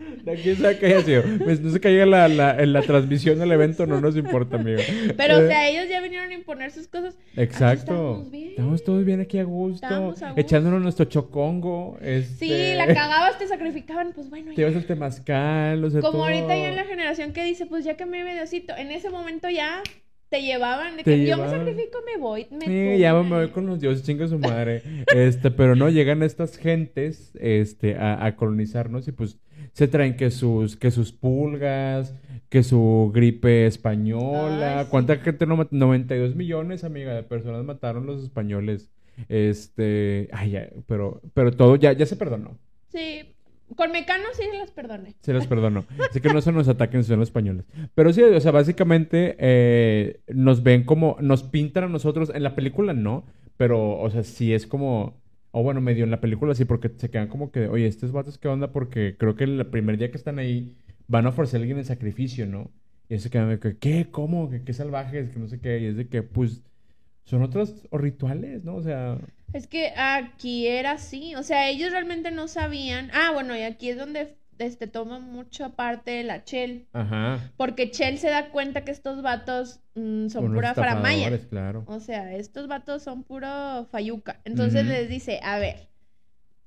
¿De 0.24 0.34
quién 0.34 0.56
sabe 0.56 0.78
qué 0.78 0.86
haya 0.86 1.02
sido? 1.02 1.22
Pues 1.44 1.60
no 1.60 1.70
se 1.70 1.80
caiga 1.80 2.06
la, 2.06 2.28
la, 2.28 2.60
en 2.62 2.72
la 2.72 2.82
transmisión 2.82 3.38
del 3.38 3.52
evento, 3.52 3.86
no 3.86 4.00
nos 4.00 4.16
importa, 4.16 4.56
amigo. 4.56 4.80
Pero, 5.16 5.36
o 5.36 5.40
Eh, 5.40 5.46
sea, 5.48 5.68
ellos 5.68 5.88
ya 5.88 6.00
vinieron 6.00 6.30
a 6.30 6.34
imponer 6.34 6.70
sus 6.70 6.88
cosas. 6.88 7.14
Aquí 7.32 7.42
Exacto. 7.42 7.80
estamos 7.92 8.30
bien. 8.30 8.48
Estamos 8.50 8.84
todos 8.84 9.04
bien 9.04 9.20
aquí 9.20 9.38
a 9.38 9.44
gusto. 9.44 9.86
A 9.86 9.98
gusto. 9.98 10.26
Echándonos 10.36 10.82
nuestro 10.82 11.06
chocongo. 11.06 11.98
Este... 12.00 12.34
Sí, 12.46 12.74
la 12.76 12.86
cagabas, 12.86 13.38
te 13.38 13.46
sacrificaban, 13.46 14.12
pues 14.14 14.28
bueno. 14.30 14.52
Te 14.54 14.60
ibas 14.62 14.76
al 14.76 14.84
temazcal, 14.86 15.84
o 15.84 15.90
sea, 15.90 16.00
Como 16.00 16.12
todo. 16.12 16.24
ahorita 16.24 16.48
ya 16.56 16.68
en 16.68 16.76
la 16.76 16.84
generación 16.84 17.32
que 17.32 17.44
dice, 17.44 17.66
pues 17.66 17.84
ya 17.84 17.96
que 17.96 18.06
me 18.06 18.20
Diosito, 18.34 18.74
en 18.76 18.90
ese 18.90 19.10
momento 19.10 19.48
ya 19.50 19.82
te 20.28 20.42
llevaban 20.42 20.96
de 20.96 21.02
Te 21.02 21.16
que 21.16 21.26
yo 21.26 21.36
me 21.36 21.48
sacrifico, 21.48 21.98
me 22.06 22.20
voy. 22.20 22.46
Me 22.52 22.64
Sí, 22.66 22.98
ya 23.00 23.12
me 23.14 23.28
voy 23.28 23.48
con 23.48 23.66
los 23.66 23.80
dioses, 23.80 24.04
chinga 24.04 24.28
su 24.28 24.38
madre. 24.38 24.82
Este, 25.12 25.50
pero 25.50 25.74
no, 25.74 25.88
llegan 25.88 26.22
estas 26.22 26.56
gentes, 26.56 27.32
este, 27.40 27.96
a, 27.96 28.24
a 28.24 28.36
colonizarnos 28.36 29.08
y 29.08 29.12
pues 29.12 29.38
se 29.72 29.88
traen 29.88 30.16
que 30.16 30.30
sus, 30.30 30.76
que 30.76 30.90
sus 30.90 31.12
pulgas, 31.12 32.14
que 32.48 32.62
su 32.62 33.10
gripe 33.14 33.66
española. 33.66 34.80
Ay, 34.80 34.84
sí. 34.84 34.90
¿Cuánta 34.90 35.16
gente 35.16 35.46
no 35.46 35.56
mat- 35.56 35.68
92 35.70 36.34
millones, 36.36 36.84
amiga, 36.84 37.14
de 37.14 37.22
personas 37.22 37.64
mataron 37.64 38.06
los 38.06 38.22
españoles. 38.22 38.90
Este, 39.28 40.28
ay, 40.32 40.50
ya, 40.50 40.68
pero, 40.86 41.20
pero 41.34 41.52
todo 41.52 41.76
ya, 41.76 41.92
ya 41.92 42.06
se 42.06 42.16
perdonó. 42.16 42.58
Sí, 42.88 43.34
con 43.76 43.92
Mecano 43.92 44.24
sí 44.32 44.42
las 44.58 44.70
perdoné. 44.70 45.14
Se 45.20 45.32
les 45.32 45.46
perdonó. 45.46 45.84
Así 46.10 46.20
que 46.20 46.32
no 46.32 46.40
se 46.40 46.52
nos 46.52 46.68
ataquen, 46.68 47.04
son 47.04 47.20
los 47.20 47.28
españoles. 47.28 47.64
Pero 47.94 48.12
sí, 48.12 48.22
o 48.22 48.40
sea, 48.40 48.50
básicamente 48.52 49.36
eh, 49.38 50.20
nos 50.28 50.62
ven 50.62 50.84
como, 50.84 51.16
nos 51.20 51.42
pintan 51.42 51.84
a 51.84 51.88
nosotros, 51.88 52.32
en 52.34 52.42
la 52.42 52.54
película 52.54 52.92
no, 52.92 53.24
pero, 53.56 53.98
o 54.00 54.10
sea, 54.10 54.22
sí 54.24 54.52
es 54.54 54.66
como, 54.66 55.19
o 55.52 55.62
bueno, 55.62 55.80
medio 55.80 56.04
en 56.04 56.10
la 56.10 56.20
película 56.20 56.54
sí, 56.54 56.64
porque 56.64 56.90
se 56.96 57.10
quedan 57.10 57.28
como 57.28 57.50
que, 57.50 57.68
oye, 57.68 57.86
estos 57.86 58.12
vatos, 58.12 58.38
¿qué 58.38 58.48
onda? 58.48 58.72
Porque 58.72 59.16
creo 59.18 59.36
que 59.36 59.44
el 59.44 59.66
primer 59.66 59.98
día 59.98 60.10
que 60.10 60.16
están 60.16 60.38
ahí 60.38 60.76
van 61.08 61.26
a 61.26 61.30
ofrecer 61.30 61.58
a 61.58 61.60
alguien 61.62 61.78
el 61.78 61.84
sacrificio, 61.84 62.46
¿no? 62.46 62.70
Y 63.08 63.18
se 63.18 63.30
quedan 63.30 63.48
de 63.50 63.58
que, 63.58 63.76
¿qué? 63.78 64.10
¿Cómo? 64.10 64.48
¿Qué, 64.50 64.62
qué 64.62 64.72
salvajes? 64.72 65.30
Que 65.30 65.38
no 65.40 65.48
sé 65.48 65.60
qué. 65.60 65.80
Y 65.80 65.86
es 65.86 65.96
de 65.96 66.08
que, 66.08 66.22
pues, 66.22 66.62
son 67.24 67.42
otros 67.42 67.88
rituales, 67.92 68.64
¿no? 68.64 68.76
O 68.76 68.82
sea, 68.82 69.18
Es 69.52 69.66
que 69.66 69.92
aquí 69.96 70.66
era 70.68 70.92
así, 70.92 71.34
o 71.34 71.42
sea, 71.42 71.68
ellos 71.68 71.90
realmente 71.90 72.30
no 72.30 72.46
sabían. 72.48 73.10
Ah, 73.12 73.30
bueno, 73.32 73.56
y 73.56 73.62
aquí 73.62 73.90
es 73.90 73.96
donde 73.96 74.36
este 74.64 74.86
toma 74.86 75.18
mucha 75.18 75.70
parte 75.70 76.22
la 76.24 76.44
Chel, 76.44 76.86
ajá. 76.92 77.52
porque 77.56 77.90
Chel 77.90 78.18
se 78.18 78.28
da 78.28 78.50
cuenta 78.50 78.84
que 78.84 78.90
estos 78.90 79.22
vatos 79.22 79.80
mm, 79.94 80.28
son 80.28 80.44
unos 80.44 80.56
pura 80.56 80.74
faramaya. 80.74 81.38
claro. 81.48 81.84
O 81.86 82.00
sea, 82.00 82.34
estos 82.34 82.68
vatos 82.68 83.02
son 83.02 83.22
puro 83.24 83.86
fayuca. 83.90 84.40
Entonces 84.44 84.86
les 84.86 85.08
dice, 85.08 85.40
a 85.42 85.58
ver, 85.58 85.88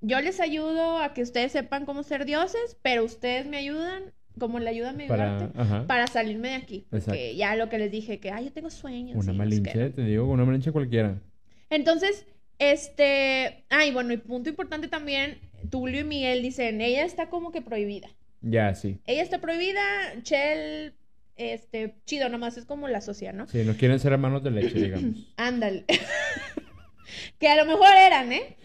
yo 0.01 0.19
les 0.21 0.39
ayudo 0.39 0.99
a 0.99 1.13
que 1.13 1.21
ustedes 1.21 1.51
sepan 1.51 1.85
cómo 1.85 2.03
ser 2.03 2.25
dioses, 2.25 2.77
pero 2.81 3.03
ustedes 3.05 3.45
me 3.47 3.57
ayudan, 3.57 4.03
como 4.37 4.59
le 4.59 4.69
ayudan 4.69 4.99
a 4.99 5.07
Para, 5.07 5.35
ayudarte, 5.35 5.59
ajá. 5.59 5.87
para 5.87 6.07
salirme 6.07 6.49
de 6.49 6.55
aquí. 6.55 6.87
Porque 6.89 6.97
Exacto. 7.11 7.37
ya 7.37 7.55
lo 7.55 7.69
que 7.69 7.77
les 7.77 7.91
dije, 7.91 8.19
que, 8.19 8.31
ay, 8.31 8.45
yo 8.45 8.51
tengo 8.51 8.69
sueños. 8.69 9.15
Una 9.15 9.33
malinche, 9.33 9.91
te 9.91 10.01
digo, 10.03 10.25
una 10.25 10.43
malinche 10.43 10.71
cualquiera. 10.71 11.21
Entonces, 11.69 12.25
este, 12.59 13.65
ay, 13.69 13.91
bueno, 13.91 14.13
y 14.13 14.17
punto 14.17 14.49
importante 14.49 14.87
también, 14.87 15.37
Tulio 15.69 16.01
y 16.01 16.03
Miguel 16.03 16.41
dicen, 16.41 16.81
ella 16.81 17.05
está 17.05 17.29
como 17.29 17.51
que 17.51 17.61
prohibida. 17.61 18.09
Ya, 18.41 18.75
sí. 18.75 18.99
Ella 19.05 19.21
está 19.23 19.39
prohibida, 19.39 19.81
Chel, 20.23 20.93
este, 21.35 21.95
chido, 22.05 22.29
nomás 22.29 22.57
es 22.57 22.65
como 22.65 22.87
la 22.87 23.01
sociedad, 23.01 23.33
¿no? 23.33 23.47
Sí, 23.47 23.63
no 23.63 23.73
quieren 23.75 23.99
ser 23.99 24.13
hermanos 24.13 24.43
de 24.43 24.51
leche, 24.51 24.79
digamos. 24.79 25.33
Ándale. 25.37 25.85
que 27.39 27.47
a 27.47 27.55
lo 27.55 27.65
mejor 27.65 27.87
eran, 27.95 28.31
¿eh? 28.31 28.57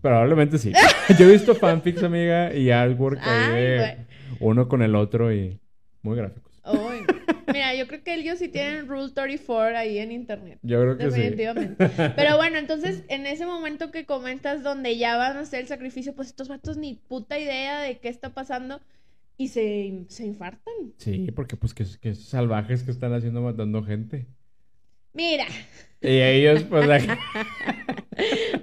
Probablemente 0.00 0.58
sí. 0.58 0.72
Yo 1.18 1.28
he 1.28 1.32
visto 1.32 1.54
fanfics, 1.54 2.02
amiga, 2.02 2.54
y 2.54 2.70
artwork 2.70 3.18
ahí 3.22 3.52
Ay, 3.52 3.62
de 3.62 3.76
güey. 3.78 3.94
uno 4.40 4.68
con 4.68 4.82
el 4.82 4.94
otro 4.94 5.32
y 5.32 5.58
muy 6.02 6.16
gráficos. 6.16 6.52
Mira, 7.52 7.74
yo 7.74 7.86
creo 7.86 8.02
que 8.02 8.14
ellos 8.14 8.38
sí 8.38 8.48
tienen 8.48 8.86
Rule 8.88 9.12
34 9.12 9.76
ahí 9.78 9.98
en 9.98 10.12
internet. 10.12 10.58
Yo 10.62 10.80
creo 10.82 10.96
que 10.98 11.10
sí. 11.10 11.20
Definitivamente. 11.20 11.88
Pero 12.16 12.36
bueno, 12.36 12.58
entonces 12.58 13.02
en 13.08 13.26
ese 13.26 13.46
momento 13.46 13.90
que 13.90 14.04
comentas 14.06 14.62
donde 14.62 14.96
ya 14.98 15.16
van 15.16 15.36
a 15.36 15.40
hacer 15.40 15.60
el 15.60 15.66
sacrificio, 15.68 16.14
pues 16.14 16.28
estos 16.28 16.48
vatos 16.48 16.76
ni 16.76 16.94
puta 16.94 17.38
idea 17.38 17.80
de 17.80 17.98
qué 17.98 18.08
está 18.08 18.30
pasando 18.34 18.80
y 19.38 19.48
se, 19.48 20.04
se 20.08 20.24
infartan. 20.26 20.74
Sí, 20.96 21.30
porque 21.34 21.56
pues 21.56 21.74
que, 21.74 21.84
que 22.00 22.14
salvajes 22.14 22.82
que 22.82 22.90
están 22.90 23.12
haciendo 23.12 23.42
matando 23.42 23.82
gente. 23.84 24.26
Mira, 25.12 25.46
Y 26.02 26.08
ellos, 26.20 26.64
pues, 26.64 26.86
la- 26.88 26.98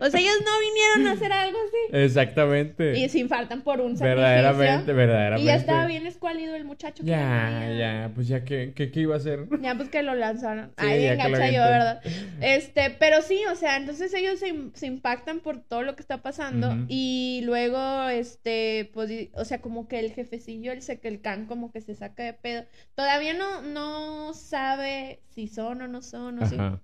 o 0.06 0.10
sea, 0.10 0.20
ellos 0.20 0.36
no 0.44 0.52
vinieron 0.60 1.08
a 1.08 1.12
hacer 1.14 1.32
algo 1.32 1.58
así. 1.68 2.04
exactamente. 2.04 2.98
Y 2.98 3.10
se 3.10 3.20
infartan 3.20 3.62
por 3.62 3.82
un 3.82 3.98
sacrificio. 3.98 4.22
Verdaderamente, 4.22 4.94
verdaderamente. 4.94 5.44
Y 5.44 5.46
ya 5.46 5.56
estaba 5.56 5.86
bien 5.88 6.06
escuálido 6.06 6.56
el 6.56 6.66
muchacho. 6.66 7.04
que 7.04 7.10
Ya, 7.10 7.60
venía. 7.62 7.78
ya, 8.08 8.12
pues 8.14 8.28
ya, 8.28 8.44
¿qué, 8.44 8.74
qué, 8.76 8.92
qué 8.92 9.00
iba 9.02 9.16
a 9.16 9.18
hacer? 9.18 9.48
Ya, 9.62 9.76
pues 9.76 9.90
que 9.90 10.04
lo 10.04 10.14
lanzaron. 10.16 10.68
Sí, 10.78 10.86
Ay, 10.86 11.00
que 11.00 11.12
engancha 11.14 11.50
yo. 11.52 11.62
¿verdad? 11.62 12.02
Este, 12.42 12.90
pero 13.00 13.22
sí, 13.22 13.42
o 13.52 13.56
sea, 13.56 13.78
entonces 13.78 14.14
ellos 14.14 14.40
se, 14.40 14.54
se 14.74 14.88
impactan 14.88 15.40
por 15.40 15.60
todo 15.64 15.84
lo 15.84 15.96
que 15.96 16.02
está 16.02 16.22
pasando 16.22 16.76
y 16.88 17.42
luego, 17.46 18.10
este, 18.10 18.90
pues, 18.94 19.10
y- 19.10 19.32
o 19.36 19.46
sea, 19.46 19.62
como 19.62 19.88
que 19.88 20.00
el 20.00 20.12
jefecillo, 20.12 20.72
el 20.72 20.82
Sekelcan, 20.82 21.46
como 21.46 21.72
que 21.72 21.82
se 21.82 21.96
saca 21.96 22.24
de 22.24 22.34
pedo. 22.34 22.66
Todavía 22.96 23.34
no, 23.34 23.62
no 23.62 24.34
sabe 24.34 25.22
si 25.30 25.48
son 25.48 25.82
o 25.82 25.88
no 25.88 26.02
son, 26.02 26.40
o 26.40 26.44
Ajá. 26.44 26.82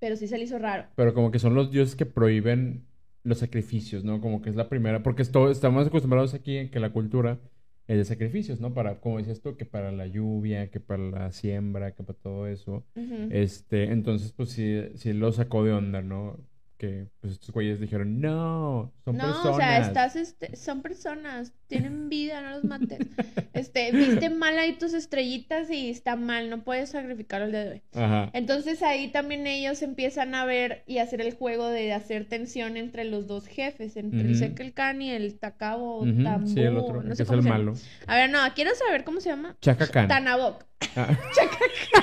Pero 0.00 0.16
sí 0.16 0.26
se 0.26 0.38
le 0.38 0.44
hizo 0.44 0.58
raro. 0.58 0.86
Pero 0.96 1.14
como 1.14 1.30
que 1.30 1.38
son 1.38 1.54
los 1.54 1.70
dioses 1.70 1.94
que 1.94 2.06
prohíben 2.06 2.86
los 3.22 3.38
sacrificios, 3.38 4.02
¿no? 4.02 4.20
Como 4.20 4.42
que 4.42 4.50
es 4.50 4.56
la 4.56 4.68
primera, 4.68 5.02
porque 5.02 5.22
esto, 5.22 5.50
estamos 5.50 5.86
acostumbrados 5.86 6.34
aquí 6.34 6.56
en 6.56 6.70
que 6.70 6.80
la 6.80 6.90
cultura 6.90 7.38
es 7.86 7.98
de 7.98 8.04
sacrificios, 8.04 8.60
¿no? 8.60 8.72
Para, 8.72 9.00
como 9.00 9.18
decías 9.18 9.40
tú, 9.40 9.56
que 9.56 9.66
para 9.66 9.92
la 9.92 10.06
lluvia, 10.06 10.70
que 10.70 10.80
para 10.80 11.02
la 11.02 11.32
siembra, 11.32 11.94
que 11.94 12.02
para 12.02 12.18
todo 12.18 12.46
eso. 12.46 12.84
Este, 13.30 13.84
entonces, 13.92 14.32
pues 14.32 14.50
sí, 14.50 14.80
sí 14.94 15.12
lo 15.12 15.32
sacó 15.32 15.64
de 15.64 15.72
onda, 15.72 16.00
¿no? 16.00 16.38
Que 16.80 17.08
pues 17.20 17.34
estos 17.34 17.50
güeyes 17.50 17.78
dijeron, 17.78 18.22
no, 18.22 18.90
son 19.04 19.16
no, 19.18 19.24
personas. 19.24 19.54
o 19.54 19.56
sea, 19.58 19.78
estás, 19.78 20.16
este, 20.16 20.56
son 20.56 20.80
personas, 20.80 21.52
tienen 21.66 22.08
vida, 22.08 22.40
no 22.40 22.50
los 22.50 22.64
mates. 22.64 22.98
Este, 23.52 23.90
viste 23.90 24.30
mal 24.30 24.56
ahí 24.58 24.78
tus 24.78 24.94
estrellitas 24.94 25.70
y 25.70 25.90
está 25.90 26.14
mal, 26.14 26.48
no 26.48 26.62
puedes 26.62 26.90
sacrificar 26.90 27.42
el 27.42 27.50
día 27.50 27.64
de 27.64 27.70
hoy. 27.72 27.82
Ajá. 27.94 28.30
Entonces 28.32 28.80
ahí 28.82 29.08
también 29.08 29.46
ellos 29.46 29.82
empiezan 29.82 30.34
a 30.36 30.44
ver 30.44 30.84
y 30.86 30.98
hacer 30.98 31.20
el 31.20 31.34
juego 31.34 31.66
de 31.66 31.92
hacer 31.92 32.26
tensión 32.26 32.76
entre 32.76 33.04
los 33.04 33.26
dos 33.26 33.46
jefes, 33.46 33.96
entre 33.96 34.20
el. 34.20 34.36
Sekel 34.36 34.72
Khan 34.72 35.02
y 35.02 35.10
el 35.10 35.38
Ujú, 35.40 36.22
Tambu, 36.22 36.46
Sí, 36.48 36.60
el 36.60 36.78
otro, 36.78 37.02
no 37.02 37.08
que 37.08 37.12
es 37.14 37.20
el 37.20 37.26
se 37.26 37.48
llama. 37.48 37.58
malo. 37.58 37.74
A 38.06 38.16
ver, 38.16 38.30
no, 38.30 38.38
quiero 38.54 38.70
saber 38.74 39.04
cómo 39.04 39.20
se 39.20 39.28
llama. 39.30 39.56
Chaka 39.60 39.86
Khan. 39.88 40.08
Tanabok. 40.08 40.64
Ah, 40.96 41.08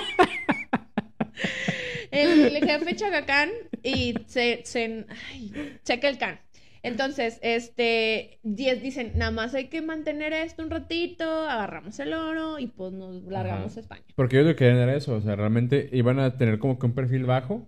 El, 2.24 2.55
el 2.55 2.65
jefe 2.65 2.95
Chacacán 2.95 3.49
y 3.84 4.15
se, 4.28 4.61
se 4.65 5.05
ay, 5.32 5.78
Sekel 5.84 6.18
Khan. 6.18 6.39
Entonces, 6.84 7.39
este, 7.41 8.39
diez 8.43 8.82
dicen, 8.82 9.11
nada 9.15 9.32
más 9.32 9.53
hay 9.55 9.65
que 9.65 9.82
mantener 9.82 10.32
esto 10.32 10.63
un 10.63 10.70
ratito, 10.70 11.26
agarramos 11.49 11.99
el 11.99 12.13
oro 12.13 12.59
y 12.59 12.68
pues 12.68 12.93
nos 12.93 13.24
largamos 13.24 13.72
Ajá. 13.72 13.80
a 13.80 13.82
España. 13.82 14.03
Porque 14.15 14.38
ellos 14.38 14.47
lo 14.49 14.53
que 14.55 14.59
querían 14.65 14.78
era 14.80 14.95
eso, 14.95 15.15
o 15.15 15.22
sea, 15.22 15.36
realmente 15.36 15.89
iban 15.91 16.20
a 16.20 16.38
tener 16.38 16.59
como 16.59 16.80
que 16.80 16.86
un 16.86 16.93
perfil 16.93 17.26
bajo, 17.26 17.68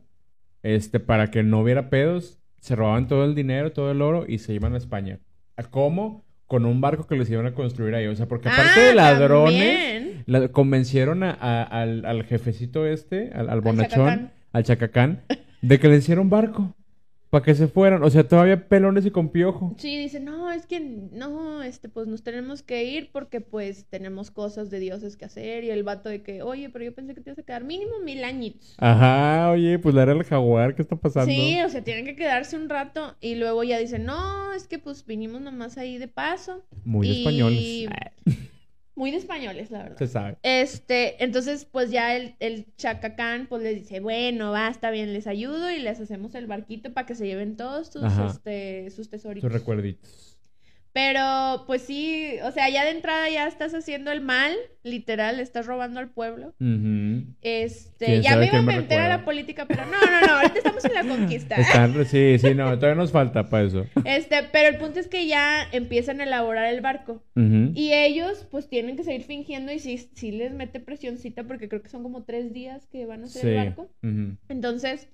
este, 0.63 0.99
para 0.99 1.31
que 1.31 1.43
no 1.43 1.59
hubiera 1.59 1.89
pedos, 1.89 2.39
se 2.61 2.75
robaban 2.75 3.07
todo 3.07 3.25
el 3.25 3.35
dinero, 3.35 3.71
todo 3.73 3.91
el 3.91 4.01
oro 4.01 4.25
y 4.27 4.37
se 4.37 4.53
iban 4.53 4.73
a 4.73 4.77
España. 4.77 5.19
¿A 5.57 5.63
¿Cómo? 5.63 6.25
Con 6.45 6.65
un 6.65 6.79
barco 6.79 7.05
que 7.05 7.15
les 7.15 7.29
iban 7.29 7.45
a 7.45 7.53
construir 7.53 7.95
ahí, 7.95 8.07
o 8.07 8.15
sea, 8.15 8.27
porque 8.27 8.47
aparte 8.49 8.79
Ah, 8.79 8.83
de 8.87 8.95
ladrones, 8.95 10.03
la- 10.27 10.47
convencieron 10.49 11.23
a- 11.23 11.31
a- 11.39 11.63
al, 11.63 12.05
al 12.05 12.23
jefecito 12.23 12.85
este, 12.85 13.31
al, 13.33 13.49
al 13.49 13.61
bonachón. 13.61 14.31
Al 14.51 14.63
chacacán, 14.63 15.21
de 15.61 15.79
que 15.79 15.87
le 15.87 15.97
hicieron 15.97 16.29
barco, 16.29 16.75
para 17.29 17.45
que 17.45 17.53
se 17.53 17.67
fueran, 17.67 18.01
o 18.01 18.09
sea, 18.09 18.27
todavía 18.27 18.67
pelones 18.67 19.05
y 19.05 19.11
con 19.11 19.29
piojo. 19.29 19.75
Sí, 19.77 19.95
dice, 19.99 20.19
no, 20.19 20.51
es 20.51 20.65
que 20.65 20.79
no, 20.79 21.61
este, 21.61 21.87
pues 21.87 22.07
nos 22.07 22.23
tenemos 22.23 22.63
que 22.63 22.85
ir 22.85 23.11
porque 23.11 23.39
pues 23.39 23.85
tenemos 23.85 24.31
cosas 24.31 24.71
de 24.71 24.79
dioses 24.79 25.15
que 25.15 25.25
hacer 25.25 25.63
y 25.63 25.69
el 25.69 25.83
vato 25.83 26.09
de 26.09 26.23
que, 26.23 26.41
oye, 26.41 26.71
pero 26.71 26.85
yo 26.85 26.95
pensé 26.95 27.13
que 27.13 27.21
te 27.21 27.29
ibas 27.29 27.37
a 27.37 27.43
quedar 27.43 27.63
mínimo 27.63 27.99
mil 28.03 28.23
añitos. 28.23 28.73
Ajá, 28.79 29.51
oye, 29.51 29.77
pues 29.77 29.93
la 29.93 30.01
era 30.03 30.13
el 30.13 30.23
jaguar, 30.23 30.73
¿qué 30.73 30.81
está 30.81 30.95
pasando? 30.95 31.31
Sí, 31.31 31.61
o 31.61 31.69
sea, 31.69 31.83
tienen 31.83 32.05
que 32.05 32.15
quedarse 32.15 32.55
un 32.57 32.67
rato 32.67 33.15
y 33.21 33.35
luego 33.35 33.63
ya 33.63 33.77
dicen, 33.77 34.05
no, 34.05 34.51
es 34.53 34.67
que 34.67 34.79
pues 34.79 35.05
vinimos 35.05 35.39
nomás 35.41 35.77
ahí 35.77 35.99
de 35.99 36.07
paso. 36.07 36.63
Muy 36.83 37.07
y- 37.09 37.17
españoles. 37.19 37.89
Muy 38.99 39.11
de 39.11 39.17
españoles, 39.17 39.71
la 39.71 39.83
verdad. 39.83 39.97
Se 39.97 40.07
sabe. 40.07 40.37
Este, 40.43 41.23
entonces, 41.23 41.63
pues 41.63 41.89
ya 41.89 42.17
el, 42.17 42.35
el 42.41 42.65
Chacacán, 42.75 43.47
pues 43.47 43.63
les 43.63 43.75
dice, 43.75 44.01
bueno, 44.01 44.51
va, 44.51 44.67
está 44.67 44.91
bien, 44.91 45.13
les 45.13 45.25
ayudo 45.25 45.71
y 45.71 45.79
les 45.79 46.01
hacemos 46.01 46.35
el 46.35 46.47
barquito 46.47 46.91
para 46.91 47.07
que 47.07 47.15
se 47.15 47.25
lleven 47.25 47.55
todos 47.55 47.87
sus, 47.87 48.03
Ajá. 48.03 48.27
este, 48.27 48.91
sus 48.91 49.09
tesoritos. 49.09 49.49
Tus 49.49 49.57
recuerditos. 49.57 50.28
Pero, 50.99 51.63
pues 51.65 51.83
sí, 51.83 52.33
o 52.43 52.51
sea, 52.51 52.67
ya 52.69 52.83
de 52.83 52.91
entrada 52.91 53.29
ya 53.29 53.47
estás 53.47 53.73
haciendo 53.73 54.11
el 54.11 54.19
mal, 54.19 54.51
literal, 54.83 55.39
estás 55.39 55.65
robando 55.65 56.01
al 56.01 56.09
pueblo. 56.09 56.47
Ujú. 56.59 57.23
Este, 57.41 58.05
¿Quién 58.05 58.21
ya 58.21 58.35
me 58.35 58.47
iba 58.47 58.57
a 58.57 58.63
meter 58.63 58.99
a 58.99 59.07
la 59.07 59.23
política, 59.23 59.65
pero 59.65 59.85
no, 59.85 59.91
no, 59.91 60.27
no, 60.27 60.33
ahorita 60.33 60.57
estamos 60.57 60.83
en 60.83 60.93
la 60.93 61.15
conquista. 61.15 61.55
Están, 61.55 62.05
sí, 62.05 62.37
sí, 62.37 62.53
no, 62.53 62.77
todavía 62.77 62.95
nos 62.95 63.13
falta 63.13 63.47
para 63.47 63.63
eso. 63.63 63.85
Este, 64.03 64.43
pero 64.51 64.67
el 64.67 64.77
punto 64.77 64.99
es 64.99 65.07
que 65.07 65.25
ya 65.25 65.69
empiezan 65.71 66.19
a 66.19 66.25
elaborar 66.25 66.65
el 66.65 66.81
barco. 66.81 67.23
Y 67.33 67.93
ellos, 67.93 68.45
pues, 68.51 68.67
tienen 68.67 68.97
que 68.97 69.05
seguir 69.05 69.23
fingiendo 69.23 69.71
y 69.71 69.79
sí, 69.79 70.09
sí 70.15 70.33
les 70.33 70.51
mete 70.51 70.81
presioncita 70.81 71.45
porque 71.45 71.69
creo 71.69 71.81
que 71.81 71.87
son 71.87 72.03
como 72.03 72.23
tres 72.23 72.51
días 72.51 72.87
que 72.87 73.05
van 73.05 73.21
a 73.21 73.27
hacer 73.27 73.47
el 73.47 73.55
barco. 73.55 73.89
Entonces, 74.49 75.07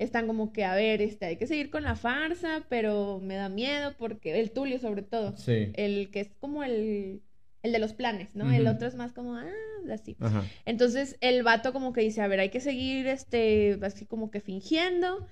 están 0.00 0.26
como 0.26 0.52
que, 0.52 0.64
a 0.64 0.74
ver, 0.74 1.00
este, 1.02 1.26
hay 1.26 1.36
que 1.36 1.46
seguir 1.46 1.70
con 1.70 1.84
la 1.84 1.94
farsa, 1.94 2.64
pero 2.68 3.20
me 3.22 3.36
da 3.36 3.48
miedo 3.48 3.94
porque, 3.98 4.40
el 4.40 4.50
Tulio 4.50 4.78
sobre 4.78 5.02
todo, 5.02 5.36
Sí. 5.36 5.70
el 5.74 6.10
que 6.10 6.20
es 6.20 6.30
como 6.40 6.64
el, 6.64 7.22
el 7.62 7.72
de 7.72 7.78
los 7.78 7.92
planes, 7.92 8.34
¿no? 8.34 8.50
El 8.50 8.66
otro 8.66 8.88
es 8.88 8.94
más 8.94 9.12
como, 9.12 9.36
ah, 9.36 9.46
así. 9.92 10.16
Ajá. 10.18 10.44
Entonces, 10.64 11.16
el 11.20 11.42
vato 11.42 11.72
como 11.72 11.92
que 11.92 12.00
dice, 12.00 12.22
a 12.22 12.28
ver, 12.28 12.40
hay 12.40 12.48
que 12.48 12.60
seguir, 12.60 13.06
este, 13.06 13.78
así 13.82 14.06
como 14.06 14.30
que 14.30 14.40
fingiendo, 14.40 15.26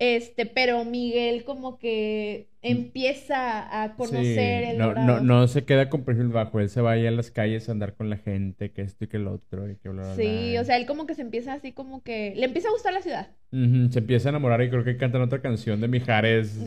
este, 0.00 0.46
pero 0.46 0.84
Miguel 0.84 1.44
como 1.44 1.78
que 1.78 2.48
empieza 2.62 3.82
a 3.82 3.94
conocer 3.96 4.64
Sí, 4.64 4.70
el 4.72 4.78
no, 4.78 4.92
no, 4.94 5.20
no 5.20 5.46
se 5.48 5.64
queda 5.64 5.88
con 5.88 6.04
perfil 6.04 6.28
bajo, 6.28 6.58
él 6.60 6.68
se 6.68 6.80
va 6.80 6.92
ahí 6.92 7.06
a 7.06 7.10
las 7.10 7.30
calles 7.30 7.68
a 7.68 7.72
andar 7.72 7.94
con 7.94 8.10
la 8.10 8.16
gente, 8.16 8.70
que 8.72 8.82
esto 8.82 9.04
y 9.04 9.08
que 9.08 9.18
lo 9.18 9.32
otro, 9.34 9.70
y 9.70 9.76
que 9.76 9.88
bla, 9.88 10.02
bla, 10.02 10.14
Sí, 10.16 10.50
bla. 10.52 10.60
o 10.60 10.64
sea, 10.64 10.76
él 10.76 10.86
como 10.86 11.06
que 11.06 11.14
se 11.14 11.22
empieza 11.22 11.52
así 11.54 11.72
como 11.72 12.02
que, 12.02 12.34
le 12.36 12.44
empieza 12.46 12.68
a 12.68 12.72
gustar 12.72 12.92
la 12.92 13.00
ciudad. 13.02 13.28
Se 13.52 13.98
empieza 13.98 14.28
a 14.28 14.30
enamorar 14.30 14.62
y 14.62 14.70
creo 14.70 14.84
que 14.84 14.96
cantan 14.96 15.22
otra 15.22 15.40
canción 15.40 15.80
de 15.80 15.88
Mijares. 15.88 16.58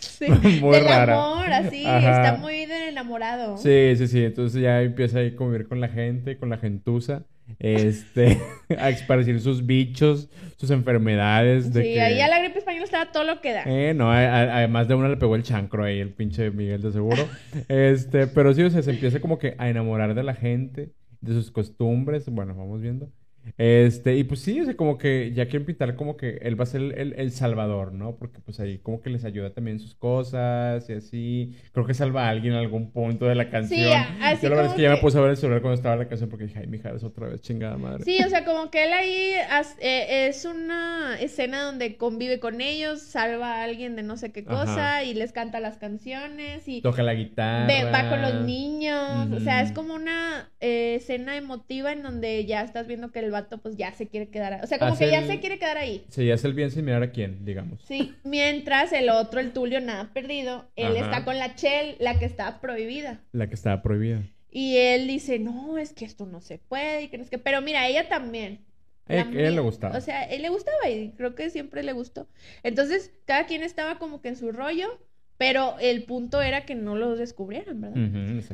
Sí, 0.00 0.26
Muy 0.60 0.76
del 0.76 0.84
rara. 0.84 1.14
amor, 1.14 1.50
así, 1.50 1.84
Ajá. 1.86 2.10
está 2.26 2.36
muy 2.36 2.66
de 2.66 2.88
enamorado. 2.88 3.56
Sí, 3.56 3.94
sí, 3.96 4.06
sí, 4.06 4.22
entonces 4.24 4.60
ya 4.62 4.82
empieza 4.82 5.18
ahí 5.18 5.28
a 5.28 5.36
convivir 5.36 5.66
con 5.66 5.80
la 5.80 5.88
gente, 5.88 6.36
con 6.36 6.50
la 6.50 6.58
gentuza, 6.58 7.24
este, 7.58 8.40
a 8.78 8.90
esparcir 8.90 9.40
sus 9.40 9.64
bichos, 9.66 10.28
sus 10.56 10.70
enfermedades. 10.70 11.72
De 11.72 11.82
Sí, 11.82 11.94
que... 11.94 12.00
ahí 12.00 12.20
a 12.20 12.28
la 12.28 12.38
gripe 12.40 12.58
española 12.58 12.84
estaba 12.84 13.12
todo 13.12 13.24
lo 13.24 13.40
que 13.40 13.52
da. 13.52 13.62
Eh, 13.66 13.94
no, 13.94 14.10
a- 14.10 14.18
a- 14.24 14.56
además 14.58 14.88
de 14.88 14.94
una 14.94 15.08
le 15.08 15.16
pegó 15.16 15.36
el 15.36 15.42
chancro 15.42 15.84
ahí, 15.84 15.98
el 16.00 16.10
pinche 16.10 16.50
Miguel 16.50 16.82
de 16.82 16.92
seguro. 16.92 17.26
Este, 17.68 18.26
pero 18.26 18.52
sí, 18.54 18.62
o 18.62 18.70
sea, 18.70 18.82
se 18.82 18.90
empieza 18.90 19.20
como 19.20 19.38
que 19.38 19.54
a 19.58 19.68
enamorar 19.68 20.14
de 20.14 20.22
la 20.22 20.34
gente, 20.34 20.90
de 21.20 21.32
sus 21.32 21.50
costumbres, 21.50 22.28
bueno, 22.28 22.54
vamos 22.54 22.80
viendo. 22.80 23.10
Este, 23.58 24.16
y 24.16 24.24
pues 24.24 24.40
sí, 24.40 24.60
o 24.60 24.64
sea, 24.64 24.76
como 24.76 24.98
que 24.98 25.32
ya 25.34 25.44
quieren 25.46 25.66
pintar 25.66 25.94
como 25.96 26.16
que 26.16 26.38
él 26.42 26.58
va 26.58 26.64
a 26.64 26.66
ser 26.66 26.80
el, 26.82 26.92
el- 26.92 27.14
el 27.18 27.30
salvador, 27.30 27.92
¿no? 27.92 28.16
Porque 28.16 28.40
pues 28.40 28.60
ahí 28.60 28.78
como 28.78 29.00
que 29.00 29.10
les 29.10 29.24
ayuda 29.24 29.50
también 29.52 29.78
sus 29.80 29.94
cosas 29.94 30.88
y 30.88 30.92
así. 30.94 31.56
Creo 31.72 31.86
que 31.86 31.94
salva 31.94 32.26
a 32.26 32.30
alguien 32.30 32.54
en 32.54 32.60
algún 32.60 32.90
punto 32.90 33.26
de 33.26 33.34
la 33.34 33.50
canción. 33.50 33.92
así 34.20 34.42
Yo 34.42 34.48
la 34.50 34.56
verdad 34.56 34.70
es 34.72 34.76
que 34.76 34.82
ya 34.82 34.90
me 34.90 34.96
puse 34.98 35.18
a 35.18 35.20
ver 35.20 35.30
el 35.30 35.36
celular 35.36 35.60
cuando 35.62 35.74
estaba 35.76 35.96
la 35.96 36.08
canción 36.08 36.28
porque 36.30 36.46
dije, 36.46 36.58
ay, 36.60 36.66
mija, 36.66 36.90
es 36.90 37.04
otra 37.04 37.28
vez 37.28 37.40
chingada 37.40 37.76
madre. 37.76 38.04
Sí, 38.04 38.18
o 38.24 38.28
sea, 38.28 38.44
como 38.44 38.70
que 38.70 38.84
él 38.84 38.92
ahí 38.92 39.32
as- 39.50 39.76
eh, 39.80 40.26
es 40.28 40.44
una 40.44 41.16
escena 41.20 41.62
donde 41.62 41.96
convive 41.96 42.40
con 42.40 42.60
ellos, 42.60 43.00
salva 43.02 43.56
a 43.60 43.64
alguien 43.64 43.96
de 43.96 44.02
no 44.02 44.16
sé 44.16 44.32
qué 44.32 44.44
cosa 44.44 44.96
Ajá. 44.96 45.04
y 45.04 45.14
les 45.14 45.32
canta 45.32 45.60
las 45.60 45.76
canciones 45.78 46.66
y 46.68 46.80
Toca 46.82 47.02
la 47.02 47.14
guitarra. 47.14 47.66
ve- 47.66 47.90
va 47.90 48.08
con 48.08 48.22
los 48.22 48.44
niños. 48.46 49.30
O 49.32 49.40
sea, 49.40 49.62
es 49.62 49.72
como 49.72 49.94
una 49.94 50.50
eh, 50.60 50.96
escena 50.96 51.36
emotiva 51.36 51.92
en 51.92 52.02
donde 52.02 52.44
ya 52.46 52.62
estás 52.62 52.86
viendo 52.86 53.10
que 53.12 53.18
el 53.20 53.30
vato 53.34 53.58
pues 53.58 53.76
ya 53.76 53.92
se 53.92 54.08
quiere 54.08 54.28
quedar. 54.30 54.64
O 54.64 54.66
sea, 54.66 54.78
como 54.78 54.92
Hace 54.92 55.04
que 55.04 55.10
ya 55.10 55.18
el- 55.18 55.26
se 55.26 55.40
quiere 55.40 55.58
quedar 55.58 55.76
ahí. 55.76 56.04
Sí, 56.08 56.30
hace 56.30 56.46
el 56.46 56.54
bien 56.54 56.70
sin 56.70 56.86
mirar 56.86 57.02
a 57.02 57.10
quién, 57.12 57.44
digamos. 57.44 57.82
Sí, 57.86 58.14
mientras 58.24 58.92
el 58.94 59.10
otro, 59.10 59.40
el 59.40 59.52
Tulio, 59.52 59.80
nada 59.82 60.10
perdido, 60.14 60.70
él 60.76 60.96
Ajá. 60.96 61.04
está 61.04 61.24
con 61.26 61.38
la 61.38 61.54
Chel, 61.54 61.96
la 62.00 62.18
que 62.18 62.24
está 62.24 62.60
prohibida. 62.62 63.20
La 63.32 63.48
que 63.48 63.54
estaba 63.54 63.82
prohibida. 63.82 64.22
Y 64.50 64.76
él 64.78 65.06
dice, 65.06 65.38
no, 65.38 65.76
es 65.76 65.92
que 65.92 66.04
esto 66.06 66.24
no 66.26 66.40
se 66.40 66.58
puede, 66.58 67.02
y 67.02 67.08
que 67.08 67.18
no 67.18 67.24
es 67.24 67.30
que... 67.30 67.38
Pero 67.38 67.60
mira, 67.60 67.86
ella 67.88 68.08
también. 68.08 68.64
A 69.06 69.24
le 69.24 69.60
gustaba. 69.60 69.98
O 69.98 70.00
sea, 70.00 70.22
él 70.24 70.40
le 70.40 70.48
gustaba 70.48 70.88
y 70.88 71.10
creo 71.16 71.34
que 71.34 71.50
siempre 71.50 71.82
le 71.82 71.92
gustó. 71.92 72.26
Entonces, 72.62 73.10
cada 73.26 73.44
quien 73.46 73.62
estaba 73.62 73.98
como 73.98 74.22
que 74.22 74.28
en 74.28 74.36
su 74.36 74.50
rollo, 74.50 74.98
pero 75.36 75.76
el 75.80 76.04
punto 76.04 76.40
era 76.40 76.64
que 76.64 76.74
no 76.74 76.96
los 76.96 77.18
descubrieran, 77.18 77.80
¿verdad? 77.80 77.98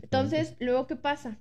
Entonces, 0.03 0.57
luego, 0.59 0.87
¿qué 0.87 0.97
pasa? 0.97 1.39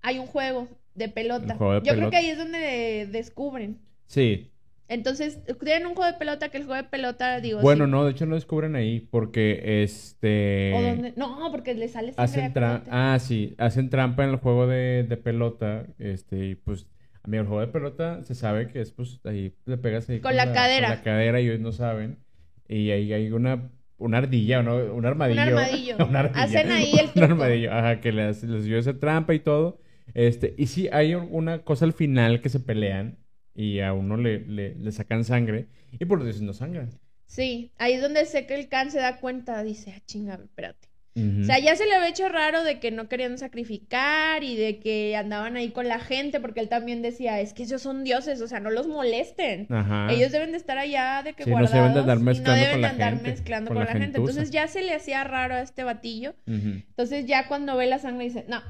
Hay 0.00 0.18
un 0.18 0.26
juego 0.26 0.68
de 1.00 1.08
pelota. 1.08 1.56
Un 1.58 1.82
Yo 1.82 1.94
creo 1.94 2.10
que 2.10 2.16
ahí 2.16 2.30
es 2.30 2.38
donde 2.38 3.08
descubren. 3.10 3.78
Sí. 4.06 4.52
Entonces, 4.88 5.38
tienen 5.62 5.86
un 5.86 5.94
juego 5.94 6.10
de 6.10 6.18
pelota 6.18 6.48
que 6.48 6.58
el 6.58 6.64
juego 6.64 6.82
de 6.82 6.88
pelota, 6.88 7.40
digo, 7.40 7.60
Bueno, 7.60 7.84
sí. 7.84 7.90
no, 7.92 8.04
de 8.04 8.10
hecho 8.10 8.26
no 8.26 8.34
descubren 8.34 8.74
ahí 8.74 8.98
porque 8.98 9.82
este 9.84 10.72
¿O 10.74 10.82
dónde? 10.82 11.12
No, 11.16 11.48
porque 11.52 11.74
le 11.74 11.86
sale 11.86 12.12
hacen 12.16 12.52
trampa. 12.52 12.86
Ah, 12.90 13.18
sí, 13.20 13.54
hacen 13.58 13.88
trampa 13.88 14.24
en 14.24 14.30
el 14.30 14.36
juego 14.36 14.66
de, 14.66 15.04
de 15.08 15.16
pelota, 15.16 15.86
este, 16.00 16.44
y 16.46 16.54
pues 16.56 16.88
a 17.22 17.28
mí 17.28 17.36
el 17.36 17.46
juego 17.46 17.60
de 17.60 17.68
pelota 17.68 18.24
se 18.24 18.34
sabe 18.34 18.66
que 18.66 18.80
es 18.80 18.90
pues 18.90 19.20
ahí 19.24 19.54
le 19.64 19.76
pegas 19.78 20.08
ahí 20.10 20.18
Con 20.20 20.34
la 20.34 20.52
cadera. 20.52 20.88
Con 20.88 20.96
la 20.96 21.02
cadera 21.04 21.40
y 21.40 21.46
ellos 21.48 21.60
no 21.60 21.70
saben. 21.70 22.18
Y 22.66 22.90
ahí 22.90 23.12
hay 23.12 23.30
una 23.30 23.70
una 23.96 24.18
ardilla, 24.18 24.62
¿no? 24.62 24.76
Un 24.76 25.06
armadillo. 25.06 25.40
armadillo. 25.42 25.96
Un 26.08 26.16
armadillo. 26.16 26.42
Hacen 26.42 26.72
ahí 26.72 26.92
el 26.98 27.06
Un 27.06 27.12
truco. 27.12 27.24
armadillo, 27.26 27.72
ajá, 27.72 28.00
que 28.00 28.10
les, 28.10 28.42
les 28.42 28.64
dio 28.64 28.76
esa 28.78 28.98
trampa 28.98 29.34
y 29.34 29.40
todo. 29.40 29.80
Este, 30.14 30.54
y 30.56 30.66
sí, 30.66 30.88
hay 30.92 31.14
una 31.14 31.62
cosa 31.62 31.84
al 31.84 31.92
final 31.92 32.40
que 32.40 32.48
se 32.48 32.60
pelean 32.60 33.18
y 33.54 33.80
a 33.80 33.92
uno 33.92 34.16
le, 34.16 34.40
le, 34.40 34.74
le 34.74 34.92
sacan 34.92 35.24
sangre 35.24 35.66
y 35.98 36.04
por 36.04 36.26
eso 36.26 36.42
no 36.42 36.52
sangran. 36.52 36.90
Sí, 37.26 37.72
ahí 37.78 37.92
es 37.92 38.02
donde 38.02 38.24
sé 38.24 38.46
que 38.46 38.54
el 38.54 38.68
Khan 38.68 38.90
se 38.90 38.98
da 38.98 39.18
cuenta, 39.18 39.62
dice, 39.62 39.94
ah, 39.96 40.02
chinga, 40.04 40.34
espérate. 40.34 40.88
Ujú. 41.14 41.42
O 41.42 41.44
sea, 41.44 41.58
ya 41.58 41.74
se 41.74 41.86
le 41.86 41.94
había 41.94 42.08
hecho 42.08 42.28
raro 42.28 42.62
de 42.62 42.78
que 42.78 42.90
no 42.90 43.08
querían 43.08 43.36
sacrificar 43.36 44.44
y 44.44 44.56
de 44.56 44.78
que 44.78 45.16
andaban 45.16 45.56
ahí 45.56 45.70
con 45.70 45.88
la 45.88 45.98
gente, 45.98 46.40
porque 46.40 46.60
él 46.60 46.68
también 46.68 47.02
decía, 47.02 47.40
es 47.40 47.52
que 47.52 47.64
ellos 47.64 47.82
son 47.82 48.04
dioses, 48.04 48.40
o 48.40 48.48
sea, 48.48 48.60
no 48.60 48.70
los 48.70 48.86
molesten. 48.86 49.66
Ajá. 49.70 50.12
Ellos 50.12 50.30
deben 50.30 50.52
de 50.52 50.56
estar 50.56 50.78
allá 50.78 51.22
de 51.24 51.34
que 51.34 51.44
Sí, 51.44 51.50
no 51.50 51.66
se 51.66 51.76
deben 51.76 51.94
de 51.94 52.00
andar 52.00 52.18
guardados 52.18 52.20
no 52.20 52.24
mezclando 52.24 52.60
deben 52.60 52.72
con 52.72 52.82
la 52.82 52.88
andar 52.90 53.14
gente, 53.14 53.30
mezclando 53.30 53.68
con 53.68 53.76
con, 53.76 53.86
la 53.86 53.92
la, 53.94 54.00
gente. 54.00 54.18
Entonces 54.18 54.50
ya 54.50 54.68
se 54.68 54.82
le 54.82 54.94
hacía 54.94 55.24
raro 55.24 55.54
a 55.54 55.62
este 55.62 55.82
batillo. 55.82 56.34
Ujú. 56.46 56.82
Entonces 56.88 57.26
ya 57.26 57.48
cuando 57.48 57.76
ve 57.76 57.86
la 57.86 57.98
sangre 57.98 58.24
dice, 58.24 58.44
no, 58.48 58.62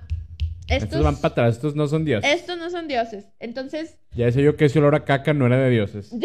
Estos, 0.71 0.85
estos, 0.85 1.03
van 1.05 1.16
para 1.16 1.33
atrás, 1.33 1.57
estos 1.57 1.75
no 1.75 1.87
son 1.89 2.05
dioses. 2.05 2.31
estos 2.33 2.57
no 2.59 2.71
son 2.71 2.87
dioses. 2.89 3.27
Entonces, 3.41 3.97
Ya 4.14 4.27
decía 4.27 4.43
yo 4.43 4.57
que 4.57 4.66
ese 4.66 4.79
olor 4.79 4.95
a 4.95 5.05
caca 5.05 5.35
no 5.35 5.47
era 5.47 5.59
de 5.59 5.71
dioses. 5.71 6.12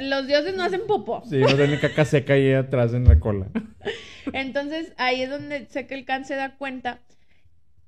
Los 0.00 0.26
dioses 0.26 0.54
no 0.54 0.62
hacen 0.62 0.82
popó. 0.86 1.22
Sí, 1.28 1.38
no 1.38 1.46
tienen 1.56 1.78
caca 1.80 2.04
seca 2.04 2.34
ahí 2.34 2.52
atrás 2.52 2.92
en 2.94 3.04
la 3.04 3.18
cola. 3.18 3.46
Entonces 4.32 4.92
ahí 4.98 5.22
es 5.22 5.30
donde 5.30 5.66
sé 5.66 5.86
que 5.86 5.94
el 5.94 6.04
Khan 6.04 6.24
se 6.24 6.34
da 6.36 6.56
cuenta. 6.56 7.00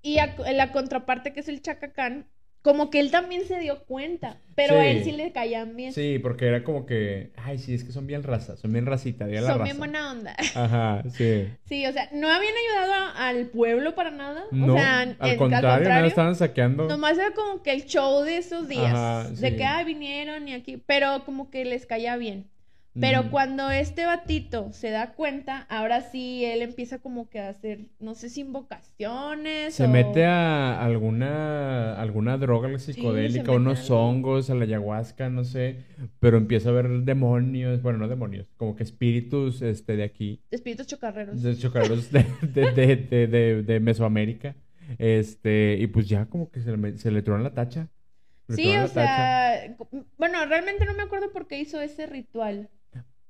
Y 0.02 0.18
a- 0.18 0.34
la 0.52 0.72
contraparte 0.72 1.32
que 1.32 1.40
es 1.40 1.48
el 1.48 1.62
Chacacán, 1.62 2.26
como 2.64 2.88
que 2.88 2.98
él 2.98 3.10
también 3.10 3.46
se 3.46 3.58
dio 3.60 3.84
cuenta, 3.84 4.38
pero 4.54 4.78
a 4.78 4.86
él 4.88 5.04
sí 5.04 5.12
le 5.12 5.32
caían 5.32 5.76
bien. 5.76 5.92
Sí, 5.92 6.18
porque 6.18 6.46
era 6.46 6.64
como 6.64 6.86
que, 6.86 7.30
ay, 7.36 7.58
sí, 7.58 7.74
es 7.74 7.84
que 7.84 7.92
son 7.92 8.06
bien 8.06 8.22
raza, 8.22 8.56
son 8.56 8.72
bien 8.72 8.86
racita, 8.86 9.26
día 9.26 9.42
la 9.42 9.48
Son 9.48 9.58
raza. 9.58 9.64
bien 9.64 9.76
buena 9.78 10.10
onda. 10.10 10.34
Ajá, 10.54 11.02
sí. 11.10 11.46
Sí, 11.66 11.86
o 11.86 11.92
sea, 11.92 12.08
no 12.14 12.26
habían 12.32 12.54
ayudado 12.56 12.92
a- 12.94 13.28
al 13.28 13.48
pueblo 13.48 13.94
para 13.94 14.10
nada. 14.10 14.44
No, 14.50 14.72
o 14.74 14.78
sea, 14.78 15.00
al, 15.02 15.16
en- 15.20 15.36
contrario, 15.38 15.90
no 15.90 16.04
estaban 16.06 16.36
saqueando. 16.36 16.88
Nomás 16.88 17.18
era 17.18 17.32
como 17.32 17.62
que 17.62 17.72
el 17.72 17.84
show 17.84 18.22
de 18.22 18.38
esos 18.38 18.66
días. 18.66 18.94
Ajá, 18.94 19.28
De 19.28 19.56
que, 19.56 19.64
ah, 19.66 19.84
vinieron 19.84 20.48
y 20.48 20.54
aquí. 20.54 20.78
Pero 20.78 21.22
como 21.26 21.50
que 21.50 21.66
les 21.66 21.84
caía 21.84 22.16
bien. 22.16 22.48
Pero 23.00 23.20
Ujú. 23.22 23.30
cuando 23.30 23.70
este 23.70 24.06
batito 24.06 24.72
se 24.72 24.90
da 24.90 25.14
cuenta, 25.14 25.62
ahora 25.68 26.00
sí 26.00 26.44
él 26.44 26.62
empieza 26.62 27.00
como 27.00 27.28
que 27.28 27.40
a 27.40 27.48
hacer, 27.48 27.86
no 27.98 28.14
sé 28.14 28.28
si 28.30 28.42
invocaciones 28.42 29.74
Se 29.74 29.84
o... 29.84 29.88
mete 29.88 30.24
a 30.24 30.80
alguna, 30.84 32.00
alguna 32.00 32.38
droga 32.38 32.78
psicodélica, 32.78 33.42
mete 33.42 33.56
unos 33.56 33.90
algo. 33.90 34.00
hongos, 34.00 34.48
a 34.50 34.54
la 34.54 34.64
ayahuasca, 34.64 35.28
no 35.28 35.42
sé, 35.44 35.78
pero 36.20 36.36
empieza 36.36 36.68
a 36.68 36.72
ver 36.72 36.88
demonios, 37.02 37.82
bueno, 37.82 37.98
no 37.98 38.06
demonios, 38.08 38.46
como 38.56 38.76
que 38.76 38.84
espíritus 38.84 39.60
este, 39.62 39.96
de 39.96 40.04
aquí, 40.04 40.40
Espíritus 40.52 40.86
chocarreros. 40.86 41.42
de 41.42 41.56
chocarreros 41.58 42.12
de, 42.12 42.24
de, 42.42 42.72
de, 42.72 42.96
de, 42.96 43.26
de- 43.26 43.62
de 43.64 43.80
Mesoamérica, 43.80 44.54
este, 44.98 45.78
y 45.80 45.86
pues 45.88 46.08
ya 46.08 46.26
como 46.26 46.48
que 46.50 46.60
se 46.60 46.76
le, 46.76 46.96
se 46.98 47.10
le 47.10 47.22
trona 47.22 47.42
la 47.42 47.54
tacha. 47.54 47.88
Sí, 48.48 48.68
o 48.76 48.82
tacha. 48.88 48.88
sea, 48.88 49.76
bueno, 50.18 50.44
realmente 50.46 50.84
no 50.84 50.94
me 50.94 51.02
acuerdo 51.02 51.32
por 51.32 51.48
qué 51.48 51.58
hizo 51.58 51.80
ese 51.80 52.06
ritual. 52.06 52.68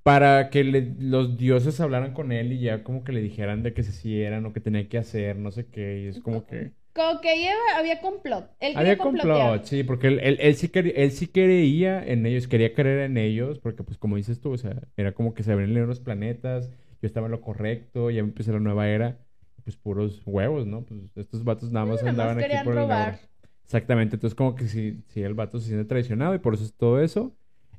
Para 0.04 0.50
que 0.50 0.64
le- 0.64 0.94
los 1.00 1.36
dioses 1.38 1.80
hablaran 1.80 2.14
con 2.14 2.30
él 2.30 2.52
y 2.52 2.60
ya 2.60 2.84
como 2.84 3.04
que 3.04 3.12
le 3.12 3.22
dijeran 3.22 3.62
de 3.64 3.74
que 3.74 3.82
se 3.82 3.90
hicieran 3.90 4.46
o 4.46 4.52
que 4.52 4.60
tenía 4.60 4.88
que 4.88 4.98
hacer, 4.98 5.36
no 5.38 5.50
sé 5.50 5.66
qué, 5.68 6.02
y 6.04 6.06
es 6.08 6.20
como 6.20 6.46
que... 6.46 6.72
Como 6.94 7.20
que 7.20 7.36
lleva, 7.38 7.58
había 7.78 8.00
complot. 8.00 8.50
Él 8.60 8.74
Había 8.76 8.98
complot, 8.98 9.64
sí, 9.64 9.82
porque 9.82 10.06
él, 10.08 10.20
él, 10.22 10.36
él 10.40 10.54
sí 10.56 10.68
quería, 10.68 10.92
él 10.94 11.10
sí 11.10 11.26
creía 11.28 12.04
en 12.06 12.26
ellos, 12.26 12.46
quería 12.46 12.74
creer 12.74 13.00
en 13.00 13.16
ellos, 13.16 13.58
porque 13.58 13.82
pues 13.82 13.98
como 13.98 14.16
dices 14.16 14.40
tú, 14.40 14.52
o 14.52 14.58
sea, 14.58 14.80
era 14.96 15.12
como 15.12 15.34
que 15.34 15.42
se 15.42 15.52
abrían 15.52 15.86
los 15.88 16.00
planetas, 16.00 16.70
yo 17.02 17.06
estaba 17.06 17.26
en 17.26 17.32
lo 17.32 17.40
correcto, 17.40 18.10
ya 18.10 18.20
empecé 18.20 18.52
la 18.52 18.60
nueva 18.60 18.88
era, 18.88 19.18
pues 19.64 19.76
puros 19.76 20.22
huevos, 20.26 20.66
¿no? 20.66 20.84
Pues 20.84 21.00
estos 21.16 21.42
vatos 21.44 21.72
nada 21.72 21.86
más 21.86 22.02
Nada 22.02 22.12
más 22.12 22.20
andaban 22.20 22.38
aquí 22.38 22.58
por 22.58 22.74
el 22.74 22.82
robar. 22.82 23.08
lado. 23.14 23.18
Exactamente, 23.64 24.16
entonces 24.16 24.34
como 24.36 24.54
que 24.54 24.68
sí, 24.68 25.02
sí, 25.08 25.22
el 25.22 25.34
vato 25.34 25.58
se 25.58 25.68
siente 25.68 25.86
traicionado 25.86 26.34
y 26.34 26.38
por 26.38 26.54
eso 26.54 26.64
es 26.64 26.74
todo 26.74 27.00
eso. 27.02 27.34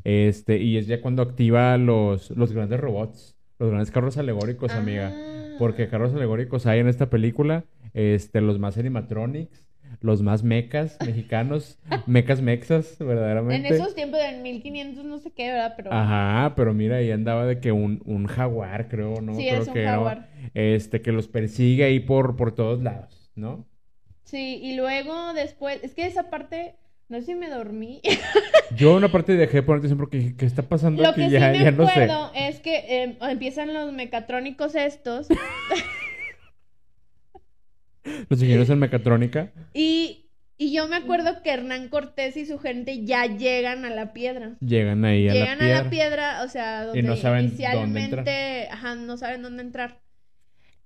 Este, 0.06 0.60
y 0.60 0.78
es 0.78 0.88
ya 0.88 1.02
cuando 1.02 1.24
activa 1.24 1.78
los, 1.78 2.32
los 2.32 2.54
grandes 2.54 2.80
robots, 2.80 3.36
los 3.60 3.70
grandes 3.72 3.92
carros 3.92 4.18
alegóricos, 4.18 4.72
amiga. 4.72 5.12
Ah. 5.14 5.56
Porque 5.60 5.90
carros 5.90 6.14
alegóricos 6.16 6.66
hay 6.68 6.80
en 6.80 6.88
esta 6.90 7.10
película, 7.10 7.66
este, 7.94 8.42
los 8.42 8.60
más 8.60 8.78
animatronics, 8.78 9.66
los 10.02 10.22
más 10.22 10.44
mecas 10.44 10.98
mexicanos, 11.06 11.80
mecas 12.06 12.42
mexas, 12.42 13.02
En 13.02 13.08
verdaderamente. 13.08 13.70
esos 13.76 13.96
tiempos 13.96 14.20
de 14.22 14.38
1500 14.42 15.06
no 15.06 15.18
sé 15.20 15.32
qué, 15.34 15.48
¿verdad? 15.52 15.74
Pero 15.78 15.94
Ajá, 15.94 16.54
pero 16.56 16.74
mira, 16.74 16.98
ahí 16.98 17.12
andaba 17.12 17.46
de 17.46 17.60
que 17.60 17.72
un, 17.74 18.02
un 18.06 18.28
jaguar, 18.28 18.88
creo, 18.90 19.22
¿no? 19.22 19.34
Sí, 19.36 19.48
creo 19.48 19.62
es 19.62 19.68
un 19.70 19.74
que 19.74 19.86
jaguar. 19.86 20.30
este, 20.54 21.02
que 21.02 21.12
los 21.14 21.28
persigue 21.28 21.86
ahí 21.86 22.00
por, 22.02 22.36
por 22.38 22.54
todos 22.54 22.82
lados, 22.84 23.32
¿no? 23.36 23.68
sí, 24.24 24.60
y 24.62 24.76
luego 24.76 25.34
después, 25.34 25.84
es 25.84 25.94
que 25.94 26.06
esa 26.08 26.30
parte, 26.32 26.76
no 27.08 27.20
sé 27.20 27.26
si 27.28 27.36
me 27.36 27.50
dormí. 27.50 28.02
Yo 28.76 28.96
una 28.96 29.12
parte 29.12 29.34
dejé 29.34 29.58
de 29.58 29.64
poner 29.64 29.80
atención 29.80 29.98
porque 30.00 30.18
dije, 30.18 30.36
¿qué 30.38 30.46
está 30.46 30.64
pasando 30.64 31.04
Lo 31.04 31.10
aquí? 31.10 31.22
que 31.26 31.30
ya, 31.30 31.52
sí 31.54 31.60
me 31.60 31.64
ya 31.64 31.72
no 31.72 31.86
sé. 31.86 31.92
acuerdo 31.92 32.32
es 32.34 32.60
que 32.60 32.76
eh, 33.04 33.18
empiezan 33.22 33.74
los 33.74 33.92
mecatrónicos 33.94 34.76
estos 34.76 35.28
Los 38.30 38.40
ingenieros 38.40 38.70
en 38.70 38.80
mecatrónica. 38.80 39.52
y, 39.74 40.30
y 40.58 40.72
yo 40.74 40.88
me 40.88 40.96
acuerdo 40.96 41.42
que 41.42 41.50
Hernán 41.52 41.90
Cortés 41.90 42.38
y 42.38 42.46
su 42.46 42.60
gente 42.60 43.04
ya 43.04 43.26
llegan 43.26 43.84
a 43.84 43.90
la 43.90 44.14
piedra. 44.14 44.58
Llegan 44.62 45.04
ahí 45.06 45.28
a 45.28 45.34
la 45.34 45.40
Llegan 45.40 45.56
a 45.58 45.60
piedra. 45.60 45.84
la 45.84 45.90
piedra, 45.90 46.44
o 46.44 46.48
sea, 46.48 46.86
donde 46.86 47.02
no 47.04 47.16
saben 47.16 47.50
dónde 47.50 47.64
inicialmente, 47.64 48.68
ajá, 48.72 48.96
no 48.96 49.18
saben 49.18 49.42
dónde 49.42 49.64
entrar. 49.64 50.02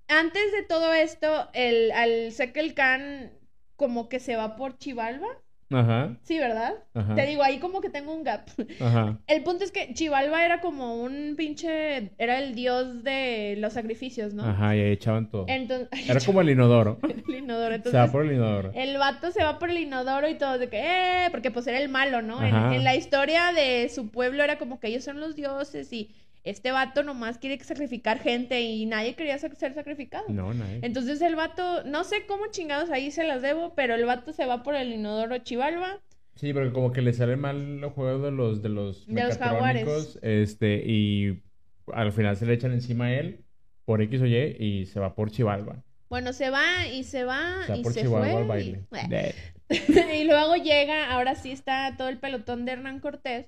Antes 0.08 0.50
de 0.52 0.62
todo 0.64 0.92
esto, 0.92 1.50
el, 1.52 1.92
al 1.92 2.32
Sekel 2.32 2.74
Khan 2.74 3.32
como 3.76 4.08
que 4.08 4.18
se 4.18 4.36
va 4.36 4.56
por 4.56 4.76
Chivalba. 4.78 5.28
Ajá, 5.72 6.16
Sí, 6.22 6.38
¿verdad? 6.38 6.74
ajá, 6.94 7.14
Te 7.14 7.26
digo, 7.26 7.42
ahí 7.44 7.58
como 7.60 7.80
que 7.80 7.90
tengo 7.90 8.12
un 8.12 8.24
gap. 8.24 8.48
ajá. 8.80 9.18
El 9.28 9.42
punto 9.44 9.62
es 9.64 9.70
que 9.70 9.94
Chivalba 9.94 10.44
era 10.44 10.60
como 10.60 10.96
un 11.02 11.34
pinche, 11.36 12.10
era 12.18 12.38
el 12.40 12.54
dios 12.56 13.04
de 13.04 13.54
los 13.58 13.72
sacrificios, 13.74 14.34
¿no? 14.34 14.44
Ajá, 14.44 14.74
y 14.76 14.80
ahí 14.80 14.90
echaban 14.92 15.30
todo. 15.30 15.44
Entonces, 15.48 15.88
Era 16.10 16.20
como 16.26 16.40
el 16.40 16.50
inodoro. 16.50 16.98
el 17.28 17.34
inodoro. 17.36 17.68
Se 17.70 17.74
Entonces, 17.76 18.00
va 18.00 18.10
por 18.10 18.24
el 18.26 18.32
inodoro. 18.32 18.72
el 18.74 18.98
vato 18.98 19.30
se 19.30 19.44
va 19.44 19.58
por 19.60 19.70
el 19.70 19.78
inodoro 19.78 20.28
y 20.28 20.34
todo 20.34 20.58
de 20.58 20.68
que, 20.68 20.78
eh, 20.80 21.28
porque 21.30 21.50
pues 21.52 21.66
era 21.68 21.78
el 21.78 21.88
malo, 21.88 22.20
¿no? 22.22 22.42
En, 22.44 22.54
en 22.72 22.82
la 22.84 22.96
historia 22.96 23.52
de 23.52 23.88
su 23.94 24.08
pueblo 24.10 24.42
era 24.42 24.58
como 24.58 24.80
que 24.80 24.88
ellos 24.88 25.04
son 25.04 25.20
los 25.20 25.36
dioses 25.36 25.92
y 25.92 26.10
este 26.44 26.72
vato 26.72 27.02
nomás 27.02 27.38
quiere 27.38 27.62
sacrificar 27.62 28.18
gente 28.20 28.60
y 28.60 28.86
nadie 28.86 29.14
quería 29.14 29.38
ser 29.38 29.54
sacrificado. 29.56 30.24
No, 30.28 30.54
nadie. 30.54 30.80
Entonces 30.82 31.20
el 31.22 31.36
vato, 31.36 31.84
no 31.84 32.04
sé 32.04 32.26
cómo 32.26 32.46
chingados 32.50 32.90
ahí 32.90 33.10
se 33.10 33.24
las 33.24 33.42
debo, 33.42 33.74
pero 33.74 33.94
el 33.94 34.04
vato 34.04 34.32
se 34.32 34.46
va 34.46 34.62
por 34.62 34.74
el 34.74 34.92
inodoro 34.92 35.38
Chivalba. 35.38 36.00
Sí, 36.36 36.52
porque 36.54 36.72
como 36.72 36.92
que 36.92 37.02
le 37.02 37.12
sale 37.12 37.36
mal 37.36 37.78
los 37.80 37.92
juegos 37.92 38.22
de 38.22 38.30
los 38.30 38.62
de 38.62 38.68
los 38.70 39.06
De 39.06 39.22
los 39.24 39.36
jaguares. 39.36 40.18
este, 40.22 40.82
y 40.86 41.42
al 41.92 42.12
final 42.12 42.36
se 42.36 42.46
le 42.46 42.54
echan 42.54 42.72
encima 42.72 43.06
a 43.06 43.12
él 43.14 43.44
por 43.84 44.00
X 44.00 44.20
o 44.22 44.26
Y 44.26 44.56
y 44.58 44.86
se 44.86 45.00
va 45.00 45.14
por 45.14 45.30
Chivalba. 45.30 45.82
Bueno, 46.08 46.32
se 46.32 46.50
va 46.50 46.86
y 46.88 47.04
se 47.04 47.24
va 47.24 47.64
Se 47.66 47.72
va 47.72 47.78
y 47.78 47.82
por 47.82 47.92
se 47.92 48.00
Chivalba 48.02 48.30
fue. 48.30 48.40
al 48.40 48.46
baile. 48.48 48.84
Y 50.20 50.24
luego 50.24 50.56
llega, 50.56 51.12
ahora 51.12 51.36
sí 51.36 51.52
está 51.52 51.94
todo 51.96 52.08
el 52.08 52.18
pelotón 52.18 52.64
de 52.64 52.72
Hernán 52.72 52.98
Cortés. 52.98 53.46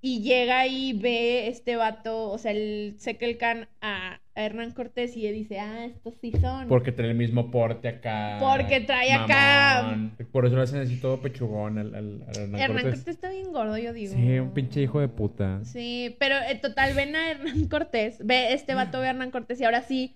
Y 0.00 0.22
llega 0.22 0.66
y 0.68 0.92
ve 0.92 1.48
este 1.48 1.74
vato, 1.74 2.30
o 2.30 2.38
sea, 2.38 2.52
el 2.52 2.94
Sekel 2.98 3.36
Khan 3.36 3.68
a, 3.80 4.20
a 4.36 4.44
Hernán 4.44 4.70
Cortés 4.70 5.16
y 5.16 5.22
le 5.22 5.32
dice, 5.32 5.58
ah, 5.58 5.86
estos 5.86 6.14
sí 6.20 6.30
son. 6.40 6.68
Porque 6.68 6.92
trae 6.92 7.08
el 7.08 7.16
mismo 7.16 7.50
porte 7.50 7.88
acá. 7.88 8.36
Porque 8.38 8.80
trae 8.80 9.12
acá-. 9.12 9.98
Por 10.30 10.46
eso 10.46 10.54
lo 10.54 10.62
hacen 10.62 10.80
así 10.80 11.00
todo 11.00 11.20
pechugón 11.20 11.78
al, 11.78 11.94
al, 11.96 12.22
al 12.28 12.36
Hernán 12.36 12.60
Hernán 12.60 12.82
Cortés. 12.82 12.94
Cortés 12.94 13.14
está 13.16 13.30
bien 13.30 13.52
gordo, 13.52 13.76
yo 13.76 13.92
digo. 13.92 14.14
Sí, 14.14 14.38
un 14.38 14.54
pinche 14.54 14.80
hijo 14.80 15.00
de 15.00 15.08
puta. 15.08 15.64
Sí, 15.64 16.16
pero 16.20 16.36
en 16.48 16.60
total 16.60 16.94
ven 16.94 17.16
a 17.16 17.32
Hernán 17.32 17.66
Cortés, 17.66 18.24
ve 18.24 18.52
este 18.52 18.74
vato 18.74 19.00
ve 19.00 19.08
a 19.08 19.10
Hernán 19.10 19.32
Cortés 19.32 19.60
y 19.60 19.64
ahora 19.64 19.82
sí, 19.82 20.14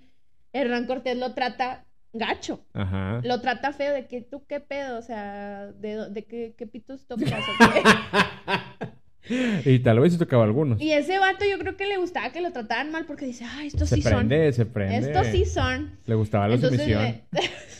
Hernán 0.52 0.86
Cortés 0.86 1.16
lo 1.16 1.34
trata 1.34 1.86
gacho. 2.12 2.64
Ajá. 2.72 3.20
Lo 3.24 3.40
trata 3.40 3.72
feo 3.72 3.92
de 3.92 4.06
que 4.06 4.20
tú 4.20 4.44
qué 4.46 4.60
pedo, 4.60 4.98
o 4.98 5.02
sea, 5.02 5.72
de, 5.72 6.08
de 6.10 6.24
qué, 6.24 6.54
qué 6.56 6.68
pitos 6.68 7.06
tocas 7.08 7.32
o 7.32 7.72
qué? 8.78 8.88
Y 9.64 9.78
tal 9.80 10.00
vez 10.00 10.12
se 10.12 10.18
tocaba 10.18 10.44
algunos. 10.44 10.80
Y 10.80 10.92
ese 10.92 11.18
vato 11.18 11.44
yo 11.48 11.58
creo 11.58 11.76
que 11.76 11.86
le 11.86 11.96
gustaba 11.98 12.30
que 12.32 12.40
lo 12.40 12.52
trataran 12.52 12.90
mal 12.90 13.06
porque 13.06 13.26
dice, 13.26 13.44
ah, 13.44 13.64
estos 13.64 13.88
Se 13.88 13.96
sí 13.96 14.02
prende, 14.02 14.52
se 14.52 14.64
son. 14.64 14.72
prende. 14.72 14.96
Estos 15.08 15.26
sí 15.28 15.44
son. 15.44 15.98
Le 16.06 16.14
gustaba 16.14 16.48
la 16.48 16.54
Entonces 16.56 16.80
sumisión. 16.80 17.22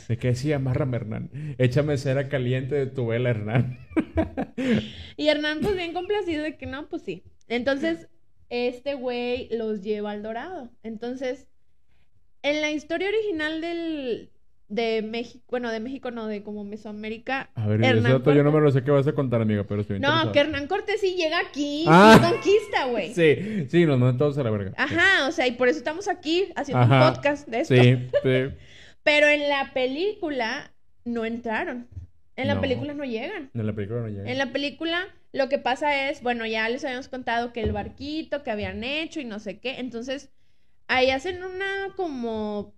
¿De 0.09 0.19
qué 0.19 0.29
decía? 0.29 0.57
Amárrame, 0.57 0.97
Hernán. 0.97 1.31
Échame 1.59 1.97
cera 1.99 2.29
caliente 2.29 2.75
de 2.75 2.87
tu 2.87 3.07
vela, 3.07 3.31
Hernán. 3.31 3.79
Y 5.17 5.29
Hernán, 5.29 5.61
pues 5.61 5.77
bien 5.77 5.93
complacido 5.93 6.43
de 6.43 6.57
que 6.57 6.67
no, 6.67 6.89
pues 6.89 7.03
sí. 7.03 7.25
Entonces, 7.49 8.09
este 8.49 8.95
güey 8.95 9.49
los 9.51 9.83
lleva 9.83 10.11
al 10.13 10.23
dorado. 10.23 10.71
Entonces, 10.83 11.49
en 12.43 12.61
la 12.61 12.71
historia 12.71 13.09
original 13.09 13.61
del 13.61 14.31
de 14.75 15.03
México, 15.03 15.45
bueno, 15.51 15.71
de 15.71 15.81
México 15.81 16.11
no, 16.11 16.27
de 16.27 16.43
como 16.43 16.65
Mesoamérica. 16.65 17.51
A 17.55 17.67
ver, 17.67 17.85
Hernán 17.85 17.99
ese 18.07 18.13
dato 18.15 18.33
yo 18.33 18.43
no 18.43 18.51
me 18.53 18.61
lo 18.61 18.71
sé 18.71 18.83
qué 18.83 18.91
vas 18.91 19.07
a 19.07 19.13
contar, 19.13 19.43
amiga, 19.43 19.65
pero 19.65 19.83
estoy 19.83 20.01
No, 20.01 20.09
interesado. 20.09 20.33
que 20.33 20.39
Hernán 20.41 20.67
Cortés 20.67 21.01
sí 21.01 21.15
llega 21.15 21.39
aquí 21.41 21.85
Ah. 21.87 22.17
y 22.19 22.31
conquista, 22.33 22.87
güey. 22.87 23.13
Sí, 23.13 23.67
sí, 23.69 23.85
nos 23.85 23.99
mandan 23.99 24.17
todos 24.19 24.39
a 24.39 24.43
la 24.43 24.51
verga. 24.51 24.73
Ajá, 24.77 25.29
o 25.29 25.33
sea, 25.33 25.47
y 25.47 25.53
por 25.53 25.69
eso 25.69 25.79
estamos 25.79 26.09
aquí 26.09 26.47
haciendo 26.57 26.85
Ajá. 26.85 27.09
un 27.09 27.15
podcast 27.15 27.47
de 27.49 27.61
esto. 27.61 27.75
Sí, 27.75 27.83
sí. 28.23 28.57
Pero 29.03 29.27
en 29.29 29.49
la 29.49 29.73
película 29.75 30.73
no 31.05 31.25
entraron. 31.25 31.87
En 32.37 32.49
la 32.49 32.55
No. 32.55 32.61
película 32.63 32.95
no 32.95 33.05
llegan. 33.05 33.51
En 33.53 33.67
la 33.67 33.73
película 33.75 34.01
no 34.01 34.09
llega. 34.09 34.31
En 34.31 34.39
la 34.39 34.53
película 34.53 35.07
lo 35.33 35.49
que 35.51 35.59
pasa 35.59 36.09
es, 36.09 36.23
bueno, 36.23 36.47
ya 36.47 36.69
les 36.69 36.85
habíamos 36.85 37.09
contado 37.09 37.53
que 37.53 37.61
el 37.63 37.73
barquito 37.73 38.43
que 38.43 38.51
habían 38.51 38.85
hecho 38.85 39.21
y 39.21 39.25
no 39.27 39.39
sé 39.39 39.59
qué, 39.61 39.81
entonces 39.81 40.31
ahí 40.89 41.11
hacen 41.11 41.43
una 41.43 41.89
como 41.97 42.75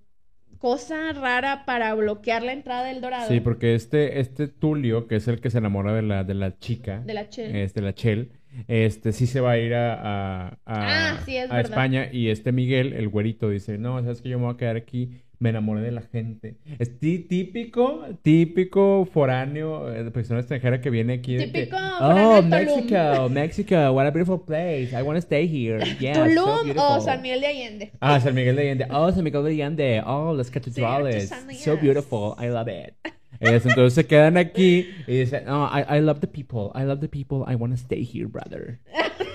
cosa 0.58 1.12
rara 1.12 1.64
para 1.66 1.94
bloquear 1.94 2.42
la 2.42 2.52
entrada 2.52 2.84
del 2.86 3.00
dorado 3.00 3.28
Sí, 3.28 3.40
porque 3.40 3.74
este, 3.74 4.20
este 4.20 4.48
Tulio, 4.48 5.06
que 5.06 5.16
es 5.16 5.28
el 5.28 5.40
que 5.40 5.50
se 5.50 5.58
enamora 5.58 5.92
de 5.94 6.02
la, 6.02 6.24
de 6.24 6.34
la 6.34 6.58
chica, 6.58 7.00
de 7.00 7.14
la 7.14 7.28
Chel. 7.28 7.54
este, 7.56 7.80
la 7.80 7.94
Chel, 7.94 8.30
este, 8.68 9.12
sí 9.12 9.26
se 9.26 9.40
va 9.40 9.52
a 9.52 9.58
ir 9.58 9.74
a, 9.74 9.94
a, 9.94 10.48
a- 10.48 10.56
Ah, 10.66 11.20
sí, 11.24 11.36
es 11.36 11.50
a. 11.50 11.60
España 11.60 12.08
y 12.12 12.28
este 12.28 12.52
Miguel, 12.52 12.92
el 12.92 13.08
güerito, 13.08 13.50
dice, 13.50 13.78
no, 13.78 14.00
sabes 14.02 14.22
que 14.22 14.28
yo 14.28 14.38
me 14.38 14.44
voy 14.46 14.54
a 14.54 14.56
quedar 14.56 14.76
aquí, 14.76 15.10
me 15.44 15.50
enamoré 15.50 15.82
de 15.82 15.92
la 15.92 16.00
gente. 16.00 16.56
Es 16.78 16.98
tí- 16.98 17.28
típico, 17.28 18.02
típico 18.22 19.06
foráneo, 19.12 19.92
eh, 19.92 20.02
de 20.02 20.10
persona 20.10 20.40
extranjera 20.40 20.80
que 20.80 20.88
viene 20.88 21.12
aquí. 21.12 21.36
Típico 21.36 21.76
oh, 22.00 22.40
de 22.40 22.40
Tulum". 22.40 22.48
Mexico, 22.48 23.28
Mexico, 23.28 23.92
what 23.92 24.06
a 24.06 24.10
beautiful 24.10 24.40
place. 24.40 24.88
I 24.98 25.02
want 25.02 25.16
to 25.16 25.20
stay 25.20 25.46
here. 25.46 25.84
Yeah, 26.00 26.14
so 26.14 26.24
Tulum 26.24 26.48
o 26.48 26.64
beautiful." 26.64 27.00
San 27.02 27.20
Miguel 27.20 27.40
de 27.42 27.46
Allende. 27.46 27.92
Ah, 28.00 28.18
San 28.20 28.34
Miguel 28.34 28.56
de 28.56 28.62
Allende. 28.62 28.86
Oh, 28.90 29.12
San 29.12 29.22
Miguel 29.22 29.44
de 29.44 29.50
Allende. 29.50 30.02
Oh, 30.06 30.32
las 30.32 30.50
catedrales. 30.50 31.30
So 31.62 31.76
beautiful. 31.76 32.36
I 32.38 32.48
love 32.48 32.68
it. 32.68 32.94
Es, 33.40 33.66
entonces 33.66 33.92
se 33.92 34.06
quedan 34.06 34.38
aquí 34.38 34.88
y 35.06 35.18
dicen, 35.18 35.44
no, 35.44 35.66
I, 35.66 35.98
I 35.98 36.00
love 36.00 36.20
the 36.20 36.26
people. 36.26 36.70
I 36.74 36.84
love 36.84 37.00
the 37.00 37.08
people. 37.08 37.44
I 37.46 37.54
want 37.54 37.74
to 37.74 37.78
stay 37.78 38.02
here, 38.02 38.26
brother. 38.26 38.80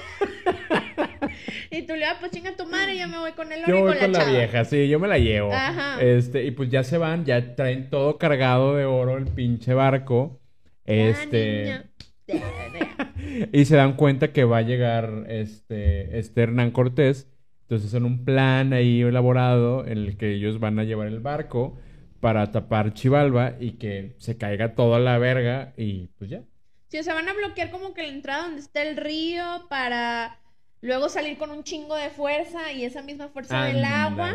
Y 1.71 1.83
tú 1.83 1.95
le 1.95 2.05
vas, 2.05 2.17
pues 2.19 2.31
chinga 2.31 2.55
tu 2.55 2.65
madre, 2.65 2.97
yo 2.97 3.07
me 3.07 3.17
voy 3.19 3.31
con 3.33 3.51
el 3.51 3.63
oro 3.63 3.67
Yo 3.67 3.81
voy 3.81 3.97
con, 3.97 4.11
con 4.11 4.13
la 4.13 4.25
vieja, 4.25 4.65
sí, 4.65 4.87
yo 4.87 4.99
me 4.99 5.07
la 5.07 5.17
llevo. 5.17 5.51
Ajá. 5.53 6.01
Este, 6.01 6.43
y 6.45 6.51
pues 6.51 6.69
ya 6.69 6.83
se 6.83 6.97
van, 6.97 7.25
ya 7.25 7.55
traen 7.55 7.89
todo 7.89 8.17
cargado 8.17 8.75
de 8.75 8.85
oro 8.85 9.17
el 9.17 9.25
pinche 9.25 9.73
barco. 9.73 10.39
Ah, 10.87 10.93
Este. 10.93 11.81
Y 13.53 13.65
se 13.65 13.75
dan 13.75 13.93
cuenta 13.93 14.31
que 14.31 14.43
va 14.43 14.57
a 14.57 14.61
llegar 14.61 15.25
este, 15.29 16.17
este 16.17 16.41
Hernán 16.41 16.71
Cortés. 16.71 17.27
Entonces 17.63 17.93
en 17.93 18.05
un 18.05 18.25
plan 18.25 18.73
ahí 18.73 19.01
elaborado 19.01 19.85
en 19.85 19.99
el 19.99 20.17
que 20.17 20.33
ellos 20.33 20.59
van 20.59 20.79
a 20.79 20.83
llevar 20.83 21.07
el 21.07 21.19
barco 21.19 21.77
para 22.19 22.51
tapar 22.51 22.93
Chivalba 22.93 23.53
y 23.59 23.73
que 23.73 24.15
se 24.17 24.37
caiga 24.37 24.73
toda 24.73 24.99
la 24.99 25.17
verga 25.19 25.73
y 25.77 26.07
pues 26.17 26.29
ya. 26.31 26.41
Sí, 26.87 26.97
o 26.97 27.03
sea, 27.03 27.13
van 27.13 27.29
a 27.29 27.33
bloquear 27.33 27.69
como 27.69 27.93
que 27.93 28.01
la 28.01 28.09
entrada 28.09 28.43
donde 28.45 28.61
está 28.61 28.81
el 28.81 28.97
río 28.97 29.67
para 29.69 30.39
luego 30.81 31.09
salir 31.09 31.37
con 31.37 31.51
un 31.51 31.63
chingo 31.63 31.95
de 31.95 32.09
fuerza 32.09 32.71
y 32.71 32.85
esa 32.85 33.01
misma 33.01 33.27
fuerza 33.29 33.65
del 33.65 33.83
agua 33.83 34.33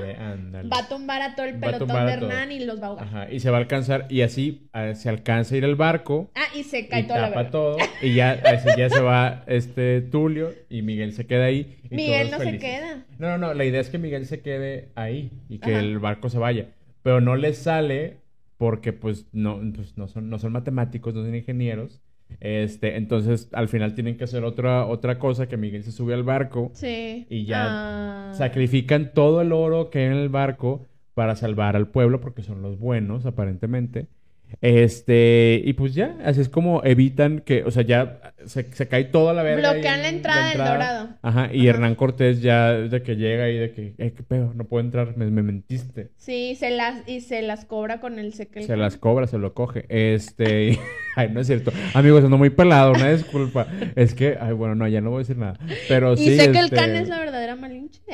va 0.72 0.78
a 0.78 0.88
tumbar 0.88 1.22
a 1.22 1.34
todo 1.34 1.46
el 1.46 1.58
pelotón 1.58 1.88
de 1.88 1.94
todo. 1.94 2.08
Hernán 2.08 2.52
y 2.52 2.64
los 2.64 2.80
va 2.80 2.84
a 2.84 2.88
ahogar. 2.88 3.06
Ajá, 3.06 3.32
y 3.32 3.40
se 3.40 3.50
va 3.50 3.56
a 3.56 3.60
alcanzar 3.60 4.06
y 4.10 4.20
así 4.22 4.68
eh, 4.74 4.94
se 4.94 5.08
alcanza 5.08 5.54
a 5.54 5.58
ir 5.58 5.64
el 5.64 5.74
barco 5.74 6.30
Ah, 6.34 6.44
y 6.54 6.62
se 6.64 6.86
cae 6.88 7.00
y 7.00 7.06
toda 7.06 7.20
la 7.20 7.28
tapa 7.28 7.36
verga. 7.42 7.50
todo 7.50 7.76
y 8.02 8.14
ya, 8.14 8.32
así 8.44 8.68
ya 8.76 8.90
se 8.90 9.00
va 9.00 9.44
este 9.46 10.00
Tulio 10.02 10.52
y 10.68 10.82
Miguel 10.82 11.12
se 11.12 11.26
queda 11.26 11.46
ahí. 11.46 11.78
y 11.90 11.94
Miguel 11.94 12.30
no 12.30 12.38
se 12.38 12.58
queda. 12.58 13.04
No, 13.18 13.28
no, 13.30 13.38
no, 13.38 13.54
la 13.54 13.64
idea 13.64 13.80
es 13.80 13.88
que 13.90 13.98
Miguel 13.98 14.26
se 14.26 14.40
quede 14.40 14.90
ahí 14.94 15.30
y 15.48 15.58
que 15.58 15.70
Ajá. 15.72 15.80
el 15.80 15.98
barco 15.98 16.28
se 16.28 16.38
vaya. 16.38 16.66
Pero 17.02 17.20
no 17.20 17.36
les 17.36 17.58
sale 17.58 18.18
porque 18.56 18.92
pues 18.92 19.26
no, 19.32 19.60
pues, 19.74 19.96
no, 19.96 20.08
son, 20.08 20.30
no 20.30 20.38
son 20.38 20.52
matemáticos, 20.52 21.14
no 21.14 21.22
son 21.22 21.34
ingenieros. 21.34 22.00
Este, 22.40 22.96
entonces 22.96 23.48
al 23.52 23.68
final 23.68 23.94
tienen 23.94 24.16
que 24.16 24.24
hacer 24.24 24.44
otra, 24.44 24.86
otra 24.86 25.18
cosa, 25.18 25.48
que 25.48 25.56
Miguel 25.56 25.82
se 25.82 25.92
sube 25.92 26.14
al 26.14 26.24
barco, 26.24 26.70
Sí. 26.74 27.26
Y 27.30 27.44
ya 27.46 28.30
Ah. 28.30 28.32
sacrifican 28.34 29.12
todo 29.14 29.40
el 29.40 29.52
oro 29.52 29.88
que 29.90 30.00
hay 30.00 30.04
en 30.06 30.12
el 30.14 30.28
barco 30.28 30.86
para 31.14 31.36
salvar 31.36 31.76
al 31.76 31.88
pueblo 31.88 32.20
porque 32.20 32.42
son 32.42 32.60
los 32.60 32.78
buenos, 32.78 33.24
aparentemente. 33.24 34.06
Este, 34.60 35.62
y 35.64 35.72
pues 35.74 35.94
ya, 35.94 36.16
así 36.24 36.40
es 36.40 36.48
como 36.48 36.82
evitan 36.84 37.40
que, 37.40 37.64
o 37.64 37.70
sea, 37.70 37.82
ya 37.82 38.33
se, 38.46 38.64
se 38.74 38.88
cae 38.88 39.04
toda 39.04 39.32
la 39.32 39.42
verga. 39.42 39.72
Bloquean 39.72 40.02
la 40.02 40.08
entrada 40.08 40.48
del 40.48 40.58
Dorado. 40.58 41.08
Ajá, 41.22 41.50
y 41.52 41.66
Hernán 41.68 41.94
Cortés 41.94 42.40
ya 42.42 42.72
de 42.72 43.02
que 43.02 43.16
llega 43.16 43.48
y 43.48 43.56
de 43.58 43.72
que, 43.72 43.94
eh, 43.98 44.12
qué 44.16 44.22
pedo, 44.22 44.52
no 44.54 44.64
puedo 44.64 44.84
entrar, 44.84 45.16
me, 45.16 45.26
me 45.26 45.42
mentiste. 45.42 46.10
Sí, 46.16 46.54
se 46.58 46.70
las, 46.70 47.06
y 47.08 47.20
se 47.20 47.42
las 47.42 47.64
cobra 47.64 48.00
con 48.00 48.18
el 48.18 48.32
sequel. 48.34 48.64
Se 48.64 48.76
las 48.76 48.96
cobra, 48.96 49.26
se 49.26 49.38
lo 49.38 49.54
coge. 49.54 49.86
Este, 49.88 50.64
y- 50.70 50.78
ay, 51.16 51.30
no 51.32 51.40
es 51.40 51.46
cierto. 51.46 51.72
Amigos, 51.94 52.24
ando 52.24 52.38
muy 52.38 52.50
pelado, 52.50 52.92
una 52.92 53.10
disculpa. 53.12 53.66
Es 53.96 54.14
que, 54.14 54.36
ay, 54.40 54.52
bueno, 54.52 54.74
no, 54.74 54.86
ya 54.88 55.00
no 55.00 55.10
voy 55.10 55.18
a 55.18 55.20
decir 55.20 55.36
nada. 55.38 55.58
Pero 55.88 56.14
Y 56.14 56.18
sí, 56.18 56.36
sé 56.38 56.52
que 56.52 56.58
el 56.58 56.64
este- 56.66 56.76
can 56.76 56.94
es 56.96 57.08
la 57.08 57.18
verdadera 57.18 57.56
malinche. 57.56 58.00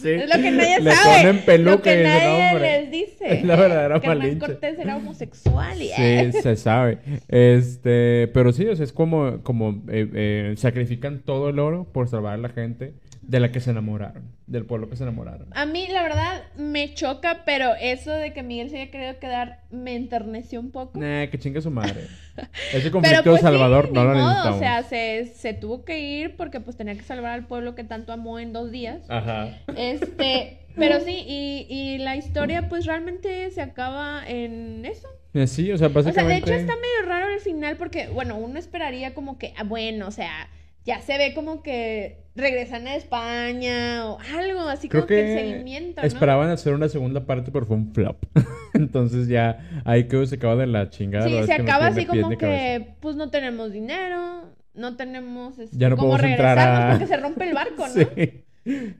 Sí. 0.00 0.08
Es 0.22 0.28
lo 0.36 0.42
que 0.42 0.50
nadie 0.50 0.80
Le 0.80 0.90
sabe. 0.92 1.16
ponen 1.22 1.44
peluca 1.44 1.76
lo 1.76 1.82
que 1.82 2.00
y 2.00 2.02
nadie 2.04 2.58
les 2.58 2.90
dice. 2.90 3.34
Es 3.34 3.44
la 3.44 3.54
verdadera 3.56 4.00
que 4.00 4.06
Hernán 4.06 4.18
Malinche. 4.18 4.38
Cortés 4.46 4.78
era 4.80 4.96
homosexual 4.96 5.80
y 5.80 5.88
Sí, 5.88 6.32
se 6.42 6.56
sabe. 6.56 6.98
Este, 7.28 8.28
pero 8.34 8.41
sí, 8.50 8.66
o 8.66 8.74
sea, 8.74 8.84
es 8.84 8.92
como, 8.92 9.42
como 9.42 9.82
eh, 9.88 10.10
eh, 10.14 10.54
sacrifican 10.56 11.20
todo 11.20 11.50
el 11.50 11.60
oro 11.60 11.84
por 11.84 12.08
salvar 12.08 12.34
a 12.34 12.38
la 12.38 12.48
gente 12.48 12.94
de 13.22 13.38
la 13.38 13.52
que 13.52 13.60
se 13.60 13.70
enamoraron, 13.70 14.24
del 14.46 14.66
pueblo 14.66 14.88
que 14.88 14.96
se 14.96 15.04
enamoraron. 15.04 15.46
A 15.52 15.64
mí, 15.64 15.86
la 15.88 16.02
verdad, 16.02 16.42
me 16.56 16.92
choca, 16.94 17.42
pero 17.46 17.74
eso 17.80 18.10
de 18.10 18.32
que 18.32 18.42
Miguel 18.42 18.70
se 18.70 18.80
haya 18.80 18.90
querido 18.90 19.18
quedar 19.20 19.60
me 19.70 19.94
enterneció 19.94 20.58
un 20.58 20.72
poco. 20.72 20.98
Nah, 20.98 21.26
que 21.26 21.38
chingue 21.38 21.60
su 21.60 21.70
madre. 21.70 22.08
Ese 22.72 22.80
Pero 22.80 22.92
conflicto 22.92 23.22
pues 23.30 23.36
de 23.36 23.48
Salvador 23.48 23.86
sí, 23.88 23.92
no 23.92 24.04
lo 24.04 24.14
necesitamos. 24.14 24.56
O 24.56 24.58
sea, 24.58 24.82
se, 24.82 25.26
se 25.26 25.54
tuvo 25.54 25.84
que 25.84 26.00
ir 26.00 26.36
porque 26.36 26.60
pues 26.60 26.76
tenía 26.76 26.94
que 26.94 27.02
salvar 27.02 27.32
al 27.32 27.46
pueblo 27.46 27.74
que 27.74 27.84
tanto 27.84 28.12
amó 28.12 28.40
en 28.40 28.52
dos 28.52 28.70
días. 28.72 29.08
Ajá. 29.08 29.56
Este, 29.76 30.66
pero 30.76 31.00
sí, 31.00 31.24
y, 31.26 31.66
y 31.68 31.98
la 31.98 32.16
historia 32.16 32.68
pues 32.68 32.86
realmente 32.86 33.50
se 33.50 33.62
acaba 33.62 34.22
en 34.26 34.84
eso. 34.84 35.08
Sí, 35.46 35.72
o 35.72 35.78
sea, 35.78 35.86
O 35.88 35.90
sea, 35.90 36.02
de 36.02 36.02
básicamente. 36.02 36.36
hecho 36.50 36.52
está 36.54 36.74
medio 36.76 37.08
raro 37.08 37.32
el 37.32 37.40
final 37.40 37.76
porque, 37.76 38.08
bueno, 38.08 38.36
uno 38.36 38.58
esperaría 38.58 39.14
como 39.14 39.38
que, 39.38 39.54
ah, 39.56 39.64
bueno, 39.64 40.08
o 40.08 40.10
sea, 40.10 40.48
ya 40.84 41.00
se 41.00 41.16
ve 41.16 41.32
como 41.34 41.62
que 41.62 42.18
regresan 42.34 42.86
a 42.86 42.96
España 42.96 44.06
o 44.10 44.18
algo, 44.34 44.60
así 44.68 44.88
Creo 44.88 45.02
como 45.02 45.08
que, 45.08 45.20
el 45.20 45.26
que 45.26 45.40
seguimiento, 45.52 46.00
¿no? 46.00 46.06
esperaban 46.06 46.50
hacer 46.50 46.74
una 46.74 46.88
segunda 46.88 47.24
parte, 47.26 47.50
pero 47.52 47.66
fue 47.66 47.76
un 47.76 47.92
flop. 47.94 48.24
Entonces 48.74 49.28
ya 49.28 49.82
ahí 49.84 50.08
quedó, 50.08 50.24
se 50.26 50.36
acaba 50.36 50.56
de 50.56 50.66
la 50.66 50.90
chingada. 50.90 51.26
Sí, 51.28 51.38
se 51.40 51.46
que 51.46 51.52
acaba 51.62 51.86
así 51.86 52.04
como 52.06 52.22
cabeza. 52.22 52.38
que, 52.38 52.94
pues 53.00 53.16
no 53.16 53.30
tenemos 53.30 53.72
dinero, 53.72 54.50
no 54.74 54.96
tenemos 54.96 55.58
este, 55.58 55.76
Ya 55.78 55.88
no 55.90 55.96
cómo 55.96 56.10
podemos 56.12 56.30
entrar 56.30 56.56
regresarnos 56.56 56.84
a- 56.84 56.90
porque 56.98 57.06
se 57.06 57.16
rompe 57.18 57.48
el 57.48 57.54
barco, 57.54 57.86
¿no? 57.86 57.92
Sí. 57.94 58.44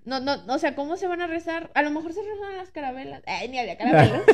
No, 0.05 0.21
no, 0.21 0.37
o 0.49 0.59
sea, 0.59 0.75
¿cómo 0.75 0.97
se 0.97 1.07
van 1.07 1.21
a 1.21 1.27
rezar? 1.27 1.71
A 1.75 1.83
lo 1.83 1.91
mejor 1.91 2.13
se 2.13 2.21
rezan 2.21 2.57
las 2.57 2.71
carabelas. 2.71 3.23
Ay, 3.27 3.49
ni 3.49 3.59
había 3.59 3.77
carabelas. 3.77 4.23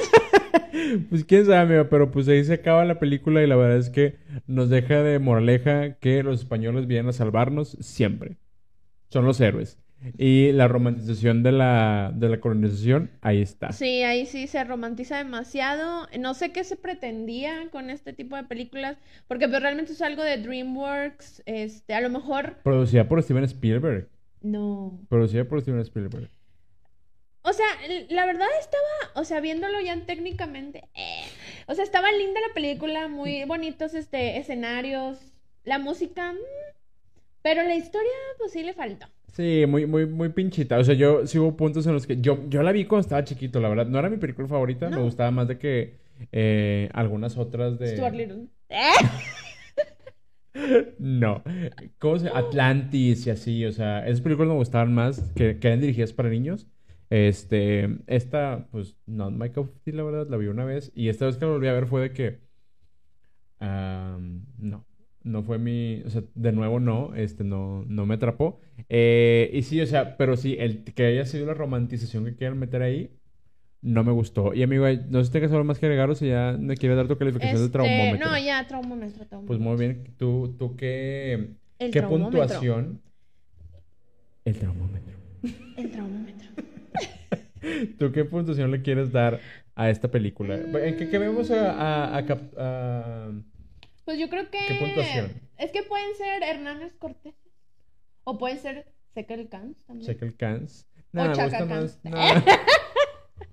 Pues 1.08 1.24
quién 1.24 1.46
sabe, 1.46 1.58
amigo, 1.58 1.88
pero 1.88 2.10
pues 2.10 2.28
ahí 2.28 2.44
se 2.44 2.54
acaba 2.54 2.84
la 2.84 2.98
película 2.98 3.42
y 3.42 3.46
la 3.46 3.56
verdad 3.56 3.78
es 3.78 3.88
que 3.88 4.16
nos 4.46 4.68
deja 4.68 5.02
de 5.02 5.18
moraleja 5.18 5.94
que 5.94 6.22
los 6.22 6.40
españoles 6.40 6.86
vienen 6.86 7.08
a 7.08 7.12
salvarnos 7.12 7.76
siempre. 7.80 8.36
Son 9.08 9.24
los 9.24 9.40
héroes. 9.40 9.78
Y 10.16 10.52
la 10.52 10.68
romantización 10.68 11.42
de 11.42 11.52
la, 11.52 12.12
de 12.14 12.28
la 12.28 12.38
colonización, 12.38 13.10
ahí 13.20 13.42
está. 13.42 13.72
Sí, 13.72 14.02
ahí 14.02 14.26
sí 14.26 14.46
se 14.46 14.62
romantiza 14.62 15.18
demasiado. 15.18 16.06
No 16.18 16.34
sé 16.34 16.52
qué 16.52 16.62
se 16.62 16.76
pretendía 16.76 17.68
con 17.70 17.90
este 17.90 18.12
tipo 18.12 18.36
de 18.36 18.44
películas, 18.44 18.96
porque 19.26 19.48
pues, 19.48 19.60
realmente 19.60 19.92
es 19.92 20.02
algo 20.02 20.22
de 20.22 20.36
DreamWorks. 20.38 21.42
Este, 21.46 21.94
a 21.94 22.00
lo 22.00 22.10
mejor 22.10 22.56
Producida 22.62 23.08
por 23.08 23.22
Steven 23.22 23.44
Spielberg. 23.44 24.08
No. 24.50 25.00
Producida 25.08 25.44
por 25.44 25.60
Steven 25.60 25.80
Spielberg. 25.80 26.30
O 27.42 27.52
sea, 27.52 27.66
la 28.10 28.26
verdad 28.26 28.48
estaba, 28.60 29.20
o 29.20 29.24
sea, 29.24 29.40
viéndolo 29.40 29.80
ya 29.80 29.98
técnicamente, 30.04 30.88
eh, 30.94 31.24
o 31.66 31.74
sea, 31.74 31.84
estaba 31.84 32.10
linda 32.12 32.40
la 32.46 32.52
película, 32.52 33.08
muy 33.08 33.44
bonitos 33.44 33.94
este 33.94 34.38
escenarios, 34.38 35.18
la 35.64 35.78
música, 35.78 36.32
mm, 36.32 36.36
pero 37.42 37.62
la 37.62 37.74
historia 37.74 38.10
pues 38.38 38.52
sí 38.52 38.62
le 38.62 38.74
faltó. 38.74 39.06
Sí, 39.32 39.64
muy, 39.68 39.86
muy, 39.86 40.04
muy 40.04 40.30
pinchita. 40.30 40.78
O 40.78 40.84
sea, 40.84 40.94
yo 40.94 41.26
sí 41.26 41.38
hubo 41.38 41.56
puntos 41.56 41.86
en 41.86 41.92
los 41.92 42.06
que. 42.06 42.20
Yo, 42.20 42.48
yo 42.48 42.62
la 42.62 42.72
vi 42.72 42.86
cuando 42.86 43.02
estaba 43.02 43.24
chiquito, 43.24 43.60
la 43.60 43.68
verdad. 43.68 43.86
No 43.86 43.98
era 43.98 44.10
mi 44.10 44.16
película 44.16 44.48
favorita. 44.48 44.88
Me 44.90 45.00
gustaba 45.00 45.30
más 45.30 45.46
de 45.46 45.58
que 45.58 45.98
eh, 46.32 46.88
algunas 46.92 47.36
otras 47.36 47.78
de. 47.78 47.94
Stuart 47.94 48.14
Little. 48.14 48.46
Eh, 48.68 48.78
No. 50.98 51.42
¿Cómo 51.98 52.18
se 52.18 52.28
Atlantis 52.28 53.26
y 53.26 53.30
así, 53.30 53.64
o 53.64 53.72
sea, 53.72 54.06
esas 54.06 54.20
películas 54.20 54.50
me 54.50 54.54
gustaban 54.56 54.94
más 54.94 55.32
que, 55.34 55.58
que 55.58 55.68
eran 55.68 55.80
dirigidas 55.80 56.12
para 56.12 56.28
niños. 56.28 56.68
Este, 57.10 57.98
esta, 58.06 58.68
pues, 58.70 58.96
no, 59.06 59.28
of 59.56 59.70
Tea, 59.82 59.94
la 59.94 60.02
verdad, 60.02 60.28
la 60.28 60.36
vi 60.36 60.46
una 60.48 60.64
vez. 60.64 60.92
Y 60.94 61.08
esta 61.08 61.26
vez 61.26 61.36
que 61.36 61.46
la 61.46 61.52
volví 61.52 61.68
a 61.68 61.72
ver 61.72 61.86
fue 61.86 62.02
de 62.02 62.12
que, 62.12 62.40
am, 63.60 64.46
no, 64.58 64.86
no 65.22 65.42
fue 65.42 65.58
mi, 65.58 66.02
o 66.04 66.10
sea, 66.10 66.22
de 66.34 66.52
nuevo 66.52 66.80
no, 66.80 67.14
este, 67.14 67.44
no, 67.44 67.84
no 67.86 68.06
me 68.06 68.14
atrapó. 68.14 68.60
Eh, 68.88 69.50
y 69.52 69.62
sí, 69.62 69.80
o 69.80 69.86
sea, 69.86 70.16
pero 70.16 70.36
sí, 70.36 70.56
el 70.58 70.84
que 70.84 71.06
haya 71.06 71.24
sido 71.26 71.46
la 71.46 71.54
romantización 71.54 72.24
que 72.24 72.36
quieran 72.36 72.58
meter 72.58 72.82
ahí, 72.82 73.17
no 73.82 74.02
me 74.04 74.12
gustó. 74.12 74.54
Y 74.54 74.62
amigo, 74.62 74.86
no 75.08 75.20
sé 75.20 75.26
si 75.26 75.32
tengas 75.32 75.52
algo 75.52 75.64
más 75.64 75.78
que 75.78 75.86
agregar 75.86 76.10
o 76.10 76.14
si 76.14 76.28
ya 76.28 76.56
me 76.58 76.76
quieres 76.76 76.96
dar 76.96 77.06
tu 77.08 77.16
calificación 77.16 77.58
de 77.58 77.64
este, 77.66 77.72
traumómetro. 77.72 78.26
no, 78.30 78.38
ya, 78.38 78.66
traumómetro, 78.66 79.26
traumómetro. 79.26 79.46
Pues 79.46 79.58
muy 79.60 79.76
bien. 79.76 80.14
¿Tú, 80.16 80.54
tú 80.58 80.76
qué, 80.76 81.50
El 81.78 81.90
qué 81.92 82.00
traumómetro. 82.00 82.40
puntuación? 82.40 83.00
El 84.44 84.58
traumómetro. 84.58 85.14
El 85.76 85.90
traumómetro. 85.90 86.48
¿Tú 87.98 88.12
qué 88.12 88.24
puntuación 88.24 88.70
le 88.70 88.82
quieres 88.82 89.12
dar 89.12 89.40
a 89.74 89.90
esta 89.90 90.10
película? 90.10 90.56
¿En 90.56 90.96
qué, 90.96 91.08
qué 91.08 91.18
vemos 91.18 91.50
a, 91.50 91.72
a- 91.72 92.16
a 92.16 92.26
cap- 92.26 92.54
a- 92.56 93.30
Pues 94.04 94.18
yo 94.18 94.28
creo 94.28 94.50
que 94.50 94.58
¿Qué 94.66 94.74
puntuación? 94.74 95.32
es 95.58 95.70
que 95.72 95.82
pueden 95.82 96.14
ser 96.16 96.42
Hernández 96.42 96.94
Cortés 96.98 97.34
o 98.24 98.38
pueden 98.38 98.58
ser 98.58 98.92
Sekel 99.14 99.48
Cans 99.48 99.84
también. 99.84 100.18
Check 100.18 100.36
Cans? 100.36 100.86
O 100.96 101.00
No, 101.12 101.26
me 101.28 101.34
Chaka 101.34 101.64
gusta 101.64 101.64
más. 101.66 101.98
Cans. 102.02 102.44
que 102.44 102.50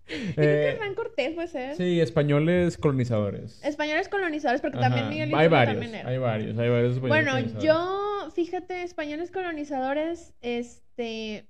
Eh, 0.37 0.73
Hernán 0.73 0.93
Cortés 0.95 1.33
puede 1.33 1.47
ser. 1.47 1.75
sí, 1.75 1.99
españoles 1.99 2.77
colonizadores. 2.77 3.63
Españoles 3.63 4.07
colonizadores, 4.09 4.61
porque 4.61 4.77
Ajá. 4.77 4.89
también 4.89 5.09
Miguel 5.09 5.33
Hay 5.35 5.47
varios, 5.47 5.75
también 5.75 5.95
era. 5.95 6.09
hay 6.09 6.17
varios, 6.17 6.57
hay 6.57 6.69
varios 6.69 6.93
españoles 6.95 7.53
Bueno, 7.53 7.61
yo, 7.61 8.29
fíjate, 8.31 8.83
españoles 8.83 9.31
colonizadores, 9.31 10.33
este, 10.41 11.47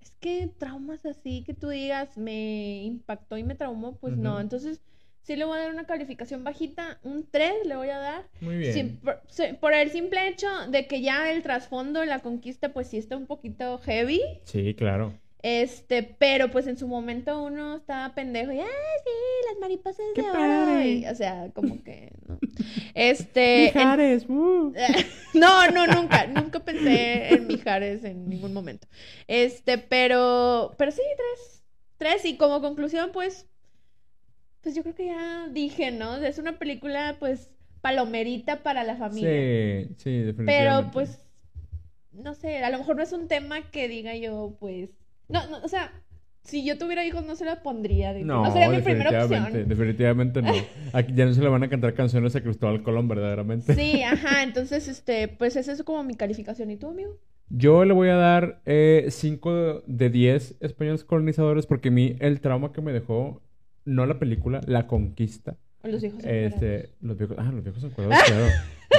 es 0.00 0.12
que 0.20 0.48
traumas 0.58 1.04
así 1.06 1.42
que 1.44 1.54
tú 1.54 1.68
digas 1.68 2.16
me 2.16 2.82
impactó 2.84 3.36
y 3.36 3.42
me 3.42 3.54
traumó, 3.54 3.96
pues 3.96 4.16
no. 4.16 4.40
Entonces, 4.40 4.80
sí 5.22 5.36
le 5.36 5.44
voy 5.44 5.58
a 5.58 5.62
dar 5.62 5.70
una 5.72 5.84
calificación 5.84 6.44
bajita, 6.44 7.00
un 7.02 7.26
3 7.30 7.66
le 7.66 7.76
voy 7.76 7.90
a 7.90 7.98
dar. 7.98 8.28
Muy 8.40 8.56
bien. 8.56 8.72
Sí, 8.72 8.82
por, 9.02 9.20
sí, 9.28 9.42
por 9.60 9.74
el 9.74 9.90
simple 9.90 10.28
hecho 10.28 10.46
de 10.70 10.86
que 10.86 11.02
ya 11.02 11.30
el 11.32 11.42
trasfondo 11.42 12.00
de 12.00 12.06
la 12.06 12.20
conquista, 12.20 12.72
pues 12.72 12.86
sí 12.88 12.96
está 12.98 13.16
un 13.16 13.26
poquito 13.26 13.78
heavy. 13.78 14.22
Sí, 14.44 14.74
claro. 14.74 15.12
Este, 15.42 16.02
pero 16.02 16.50
pues 16.50 16.66
en 16.66 16.76
su 16.76 16.88
momento 16.88 17.42
uno 17.42 17.76
estaba 17.76 18.14
pendejo 18.14 18.50
y, 18.52 18.58
ah, 18.60 18.66
sí, 19.04 19.10
las 19.50 19.60
mariposas 19.60 20.04
¡Qué 20.14 20.22
de 20.22 20.30
oro", 20.30 20.82
y, 20.82 21.06
o 21.06 21.14
sea, 21.14 21.50
como 21.54 21.82
que, 21.84 22.12
¿no? 22.26 22.38
Este, 22.94 23.68
en- 23.68 23.74
Mijares, 23.74 24.26
uh. 24.28 24.72
no, 25.34 25.70
no, 25.70 25.86
nunca, 25.86 26.26
nunca 26.26 26.60
pensé 26.64 27.34
en 27.34 27.46
Mijares 27.46 28.02
en 28.02 28.28
ningún 28.28 28.52
momento. 28.52 28.88
Este, 29.28 29.78
pero, 29.78 30.74
pero 30.76 30.90
sí, 30.90 31.02
tres, 31.16 31.62
tres, 31.98 32.24
y 32.24 32.36
como 32.36 32.60
conclusión, 32.60 33.10
pues, 33.12 33.46
pues 34.60 34.74
yo 34.74 34.82
creo 34.82 34.94
que 34.96 35.06
ya 35.06 35.48
dije, 35.52 35.92
¿no? 35.92 36.16
Es 36.16 36.38
una 36.38 36.58
película, 36.58 37.16
pues, 37.20 37.50
palomerita 37.80 38.64
para 38.64 38.82
la 38.82 38.96
familia. 38.96 39.30
Sí, 39.88 39.94
sí, 39.98 40.10
definitivamente. 40.18 40.46
Pero 40.46 40.90
pues, 40.90 41.20
no 42.12 42.34
sé, 42.34 42.58
a 42.64 42.70
lo 42.70 42.78
mejor 42.78 42.96
no 42.96 43.02
es 43.02 43.12
un 43.12 43.28
tema 43.28 43.70
que 43.70 43.86
diga 43.86 44.16
yo, 44.16 44.56
pues, 44.58 44.90
no, 45.28 45.46
no, 45.48 45.58
o 45.64 45.68
sea, 45.68 45.92
si 46.44 46.64
yo 46.64 46.78
tuviera 46.78 47.04
hijos 47.04 47.24
no 47.26 47.36
se 47.36 47.44
la 47.44 47.62
pondría, 47.62 48.12
de- 48.14 48.24
no, 48.24 48.44
No, 48.44 48.52
sería 48.52 48.68
mi 48.70 48.80
primera 48.80 49.10
definitivamente, 49.10 49.48
opción. 49.58 49.68
definitivamente 49.68 50.42
no. 50.42 50.52
Aquí 50.94 51.12
ya 51.14 51.26
no 51.26 51.34
se 51.34 51.42
le 51.42 51.48
van 51.48 51.62
a 51.62 51.68
cantar 51.68 51.94
canciones 51.94 52.34
a 52.36 52.40
Cristóbal 52.40 52.82
Colón, 52.82 53.06
verdaderamente. 53.08 53.74
Sí, 53.74 54.02
ajá, 54.02 54.42
entonces, 54.42 54.88
este, 54.88 55.28
pues 55.28 55.56
esa 55.56 55.72
es 55.72 55.82
como 55.82 56.02
mi 56.04 56.14
calificación. 56.14 56.70
¿Y 56.70 56.76
tú, 56.76 56.88
amigo? 56.88 57.18
Yo 57.50 57.84
le 57.84 57.92
voy 57.94 58.08
a 58.08 58.16
dar 58.16 58.62
5 59.08 59.82
de 59.86 60.10
10 60.10 60.56
españoles 60.60 61.04
colonizadores 61.04 61.66
porque 61.66 61.88
a 61.88 61.92
mí 61.92 62.16
el 62.20 62.40
trauma 62.40 62.72
que 62.72 62.80
me 62.82 62.92
dejó, 62.92 63.42
no 63.84 64.04
la 64.06 64.18
película, 64.18 64.60
la 64.66 64.86
conquista. 64.86 65.56
Los 65.82 66.02
hijos 66.02 66.18
encuerados. 66.24 66.52
Este, 66.54 66.90
los 67.00 67.16
viejos, 67.16 67.36
ah, 67.38 67.50
los 67.52 67.62
viejos 67.62 67.84
encuadrados, 67.84 68.24
claro. 68.26 68.46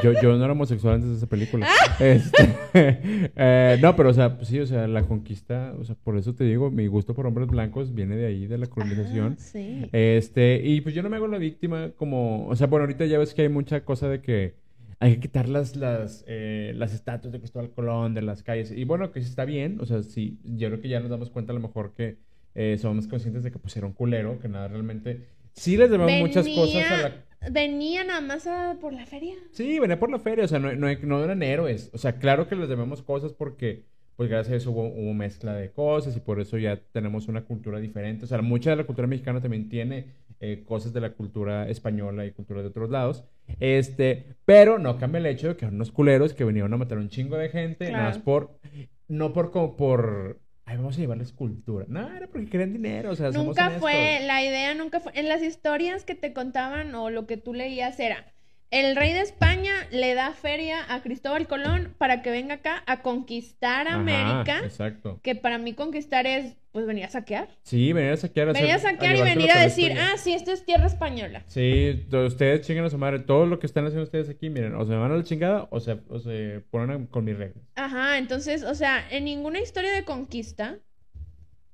Yo, 0.04 0.14
yo 0.22 0.38
no 0.38 0.44
era 0.44 0.54
homosexual 0.54 0.96
antes 0.96 1.10
de 1.10 1.18
esa 1.18 1.28
película. 1.28 1.68
Este, 2.00 2.56
eh, 3.36 3.78
no, 3.82 3.96
pero 3.96 4.10
o 4.10 4.14
sea, 4.14 4.38
pues 4.38 4.48
sí, 4.48 4.60
o 4.60 4.66
sea, 4.66 4.88
la 4.88 5.04
conquista, 5.04 5.74
o 5.78 5.84
sea, 5.84 5.96
por 5.96 6.18
eso 6.18 6.34
te 6.34 6.46
digo, 6.46 6.72
mi 6.72 6.88
gusto 6.88 7.14
por 7.14 7.28
hombres 7.28 7.48
blancos 7.48 7.94
viene 7.94 8.16
de 8.16 8.28
ahí, 8.28 8.48
de 8.48 8.58
la 8.58 8.68
colonización. 8.68 9.36
Ah, 9.38 9.42
sí. 9.42 9.90
Este, 9.92 10.62
y 10.64 10.80
pues 10.80 10.96
yo 10.96 11.04
no 11.04 11.10
me 11.10 11.18
hago 11.18 11.28
la 11.28 11.38
víctima 11.38 11.92
como, 11.98 12.48
o 12.48 12.56
sea, 12.56 12.68
bueno, 12.68 12.84
ahorita 12.84 13.06
ya 13.06 13.18
ves 13.18 13.34
que 13.34 13.42
hay 13.42 13.50
mucha 13.50 13.84
cosa 13.84 14.08
de 14.08 14.22
que 14.22 14.56
hay 15.00 15.16
que 15.16 15.20
quitar 15.22 15.48
las, 15.48 15.76
las, 15.76 16.24
eh, 16.28 16.74
las 16.76 16.94
estatuas 16.94 17.32
de 17.32 17.40
Cristóbal 17.40 17.72
Colón 17.72 18.14
de 18.14 18.22
las 18.22 18.44
calles. 18.44 18.72
Y 18.72 18.84
bueno, 18.84 19.12
que 19.12 19.22
sí 19.22 19.30
está 19.30 19.46
bien, 19.46 19.80
o 19.82 19.86
sea, 19.86 20.04
sí, 20.04 20.40
yo 20.44 20.68
creo 20.70 20.82
que 20.82 20.90
ya 20.90 21.00
nos 21.00 21.10
damos 21.10 21.30
cuenta 21.30 21.52
a 21.52 21.56
lo 21.56 21.62
mejor 21.62 21.94
que 21.94 22.18
eh, 22.56 22.78
somos 22.78 23.08
conscientes 23.08 23.44
de 23.44 23.52
que 23.52 23.60
pues 23.60 23.76
era 23.78 23.88
un 23.88 23.94
culero, 23.94 24.40
que 24.40 24.50
nada, 24.50 24.68
realmente, 24.68 25.28
sí 25.54 25.78
les 25.78 25.90
debemos 25.90 26.20
muchas 26.20 26.48
cosas 26.48 26.92
a 26.92 26.98
la... 26.98 27.26
Venía 27.52 28.04
nada 28.04 28.22
más 28.22 28.48
a- 28.48 28.78
por 28.82 28.92
la 28.94 29.06
feria. 29.06 29.36
Sí, 29.52 29.80
venía 29.80 30.00
por 30.00 30.12
la 30.12 30.20
feria, 30.20 30.46
o 30.46 30.48
sea, 30.48 30.60
no, 30.60 30.74
no, 30.74 30.88
no 31.04 31.24
eran 31.24 31.42
héroes. 31.42 31.90
O 31.94 31.98
sea, 31.98 32.18
claro 32.20 32.48
que 32.48 32.56
les 32.56 32.68
debemos 32.68 33.02
cosas 33.02 33.32
porque, 33.32 33.86
pues 34.18 34.30
gracias 34.30 34.54
a 34.54 34.58
eso 34.58 34.72
hubo, 34.72 34.88
hubo 34.88 35.14
mezcla 35.14 35.54
de 35.54 35.72
cosas 35.72 36.18
y 36.18 36.20
por 36.20 36.42
eso 36.42 36.58
ya 36.58 36.78
tenemos 36.92 37.28
una 37.30 37.46
cultura 37.46 37.80
diferente. 37.80 38.26
O 38.26 38.28
sea, 38.28 38.42
mucha 38.42 38.72
de 38.72 38.76
la 38.76 38.84
cultura 38.84 39.08
mexicana 39.08 39.40
también 39.42 39.70
tiene 39.70 40.08
eh, 40.42 40.64
cosas 40.68 40.92
de 40.92 41.00
la 41.02 41.12
cultura 41.14 41.70
española 41.70 42.26
y 42.26 42.32
cultura 42.32 42.62
de 42.62 42.68
otros 42.68 42.90
lados. 42.90 43.24
Este, 43.60 44.36
pero 44.46 44.78
no 44.78 44.98
cambia 44.98 45.20
el 45.20 45.26
hecho 45.26 45.48
de 45.48 45.56
que 45.56 45.66
eran 45.66 45.76
unos 45.76 45.92
culeros 45.92 46.34
que 46.34 46.44
vinieron 46.44 46.74
a 46.74 46.78
matar 46.78 46.98
un 46.98 47.10
chingo 47.10 47.38
de 47.38 47.50
gente, 47.50 47.90
nada 47.92 48.10
más 48.10 48.18
por, 48.20 48.60
no 49.08 49.32
por 49.34 49.52
como 49.52 49.78
por, 49.78 50.40
ay, 50.70 50.78
vamos 50.78 50.98
a 50.98 51.00
llevarles 51.00 51.34
cultura. 51.34 51.86
No, 51.90 52.16
era 52.16 52.28
porque 52.28 52.48
querían 52.48 52.74
dinero, 52.74 53.10
o 53.10 53.16
sea, 53.16 53.32
Nunca 53.32 53.72
fue, 53.72 54.20
la 54.26 54.44
idea 54.44 54.76
nunca 54.76 55.00
fue. 55.00 55.12
En 55.16 55.28
las 55.28 55.42
historias 55.42 56.06
que 56.06 56.14
te 56.14 56.32
contaban 56.32 56.94
o 56.94 57.10
lo 57.10 57.26
que 57.26 57.38
tú 57.38 57.56
leías 57.56 58.00
era, 58.00 58.32
el 58.72 58.96
rey 58.96 59.14
de 59.14 59.22
España 59.22 59.72
le 59.92 60.14
da 60.14 60.32
feria 60.34 60.78
a 60.94 61.02
Cristóbal 61.02 61.48
Colón 61.48 61.96
para 61.98 62.22
que 62.22 62.30
venga 62.30 62.56
acá 62.56 62.84
a 62.86 63.02
conquistar 63.02 63.88
Ajá, 63.88 63.96
América, 63.98 64.60
exacto. 64.64 65.20
que 65.24 65.34
para 65.36 65.58
mí 65.58 65.74
conquistar 65.74 66.28
es, 66.28 66.56
pues 66.72 66.86
venir 66.86 67.06
a 67.06 67.10
saquear. 67.10 67.50
Sí, 67.64 67.94
venir 67.94 68.12
a 68.12 68.18
saquear. 68.18 68.54
Venir 68.54 68.72
a 68.74 68.78
saquear 68.80 69.16
y 69.16 69.22
venir 69.22 69.52
a 69.52 69.60
decir, 69.60 69.94
ah, 70.00 70.18
sí, 70.18 70.34
esto 70.34 70.52
es 70.52 70.66
tierra 70.66 70.86
española. 70.86 71.42
Sí, 71.48 72.06
ustedes 72.12 72.62
chinguen 72.62 72.86
a 72.86 72.90
su 72.92 72.98
madre. 73.00 73.20
Todo 73.20 73.48
lo 73.48 73.58
que 73.58 73.66
están 73.66 73.86
haciendo 73.86 74.04
ustedes 74.04 74.30
aquí, 74.30 74.50
miren, 74.52 74.76
o 74.76 74.86
se 74.86 74.94
van 74.94 75.12
a 75.12 75.16
la 75.18 75.24
chingada 75.24 75.68
o 75.72 75.80
se, 75.80 75.98
o 76.08 76.20
se 76.20 76.62
ponen 76.70 76.92
a- 76.92 77.08
con 77.10 77.26
mis 77.26 77.36
reglas. 77.38 77.64
Ajá, 77.76 78.20
entonces, 78.20 78.62
o 78.64 78.76
sea, 78.76 79.04
en 79.10 79.26
ninguna 79.26 79.60
historia 79.60 79.92
de 79.92 80.04
conquista 80.06 80.78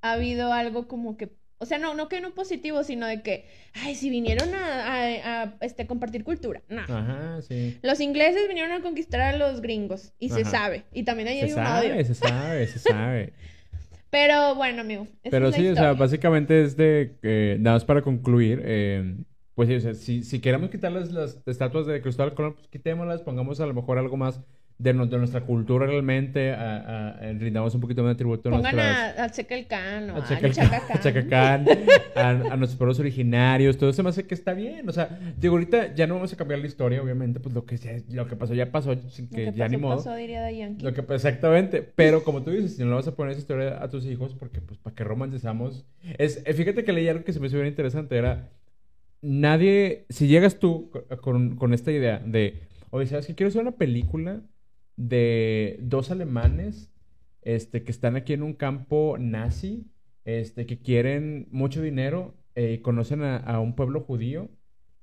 ha 0.02 0.14
habido 0.14 0.54
algo 0.54 0.88
como 0.88 1.18
que, 1.18 1.30
o 1.58 1.66
sea, 1.66 1.78
no, 1.78 1.93
no 1.93 2.08
que 2.10 2.22
no 2.22 2.34
positivo, 2.34 2.84
sino 2.84 3.08
de 3.08 3.22
que, 3.22 3.45
ay, 3.74 3.95
si 3.95 4.10
vinieron 4.10 4.53
a, 4.53 4.86
a- 4.86 5.43
a, 5.43 5.56
este, 5.62 5.88
compartir 5.88 6.24
cultura. 6.24 6.62
No. 6.70 6.82
Ajá, 6.82 7.41
sí. 7.41 7.78
Los 7.82 7.99
ingleses 8.01 8.47
vinieron 8.47 8.72
a 8.72 8.82
conquistar 8.82 9.22
a 9.22 9.38
los 9.38 9.62
gringos 9.62 10.14
y 10.20 10.30
se 10.30 10.43
sabe. 10.45 10.84
Y 10.93 11.03
también 11.03 11.28
ahí 11.30 11.39
Se 11.39 11.45
hay 11.45 11.51
un 11.53 11.60
odio. 11.60 11.66
sabe, 11.89 12.06
se 12.06 12.14
sabe, 12.16 12.68
se 12.68 12.80
sabe. 12.89 13.34
Pero 14.10 14.56
bueno, 14.56 14.82
amigo. 14.82 15.08
Pero 15.30 15.51
sí, 15.51 15.68
o 15.68 15.76
sea, 15.76 15.93
básicamente 15.93 16.64
es 16.64 16.78
de, 16.78 17.16
eh, 17.24 17.58
nada 17.60 17.76
más 17.78 17.86
para 17.86 18.01
concluir, 18.01 18.62
eh, 18.64 19.16
pues 19.56 19.68
sí, 19.70 19.76
o 19.76 19.82
sea, 19.82 19.93
si, 19.93 20.24
si 20.24 20.39
queremos 20.39 20.70
quitar 20.70 20.91
las, 20.91 21.12
las 21.12 21.41
estatuas 21.45 21.86
de 21.86 22.01
Cristóbal 22.01 22.34
Colón, 22.34 22.53
pues 22.56 22.68
quitémoslas, 22.68 23.22
pongamos 23.24 23.60
a 23.60 23.66
lo 23.66 23.74
mejor 23.74 23.97
algo 23.97 24.16
más 24.18 24.39
de, 24.78 24.94
no- 24.94 25.06
de 25.08 25.18
nuestra 25.18 25.42
cultura 25.42 25.86
realmente, 25.88 26.52
a, 26.52 27.14
a- 27.20 27.34
rindamos 27.34 27.74
un 27.76 27.82
poquito 27.82 28.04
más 28.04 28.12
de 28.12 28.16
tributo 28.16 28.50
a 28.50 28.52
Pongan 28.52 28.76
nuestras... 28.76 28.98
a, 29.18 29.24
a 29.24 29.26
o 29.26 30.18
a 30.22 30.28
Chacalcán, 30.28 31.02
Chacacán. 31.02 31.66
a, 32.16 32.34
nuestros 32.58 32.76
pueblos 32.78 33.00
originarios, 33.00 33.78
todo 33.78 33.90
eso 33.90 34.04
me 34.04 34.10
hace 34.10 34.26
que 34.28 34.34
está 34.36 34.54
bien. 34.54 34.88
O 34.90 34.92
sea, 34.92 35.18
digo, 35.38 35.54
ahorita 35.56 35.94
ya 35.96 36.08
no 36.08 36.16
vamos 36.16 36.34
a 36.34 36.36
cambiar 36.38 36.60
la 36.60 36.68
historia, 36.68 37.02
obviamente, 37.02 37.40
pues 37.40 37.56
lo 37.56 37.66
que, 37.66 37.78
ya- 37.78 37.94
lo 38.12 38.28
que 38.28 38.36
pasó 38.36 38.54
ya 38.54 38.72
pasó, 38.72 38.94
sin 39.10 39.26
Lo 39.26 39.32
que 39.38 39.46
que 39.46 39.52
ya 39.54 39.68
ni 39.70 39.78
pasó, 39.78 39.82
modo. 39.88 39.98
pasó, 39.98 40.16
diría. 40.16 40.36
Lo 40.82 40.94
que, 40.94 41.02
exactamente, 41.14 41.82
pero 41.82 42.24
como 42.24 42.44
tú 42.44 42.52
dices, 42.52 42.76
si 42.76 42.84
no 42.84 42.90
le 42.90 42.96
vas 42.96 43.08
a 43.08 43.16
poner 43.16 43.32
esa 43.32 43.42
historia 43.42 43.82
a 43.82 43.90
tus 43.90 44.06
hijos, 44.06 44.36
porque 44.36 44.60
pues 44.62 44.78
para 44.80 44.94
que 44.96 45.04
romanticemos. 45.06 45.86
Es, 46.18 46.42
eh, 46.46 46.54
fíjate 46.54 46.84
que 46.84 46.92
leí 46.92 47.08
algo 47.08 47.24
que 47.24 47.32
se 47.34 47.40
me 47.40 47.48
hizo 47.48 47.56
bien 47.56 47.68
interesante, 47.68 48.18
era, 48.18 48.50
nadie, 49.22 50.06
si 50.10 50.28
llegas 50.28 50.60
tú 50.60 50.90
co- 50.92 51.06
con, 51.22 51.56
con 51.56 51.74
esta 51.74 51.92
idea 51.92 52.22
de, 52.26 52.64
oye, 52.90 53.08
¿sabes 53.08 53.26
qué? 53.28 53.36
Quiero 53.36 53.48
hacer 53.50 53.62
una 53.62 53.72
película 53.78 54.42
de 54.98 55.78
dos 55.82 56.12
alemanes 56.12 56.91
este, 57.41 57.84
que 57.84 57.91
están 57.91 58.16
aquí 58.16 58.34
en 58.34 58.43
un 58.43 58.54
campo 58.54 59.18
nazi, 59.20 59.86
este, 60.24 60.66
que 60.66 60.80
quieren 60.80 61.48
mucho 61.52 61.82
dinero 61.82 62.34
eh, 62.56 62.74
y 62.74 62.78
conocen 62.80 63.22
a, 63.22 63.38
a 63.38 63.60
un 63.60 63.76
pueblo 63.76 64.02
judío 64.02 64.50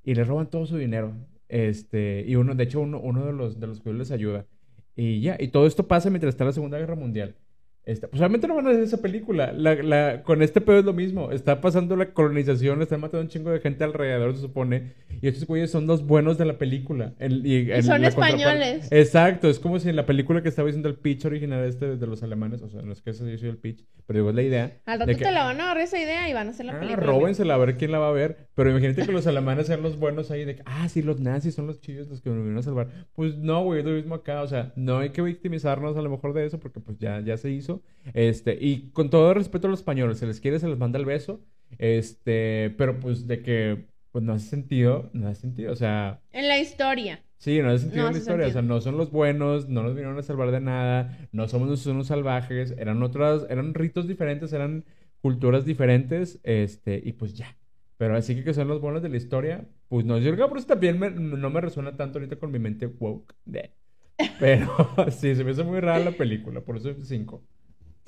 y 0.05 0.15
les 0.15 0.27
roban 0.27 0.51
todo 0.51 0.67
su 0.67 0.77
dinero. 0.77 1.15
Este, 1.49 2.25
y 2.27 2.37
uno, 2.37 2.55
de 2.55 2.65
hecho, 2.65 2.81
uno, 2.81 2.99
uno 2.99 3.27
de 3.27 3.33
los, 3.33 3.61
de 3.61 3.67
los 3.67 3.81
judíos 3.81 3.99
les 3.99 4.11
ayuda. 4.11 4.47
Y 4.97 5.21
ya, 5.21 5.37
y 5.39 5.49
todo 5.49 5.67
esto 5.67 5.87
pasa 5.87 6.11
mientras 6.11 6.35
está 6.35 6.45
la 6.45 6.53
Segunda 6.53 6.79
Guerra 6.79 6.97
Mundial. 6.97 7.37
Este, 7.85 8.07
pues 8.07 8.21
obviamente 8.21 8.47
no 8.47 8.55
van 8.55 8.69
a 8.69 8.71
hacer 8.71 8.83
esa 8.85 9.03
película. 9.03 9.53
La, 9.53 9.75
la- 9.75 10.23
con 10.23 10.41
este 10.41 10.61
pedo 10.61 10.79
es 10.79 10.85
lo 10.85 10.93
mismo. 10.93 11.33
Está 11.33 11.61
pasando 11.61 11.97
la 11.97 12.13
colonización, 12.15 12.81
están 12.81 13.01
matando 13.01 13.23
un 13.23 13.29
chingo 13.29 13.51
de 13.51 13.59
gente 13.59 13.83
alrededor, 13.83 14.35
se 14.37 14.41
supone. 14.41 14.93
Y 15.21 15.27
estos 15.27 15.47
güeyes 15.49 15.71
son 15.73 15.89
los 15.89 16.07
buenos 16.07 16.39
de 16.39 16.45
la 16.45 16.59
película. 16.59 17.15
El- 17.19 17.45
y 17.45 17.83
son 17.83 18.05
españoles. 18.05 18.87
Exacto, 18.93 19.49
es 19.49 19.59
como 19.59 19.81
si 19.81 19.89
en 19.89 19.97
la 19.97 20.07
película 20.07 20.43
que 20.43 20.49
estaba 20.49 20.67
diciendo 20.67 20.89
el 20.89 20.95
pitch 20.95 21.25
original 21.25 21.65
este 21.65 21.97
de 21.97 22.07
los 22.07 22.23
alemanes, 22.23 22.63
o 22.63 22.69
sea, 22.69 22.83
no 22.83 22.93
es 22.93 23.03
que 23.03 23.11
ese 23.11 23.25
haya 23.25 23.37
sido 23.37 23.51
el 23.51 23.59
pitch, 23.59 23.85
pero 24.07 24.21
digo, 24.21 24.31
es 24.31 24.37
la 24.37 24.43
idea. 24.43 24.81
Al 24.87 25.01
rato 25.01 25.11
que- 25.11 25.17
te 25.25 25.33
la 25.33 25.43
van 25.45 25.61
a 25.61 25.65
agarrar 25.65 25.83
esa 25.83 26.01
idea 26.01 26.29
y 26.29 26.33
van 26.35 26.47
a 26.47 26.51
hacer 26.51 26.67
la 26.67 26.75
Ah, 26.77 26.79
película. 26.81 27.05
róbensela 27.07 27.55
a 27.55 27.59
ver 27.59 27.77
quién 27.77 27.91
la 27.91 27.99
va 27.99 28.09
a 28.11 28.13
ver. 28.13 28.47
Pero 28.55 28.71
imagínate 28.71 29.05
que 29.05 29.11
los 29.13 29.27
alemanes 29.27 29.67
sean 29.67 29.83
los 29.83 29.99
buenos 29.99 30.31
ahí 30.31 30.45
de 30.45 30.55
que, 30.55 30.63
ah, 30.67 30.89
sí, 30.89 31.03
los 31.03 31.19
nazis 31.21 31.55
son 31.57 31.67
los 31.67 31.81
chidos 31.81 32.07
los 32.09 32.21
que 32.21 32.29
nos 32.31 32.39
vinieron 32.39 32.59
a 32.59 32.63
salvar. 32.63 32.89
Pues 33.15 33.37
no, 33.39 33.65
güey, 33.65 33.81
es 33.81 33.85
lo 33.87 33.93
mismo 33.93 34.15
acá. 34.15 34.43
O 34.43 34.47
sea, 34.47 34.73
no 34.77 34.99
hay 34.99 35.11
que 35.11 35.23
victimizarnos 35.23 35.97
a 35.97 36.03
lo 36.03 36.11
mejor 36.11 36.33
de 36.33 36.47
eso 36.47 36.61
porque 36.61 36.79
pues 36.79 36.97
ya, 36.99 37.21
ya 37.21 37.37
se 37.37 37.51
hizo. 37.51 37.72
Este, 38.15 38.57
y 38.61 38.91
con 38.91 39.11
todo 39.11 39.33
respeto 39.35 39.67
a 39.69 39.71
los 39.71 39.81
españoles, 39.81 40.19
se 40.19 40.27
les 40.27 40.41
quiere, 40.41 40.59
se 40.59 40.69
les 40.69 40.79
manda 40.79 40.99
el 40.99 41.05
beso. 41.07 41.41
Este, 41.79 42.75
pero 42.77 42.99
pues 43.01 43.27
de 43.27 43.43
que, 43.43 43.87
pues 44.11 44.23
no 44.25 44.33
hace 44.35 44.47
sentido, 44.49 45.11
no 45.13 45.29
hace 45.29 45.41
sentido. 45.43 45.73
O 45.73 45.77
sea, 45.77 46.21
En 46.33 46.49
la 46.49 46.59
historia. 46.59 47.23
Sí, 47.39 47.61
no 47.61 47.71
hace 47.71 47.81
sentido 47.85 48.03
No 48.03 48.09
en 48.09 48.13
la 48.15 48.19
historia. 48.19 48.47
O 48.47 48.51
sea, 48.51 48.61
sentido. 48.61 48.75
no 48.77 48.81
son 48.81 48.97
los 48.97 49.11
buenos, 49.11 49.69
no 49.69 49.83
nos 49.83 49.95
vinieron 49.95 50.19
a 50.19 50.23
salvar 50.23 50.51
de 50.53 50.61
nada, 50.61 51.29
no 51.33 51.49
somos 51.49 51.69
unos, 51.69 51.87
unos 51.87 52.07
salvajes, 52.09 52.73
eran 52.79 53.03
otras, 53.03 53.47
eran 53.51 53.75
ritos 53.75 54.07
diferentes, 54.07 54.53
eran 54.53 54.85
culturas 55.21 55.65
diferentes, 55.65 56.41
este, 56.43 57.01
y 57.05 57.13
pues 57.13 57.35
ya. 57.35 57.57
Pero 57.97 58.17
así 58.17 58.35
que 58.35 58.45
que 58.45 58.55
son 58.55 58.69
los 58.69 58.81
buenos 58.81 59.03
de 59.03 59.09
la 59.09 59.17
historia, 59.17 59.69
pues 59.89 60.05
no, 60.05 60.19
yo 60.19 60.33
creo 60.35 60.47
que 60.47 60.49
por 60.51 60.59
eso 60.59 60.67
también 60.67 60.99
me- 60.99 61.11
no 61.11 61.51
me 61.51 61.61
resuena 61.61 61.97
tanto 61.97 62.19
ahorita 62.19 62.37
con 62.37 62.51
mi 62.53 62.59
mente 62.59 62.87
woke. 62.87 63.35
Pero 64.39 64.69
sí, 65.11 65.35
se 65.35 65.45
me 65.45 65.53
hizo 65.53 65.65
muy 65.65 65.81
rara 65.81 66.05
la 66.05 66.17
película, 66.17 66.61
por 66.61 66.77
eso 66.77 66.91
es 66.91 67.09
5. 67.09 67.43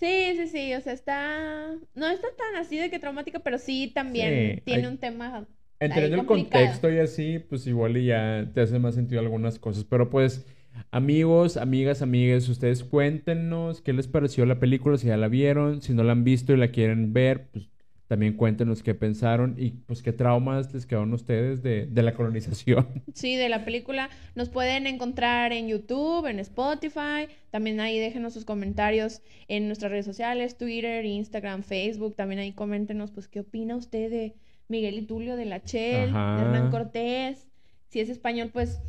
Sí, 0.04 0.36
sí, 0.36 0.46
sí. 0.48 0.74
O 0.74 0.80
sea, 0.80 0.92
está. 0.92 1.70
No 1.94 2.06
está 2.08 2.28
tan 2.36 2.56
así 2.56 2.76
de 2.76 2.90
que 2.90 2.98
traumática, 2.98 3.38
pero 3.40 3.58
sí 3.58 3.90
también 3.94 4.56
Sí, 4.56 4.62
tiene 4.64 4.82
hay- 4.82 4.88
un 4.92 4.98
tema. 4.98 5.46
Entendiendo 5.80 6.20
el 6.20 6.26
contexto 6.26 6.90
y 6.90 6.98
así, 6.98 7.38
pues 7.40 7.66
igual 7.66 7.96
y 7.96 8.06
ya 8.06 8.50
te 8.54 8.60
hace 8.60 8.78
más 8.78 8.94
sentido 8.94 9.20
algunas 9.20 9.58
cosas. 9.58 9.84
Pero 9.84 10.10
pues, 10.10 10.46
Amigos, 10.90 11.56
amigas, 11.56 12.02
amigas, 12.02 12.48
ustedes 12.48 12.82
cuéntenos 12.82 13.80
qué 13.80 13.92
les 13.92 14.08
pareció 14.08 14.44
la 14.44 14.58
película, 14.58 14.96
si 14.98 15.06
ya 15.06 15.16
la 15.16 15.28
vieron, 15.28 15.80
si 15.82 15.92
no 15.94 16.02
la 16.02 16.10
han 16.12 16.24
visto 16.24 16.52
y 16.52 16.56
la 16.56 16.68
quieren 16.72 17.12
ver, 17.12 17.48
pues 17.52 17.68
también 18.06 18.34
cuéntenos 18.34 18.82
qué 18.82 18.94
pensaron 18.94 19.54
y 19.58 19.70
pues 19.70 20.02
qué 20.02 20.12
traumas 20.12 20.72
les 20.74 20.84
quedaron 20.86 21.12
a 21.12 21.14
ustedes 21.14 21.62
de, 21.62 21.86
de, 21.86 22.02
la 22.02 22.14
colonización. 22.14 23.02
Sí, 23.14 23.36
de 23.36 23.48
la 23.48 23.64
película. 23.64 24.10
Nos 24.34 24.50
pueden 24.50 24.86
encontrar 24.86 25.52
en 25.52 25.68
YouTube, 25.68 26.26
en 26.26 26.38
Spotify. 26.38 27.28
También 27.50 27.80
ahí 27.80 27.98
déjenos 27.98 28.34
sus 28.34 28.44
comentarios 28.44 29.22
en 29.48 29.66
nuestras 29.66 29.90
redes 29.90 30.04
sociales, 30.04 30.58
Twitter, 30.58 31.04
Instagram, 31.04 31.62
Facebook. 31.62 32.14
También 32.16 32.40
ahí 32.40 32.52
coméntenos 32.52 33.10
pues 33.10 33.28
qué 33.28 33.40
opina 33.40 33.76
usted 33.76 34.10
de 34.10 34.34
Miguel 34.68 34.98
y 34.98 35.02
Tulio 35.02 35.36
de 35.36 35.44
la 35.46 35.62
Chel, 35.62 36.12
de 36.12 36.18
Hernán 36.18 36.70
Cortés. 36.70 37.48
Si 37.88 38.00
es 38.00 38.08
español, 38.10 38.50
pues 38.52 38.80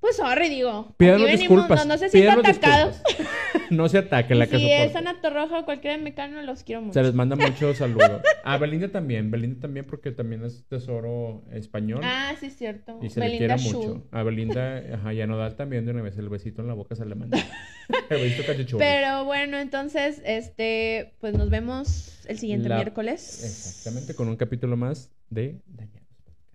pues 0.00 0.16
sorry, 0.16 0.48
digo. 0.48 0.94
Pídanos 0.96 1.30
disculpas. 1.30 1.86
No, 1.86 1.94
no 1.94 1.98
se 1.98 2.08
sientan 2.08 2.40
atacados. 2.40 3.00
no 3.70 3.88
se 3.88 3.98
ataquen 3.98 4.38
la 4.38 4.46
casa. 4.46 4.58
Si 4.58 4.70
es 4.70 4.94
Ana 4.94 5.20
Torroja 5.20 5.60
o 5.60 5.64
cualquiera 5.64 5.96
de 5.96 6.02
Mecano, 6.02 6.42
los 6.42 6.62
quiero 6.62 6.82
mucho. 6.82 6.94
Se 6.94 7.02
les 7.02 7.14
manda 7.14 7.36
muchos 7.36 7.78
saludos. 7.78 8.22
A 8.44 8.58
Belinda 8.58 8.88
también. 8.88 9.30
Belinda 9.30 9.60
también 9.60 9.86
porque 9.86 10.12
también 10.12 10.44
es 10.44 10.64
tesoro 10.68 11.44
español. 11.50 12.00
Ah, 12.04 12.34
sí, 12.38 12.46
es 12.46 12.56
cierto. 12.56 12.98
Y 13.02 13.10
se 13.10 13.20
Belinda 13.20 13.56
le 13.56 13.62
quiere 13.62 13.74
mucho. 13.74 14.06
A 14.10 14.22
Belinda, 14.22 14.82
ajá, 14.94 15.14
y 15.14 15.20
a 15.20 15.26
Nodal 15.26 15.56
también 15.56 15.84
de 15.84 15.92
una 15.92 16.02
vez. 16.02 16.16
El 16.18 16.28
besito 16.28 16.62
en 16.62 16.68
la 16.68 16.74
boca 16.74 16.94
se 16.94 17.04
le 17.04 17.14
manda. 17.14 17.38
el 18.10 18.20
besito 18.20 18.44
cachuchudo. 18.46 18.78
Pero 18.78 19.24
bueno, 19.24 19.58
entonces, 19.58 20.22
este, 20.24 21.14
pues 21.20 21.34
nos 21.34 21.50
vemos 21.50 22.24
el 22.26 22.38
siguiente 22.38 22.68
miércoles. 22.68 23.44
Exactamente, 23.44 24.14
con 24.14 24.28
un 24.28 24.36
capítulo 24.36 24.76
más 24.76 25.10
de 25.30 25.60
Dañados. 25.66 26.06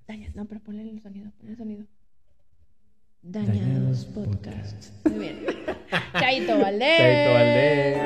Dañados. 0.07 0.35
No, 0.35 0.45
pero 0.45 0.61
ponle 0.61 0.83
el 0.83 1.01
sonido, 1.01 1.31
ponle 1.37 1.51
el 1.51 1.57
sonido. 1.57 1.85
Dañados, 3.23 3.55
Dañados 3.55 4.05
Podcast. 4.05 4.89
Podcast. 5.03 5.05
Muy 5.05 5.19
bien. 5.19 5.45
Chaito 6.19 6.57
Valdés. 6.57 6.97
Chaito 6.97 7.33
Valdés. 7.33 7.97